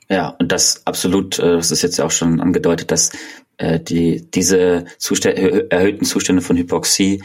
Ja, 0.10 0.30
und 0.39 0.52
das 0.52 0.86
absolut, 0.86 1.39
äh, 1.39 1.54
das 1.54 1.72
ist 1.72 1.82
jetzt 1.82 1.98
ja 1.98 2.06
auch 2.06 2.12
schon 2.12 2.41
angedeutet, 2.41 2.91
dass 2.91 3.12
die, 3.60 4.30
diese 4.32 4.86
Zustände, 4.98 5.70
erhöhten 5.70 6.06
Zustände 6.06 6.42
von 6.42 6.58
Hypoxie 6.58 7.22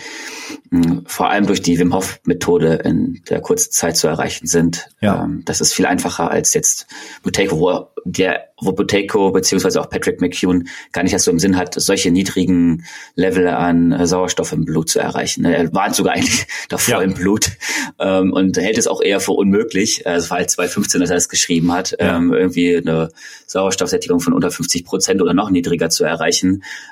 mh, 0.71 1.03
vor 1.07 1.31
allem 1.31 1.47
durch 1.47 1.63
die 1.63 1.79
Wim 1.79 1.95
Hof 1.95 2.21
Methode 2.25 2.81
in 2.85 3.23
der 3.29 3.41
kurzen 3.41 3.73
Zeit 3.73 3.97
zu 3.97 4.09
erreichen 4.09 4.47
sind. 4.47 4.89
Ja. 5.01 5.25
Ähm, 5.25 5.43
das 5.45 5.61
ist 5.61 5.75
viel 5.75 5.87
einfacher 5.87 6.31
als 6.31 6.55
jetzt 6.55 6.87
Buteyko, 7.23 7.61
wo 7.61 7.89
der, 8.05 8.49
wo 8.61 8.73
Buteyko 8.73 9.33
beziehungsweise 9.33 9.81
auch 9.81 9.91
Patrick 9.91 10.21
McCune 10.21 10.65
gar 10.93 11.03
nicht 11.03 11.13
erst 11.13 11.25
so 11.25 11.31
im 11.31 11.39
Sinn 11.39 11.57
hat, 11.57 11.75
solche 11.75 12.11
niedrigen 12.11 12.85
Level 13.15 13.49
an 13.49 13.93
äh, 13.93 14.07
Sauerstoff 14.07 14.53
im 14.53 14.65
Blut 14.65 14.91
zu 14.91 14.99
erreichen. 14.99 15.45
Er 15.45 15.73
warnt 15.73 15.95
sogar 15.95 16.15
eigentlich 16.15 16.47
davor 16.69 16.99
ja. 16.99 17.03
im 17.03 17.15
Blut 17.15 17.51
ähm, 17.99 18.33
und 18.33 18.57
hält 18.57 18.79
es 18.79 18.87
auch 18.87 19.03
eher 19.03 19.21
für 19.21 19.33
unmöglich. 19.33 20.07
Also 20.07 20.25
es 20.25 20.31
war 20.31 20.39
halt 20.39 20.51
2015, 20.51 21.01
dass 21.01 21.11
er 21.11 21.17
das 21.17 21.29
geschrieben 21.29 21.73
hat, 21.73 21.97
ja. 21.99 22.17
ähm, 22.17 22.33
irgendwie 22.33 22.77
eine 22.77 23.11
Sauerstoffsättigung 23.47 24.21
von 24.21 24.33
unter 24.33 24.51
50 24.51 24.85
Prozent 24.85 25.23
oder 25.23 25.35
noch 25.35 25.51
niedriger 25.51 25.91
zu 25.91 26.05
erreichen. 26.05 26.28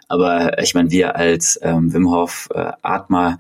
Aber 0.09 0.61
ich 0.63 0.75
meine, 0.75 0.91
wir 0.91 1.17
als 1.17 1.59
ähm, 1.63 1.93
Wim 1.93 2.11
Hof 2.11 2.49
äh, 2.55 2.73
Atmer 2.83 3.39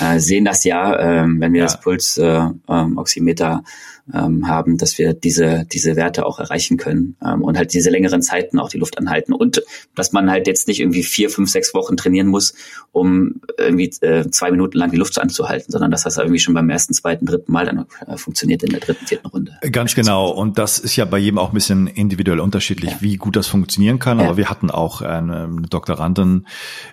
äh, 0.00 0.18
sehen 0.18 0.44
das 0.44 0.64
ja, 0.64 0.98
ähm, 0.98 1.40
wenn 1.40 1.52
wir 1.52 1.60
ja. 1.60 1.66
das 1.66 1.80
Pulsoximeter 1.80 3.52
äh, 3.52 3.56
ähm, 3.58 3.64
haben, 4.12 4.78
dass 4.78 4.98
wir 4.98 5.14
diese, 5.14 5.64
diese 5.72 5.96
Werte 5.96 6.26
auch 6.26 6.38
erreichen 6.38 6.76
können 6.76 7.16
ähm, 7.24 7.42
und 7.42 7.58
halt 7.58 7.74
diese 7.74 7.90
längeren 7.90 8.22
Zeiten 8.22 8.58
auch 8.58 8.68
die 8.68 8.78
Luft 8.78 8.98
anhalten. 8.98 9.32
Und 9.32 9.62
dass 9.94 10.12
man 10.12 10.30
halt 10.30 10.46
jetzt 10.46 10.68
nicht 10.68 10.80
irgendwie 10.80 11.02
vier, 11.02 11.28
fünf, 11.28 11.50
sechs 11.50 11.74
Wochen 11.74 11.96
trainieren 11.96 12.28
muss, 12.28 12.54
um 12.92 13.40
irgendwie 13.58 13.90
äh, 14.00 14.30
zwei 14.30 14.50
Minuten 14.50 14.78
lang 14.78 14.90
die 14.90 14.96
Luft 14.96 15.20
anzuhalten, 15.20 15.72
sondern 15.72 15.90
dass 15.90 16.04
das 16.04 16.18
irgendwie 16.18 16.38
schon 16.38 16.54
beim 16.54 16.70
ersten, 16.70 16.94
zweiten, 16.94 17.26
dritten 17.26 17.50
Mal 17.50 17.66
dann 17.66 17.86
äh, 18.06 18.16
funktioniert 18.16 18.62
in 18.62 18.70
der 18.70 18.80
dritten, 18.80 19.06
vierten 19.06 19.26
Runde. 19.26 19.58
Ganz 19.72 19.94
genau. 19.94 20.30
Und 20.30 20.58
das 20.58 20.78
ist 20.78 20.94
ja 20.94 21.04
bei 21.04 21.18
jedem 21.18 21.38
auch 21.38 21.48
ein 21.48 21.54
bisschen 21.54 21.88
individuell 21.88 22.40
unterschiedlich, 22.40 22.92
ja. 22.92 22.96
wie 23.00 23.16
gut 23.16 23.34
das 23.34 23.48
funktionieren 23.48 23.98
kann. 23.98 24.20
Ja. 24.20 24.26
Aber 24.26 24.36
wir 24.36 24.48
hatten 24.48 24.70
auch 24.70 25.02
eine 25.02 25.48
Doktorandin 25.68 26.46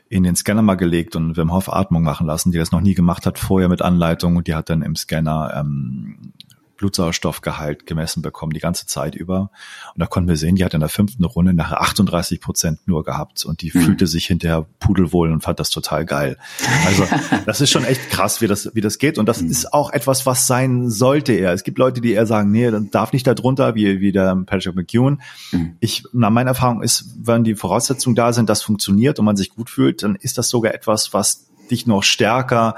in 0.10 0.24
den 0.24 0.36
Scanner 0.36 0.62
mal 0.64 0.76
gelegt 0.76 1.16
und 1.16 1.38
Wim 1.38 1.54
Hof 1.54 1.72
Atmung 1.72 2.04
machen 2.04 2.26
lassen, 2.26 2.52
die 2.52 2.58
das 2.58 2.72
noch 2.72 2.82
nie 2.82 2.96
gemacht 2.96 3.26
hat 3.26 3.38
vorher 3.38 3.70
mit 3.70 3.82
Anleitung 3.82 4.36
und 4.36 4.48
die 4.48 4.56
hat 4.56 4.70
dann 4.70 4.82
im 4.82 4.96
Scanner 4.96 5.54
ähm, 5.56 6.34
Blutsauerstoffgehalt 6.78 7.86
gemessen 7.86 8.22
bekommen, 8.22 8.54
die 8.54 8.60
ganze 8.60 8.88
Zeit 8.88 9.16
über. 9.16 9.52
Und 9.94 10.00
da 10.00 10.06
konnten 10.06 10.30
wir 10.30 10.38
sehen, 10.38 10.56
die 10.56 10.66
hat 10.66 10.74
in 10.74 10.80
der 10.80 10.90
fünften 10.90 11.24
Runde 11.24 11.54
nachher 11.54 11.82
38 11.82 12.42
Prozent 12.42 12.80
nur 12.86 13.04
gehabt 13.04 13.46
und 13.46 13.62
die 13.62 13.72
mhm. 13.74 13.82
fühlte 13.82 14.08
sich 14.08 14.26
hinterher 14.26 14.66
pudelwohl 14.80 15.32
und 15.32 15.42
fand 15.42 15.60
das 15.60 15.70
total 15.70 16.06
geil. 16.06 16.38
Also 16.86 17.06
das 17.46 17.62
ist 17.62 17.70
schon 17.70 17.86
echt 17.86 18.10
krass, 18.10 18.42
wie 18.42 18.48
das, 18.48 18.72
wie 18.74 18.82
das 18.82 18.98
geht. 18.98 19.18
Und 19.18 19.28
das 19.28 19.42
mhm. 19.42 19.52
ist 19.52 19.74
auch 19.74 19.92
etwas, 19.92 20.26
was 20.26 20.48
sein 20.48 20.90
sollte 20.90 21.34
er. 21.34 21.54
Es 21.54 21.64
gibt 21.64 21.78
Leute, 21.78 22.02
die 22.02 22.14
eher 22.14 22.26
sagen, 22.26 22.52
nee, 22.52 22.70
dann 22.70 22.92
darf 22.92 23.14
nicht 23.14 23.28
da 23.28 23.34
drunter, 23.34 23.76
wie, 23.76 24.00
wie 24.00 24.12
der 24.12 24.36
Patrick 24.46 24.76
McEwen. 24.76 25.22
Mhm. 25.52 25.78
Ich, 25.80 26.04
na, 26.12 26.30
meine 26.30 26.50
Erfahrung 26.50 26.82
ist, 26.82 27.06
wenn 27.22 27.44
die 27.44 27.56
Voraussetzungen 27.56 28.16
da 28.16 28.34
sind, 28.34 28.50
das 28.50 28.62
funktioniert 28.62 29.20
und 29.20 29.26
man 29.26 29.36
sich 29.36 29.50
gut 29.50 29.70
fühlt, 29.70 30.04
dann 30.04 30.16
ist 30.16 30.38
das 30.38 30.50
sogar 30.50 30.74
etwas, 30.74 31.14
was 31.14 31.48
dich 31.70 31.88
noch 31.88 32.04
stärker 32.04 32.76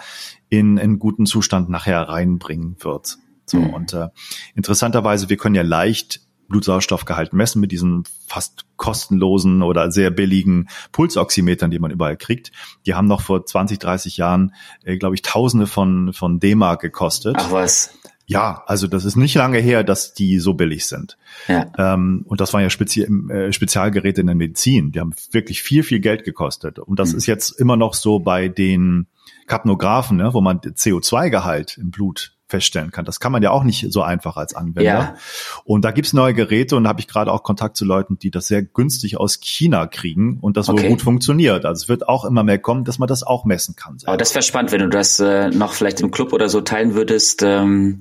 in, 0.50 0.78
in 0.78 1.00
guten 1.00 1.26
Zustand 1.26 1.70
nachher 1.70 2.02
reinbringen 2.02 2.76
wird. 2.80 3.18
So, 3.46 3.58
mhm. 3.58 3.74
und 3.74 3.94
äh, 3.94 4.08
interessanterweise, 4.56 5.30
wir 5.30 5.38
können 5.38 5.56
ja 5.56 5.62
leicht 5.62 6.22
Blutsauerstoffgehalt 6.48 7.34
messen 7.34 7.60
mit 7.60 7.72
diesen 7.72 8.04
fast 8.28 8.66
kostenlosen 8.78 9.62
oder 9.62 9.92
sehr 9.92 10.12
billigen 10.12 10.68
Pulsoximetern, 10.92 11.72
die 11.72 11.80
man 11.80 11.92
überall 11.92 12.18
kriegt. 12.18 12.52
Die 12.86 12.94
haben 12.94 13.08
noch 13.08 13.22
vor 13.22 13.46
20, 13.46 13.80
30 13.80 14.18
Jahren, 14.18 14.54
äh, 14.84 14.98
glaube 14.98 15.16
ich, 15.16 15.22
Tausende 15.22 15.68
von, 15.68 16.14
von 16.14 16.40
D-Mark 16.40 16.82
gekostet. 16.82 17.36
Ach 17.40 17.52
was. 17.52 17.98
Ja, 18.28 18.64
also 18.66 18.88
das 18.88 19.06
ist 19.06 19.16
nicht 19.18 19.36
lange 19.36 19.60
her, 19.60 19.84
dass 19.84 20.16
die 20.16 20.40
so 20.40 20.56
billig 20.56 20.88
sind. 20.88 21.18
Ja. 21.48 21.72
Ähm, 21.78 22.26
und 22.28 22.42
das 22.42 22.54
waren 22.54 22.62
ja 22.62 22.72
Spezi 22.72 23.04
äh, 23.04 23.52
Spezialgeräte 23.52 24.22
in 24.22 24.28
der 24.28 24.36
Medizin. 24.36 24.92
Die 24.92 25.00
haben 25.00 25.14
wirklich 25.32 25.62
viel, 25.62 25.84
viel 25.84 26.00
Geld 26.00 26.24
gekostet. 26.24 26.80
Und 26.80 27.00
das 27.00 27.12
mhm. 27.12 27.18
ist 27.20 27.28
jetzt 27.28 27.52
immer 27.60 27.78
noch 27.78 27.94
so 27.94 28.20
bei 28.20 28.48
den 28.48 29.08
Kapnographen, 29.46 30.18
ne, 30.18 30.34
wo 30.34 30.42
man 30.42 30.60
CO2-Gehalt 30.60 31.78
im 31.78 31.92
Blut 31.92 32.35
feststellen 32.48 32.92
kann. 32.92 33.06
Das 33.06 33.20
kann 33.20 33.32
man 33.32 33.42
ja 33.42 33.52
auch 33.52 33.64
nicht 33.64 33.92
so 33.92 34.02
einfach 34.02 34.38
als 34.38 34.56
Anwender. 34.56 34.84
Ja. 34.84 35.16
Und 35.64 35.84
da 35.84 35.92
gibt's 35.92 36.14
neue 36.14 36.34
Geräte 36.34 36.76
und 36.76 36.84
da 36.84 36.90
habe 36.90 37.00
ich 37.00 37.08
gerade 37.08 37.32
auch 37.32 37.44
Kontakt 37.44 37.76
zu 37.76 37.86
Leuten, 37.86 38.20
die 38.20 38.30
das 38.30 38.48
sehr 38.48 38.62
günstig 38.62 39.18
aus 39.18 39.40
China 39.42 39.88
kriegen 39.88 40.38
und 40.42 40.56
das 40.58 40.70
okay. 40.70 40.84
wohl 40.84 40.90
gut 40.90 41.02
funktioniert. 41.02 41.66
Also 41.66 41.84
es 41.84 41.90
wird 41.90 42.08
auch 42.08 42.24
immer 42.26 42.44
mehr 42.44 42.60
kommen, 42.60 42.84
dass 42.84 43.00
man 43.00 43.08
das 43.08 43.24
auch 43.24 43.46
messen 43.46 43.76
kann. 43.76 43.98
Selber. 43.98 44.12
Aber 44.12 44.18
das 44.18 44.36
wäre 44.36 44.44
spannend, 44.44 44.72
wenn 44.72 44.82
du 44.82 44.90
das 44.90 45.20
äh, 45.20 45.50
noch 45.50 45.74
vielleicht 45.74 46.02
im 46.02 46.12
Club 46.12 46.34
oder 46.34 46.50
so 46.50 46.62
teilen 46.62 46.94
würdest. 46.94 47.42
Ähm 47.44 48.00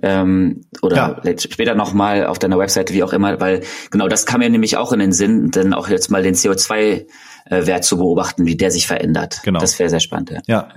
ähm, 0.00 0.64
oder 0.80 1.20
ja. 1.24 1.38
später 1.38 1.74
nochmal 1.74 2.26
auf 2.26 2.38
deiner 2.38 2.58
Webseite, 2.58 2.94
wie 2.94 3.02
auch 3.02 3.12
immer, 3.12 3.40
weil 3.40 3.64
genau 3.90 4.06
das 4.06 4.26
kam 4.26 4.40
mir 4.40 4.48
nämlich 4.48 4.76
auch 4.76 4.92
in 4.92 5.00
den 5.00 5.12
Sinn, 5.12 5.50
denn 5.50 5.74
auch 5.74 5.88
jetzt 5.88 6.08
mal 6.08 6.22
den 6.22 6.34
CO2-Wert 6.34 7.84
zu 7.84 7.96
beobachten, 7.96 8.46
wie 8.46 8.56
der 8.56 8.70
sich 8.70 8.86
verändert. 8.86 9.40
Genau. 9.42 9.58
Das 9.58 9.76
wäre 9.78 9.90
sehr 9.90 9.98
spannend. 9.98 10.30
Ja. 10.30 10.40
ja. 10.46 10.68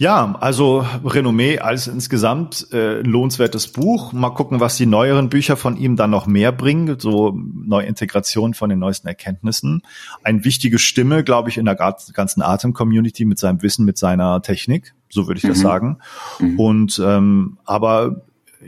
Ja, 0.00 0.36
also 0.38 0.86
Renommee 1.04 1.58
alles 1.58 1.88
insgesamt 1.88 2.68
äh, 2.72 3.00
lohnenswertes 3.00 3.66
Buch. 3.66 4.12
Mal 4.12 4.30
gucken, 4.30 4.60
was 4.60 4.76
die 4.76 4.86
neueren 4.86 5.28
Bücher 5.28 5.56
von 5.56 5.76
ihm 5.76 5.96
dann 5.96 6.10
noch 6.10 6.28
mehr 6.28 6.52
bringen, 6.52 7.00
so 7.00 7.36
Neuintegration 7.36 8.54
von 8.54 8.70
den 8.70 8.78
neuesten 8.78 9.08
Erkenntnissen. 9.08 9.82
Eine 10.22 10.44
wichtige 10.44 10.78
Stimme, 10.78 11.24
glaube 11.24 11.48
ich, 11.48 11.58
in 11.58 11.64
der 11.64 11.74
ganzen 11.74 12.42
Atem-Community 12.42 13.24
mit 13.24 13.40
seinem 13.40 13.60
Wissen, 13.62 13.84
mit 13.84 13.98
seiner 13.98 14.40
Technik, 14.40 14.94
so 15.08 15.26
würde 15.26 15.38
ich 15.38 15.44
mhm. 15.44 15.48
das 15.48 15.58
sagen. 15.58 15.98
Mhm. 16.38 16.60
Und 16.60 17.02
ähm, 17.04 17.58
aber 17.64 18.22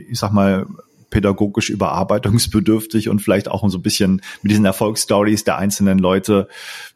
ich 0.09 0.19
sag 0.19 0.33
mal, 0.33 0.67
pädagogisch 1.11 1.69
überarbeitungsbedürftig 1.69 3.09
und 3.09 3.21
vielleicht 3.21 3.47
auch 3.47 3.67
so 3.69 3.77
ein 3.77 3.83
bisschen 3.83 4.21
mit 4.41 4.51
diesen 4.51 4.65
Erfolgsstories 4.65 5.43
der 5.43 5.57
einzelnen 5.57 5.99
Leute, 5.99 6.47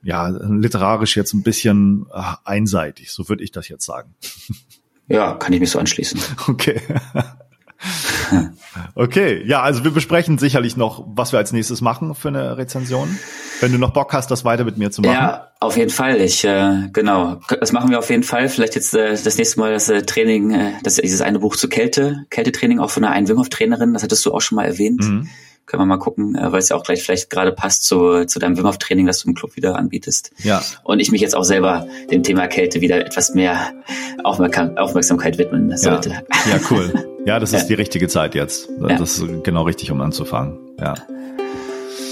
ja, 0.02 0.30
literarisch 0.30 1.16
jetzt 1.16 1.34
ein 1.34 1.44
bisschen 1.44 2.08
äh, 2.12 2.22
einseitig, 2.44 3.12
so 3.12 3.30
würde 3.30 3.44
ich 3.44 3.52
das 3.52 3.68
jetzt 3.68 3.86
sagen. 3.86 4.16
Ja, 5.08 5.36
kann 5.36 5.54
ich 5.54 5.60
mich 5.60 5.70
so 5.70 5.78
anschließen. 5.78 6.20
Okay. 6.48 6.82
Okay, 8.96 9.42
ja, 9.46 9.62
also 9.62 9.84
wir 9.84 9.92
besprechen 9.92 10.38
sicherlich 10.38 10.76
noch, 10.76 11.06
was 11.08 11.32
wir 11.32 11.40
als 11.40 11.54
nächstes 11.54 11.82
machen 11.82 12.14
für 12.16 12.28
eine 12.28 12.58
Rezension. 12.58 13.18
Wenn 13.62 13.72
du 13.72 13.78
noch 13.78 13.92
Bock 13.92 14.14
hast, 14.14 14.32
das 14.32 14.44
weiter 14.44 14.66
mit 14.66 14.78
mir 14.78 14.92
zu 14.92 15.02
machen. 15.02 15.14
Ja, 15.14 15.52
auf 15.60 15.78
jeden 15.78 15.90
Fall. 15.90 16.18
Ich 16.18 16.44
äh, 16.44 16.90
genau, 16.92 17.40
das 17.60 17.72
machen 17.72 17.90
wir 17.90 18.00
auf 18.00 18.10
jeden 18.10 18.24
Fall. 18.24 18.50
Vielleicht 18.50 18.76
jetzt 18.76 18.94
äh, 18.94 19.12
das 19.12 19.38
nächste 19.38 19.60
Mal 19.60 19.74
das 19.74 19.90
äh, 19.90 20.02
Training, 20.04 20.52
äh, 20.52 20.72
das 20.84 20.96
dieses 20.96 21.22
eine 21.22 21.40
Buch 21.40 21.56
zu 21.56 21.70
Kälte, 21.70 22.26
Kältetraining 22.30 22.80
auch 22.80 22.90
von 22.90 23.04
einer 23.04 23.38
Hof 23.38 23.50
Trainerin. 23.50 23.94
Das 23.94 24.04
hattest 24.04 24.26
du 24.26 24.34
auch 24.34 24.42
schon 24.42 24.58
mal 24.58 24.66
erwähnt. 24.66 25.02
Mhm. 25.02 25.30
Können 25.66 25.82
wir 25.82 25.86
mal 25.88 25.98
gucken, 25.98 26.36
äh, 26.36 26.52
weil 26.52 26.60
es 26.60 26.70
ja 26.70 26.76
auch 26.76 26.84
gleich 26.84 27.02
vielleicht 27.02 27.30
gerade 27.30 27.52
passt 27.52 27.86
zu, 27.86 28.26
zu 28.26 28.40
deinem 28.40 28.58
Wim 28.58 28.68
Hof 28.68 28.78
Training, 28.78 29.08
das 29.08 29.22
du 29.22 29.30
im 29.30 29.36
Club 29.36 29.56
wieder 29.56 29.76
anbietest. 29.78 30.32
Ja. 30.44 30.62
Und 30.84 31.00
ich 31.00 31.12
mich 31.12 31.22
jetzt 31.22 31.36
auch 31.36 31.44
selber 31.44 31.88
dem 32.12 32.24
Thema 32.24 32.48
Kälte 32.48 32.82
wieder 32.82 33.04
etwas 33.04 33.34
mehr 33.34 33.74
Aufmerksamkeit 34.24 35.38
widmen 35.38 35.76
sollte. 35.78 36.10
Ja, 36.10 36.22
ja 36.52 36.60
cool. 36.70 37.06
Ja, 37.26 37.40
das 37.40 37.54
ist 37.54 37.68
die 37.68 37.74
richtige 37.74 38.08
Zeit 38.08 38.36
jetzt. 38.36 38.70
Das 38.80 38.92
ja. 38.92 39.26
ist 39.26 39.44
genau 39.44 39.64
richtig, 39.64 39.92
um 39.92 40.02
anzufangen. 40.02 40.58
Ja. 40.80 40.94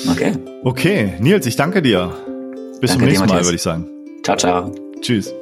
Okay. 0.09 0.33
Okay, 0.63 1.13
Nils, 1.19 1.45
ich 1.45 1.55
danke 1.55 1.81
dir. 1.81 2.11
Bis 2.81 2.91
Danke 2.91 2.93
zum 2.93 3.01
nächsten 3.03 3.27
dir, 3.27 3.33
Mal, 3.33 3.43
würde 3.43 3.55
ich 3.55 3.61
sagen. 3.61 3.87
Ciao, 4.23 4.35
ciao. 4.37 4.71
Tschüss. 5.01 5.33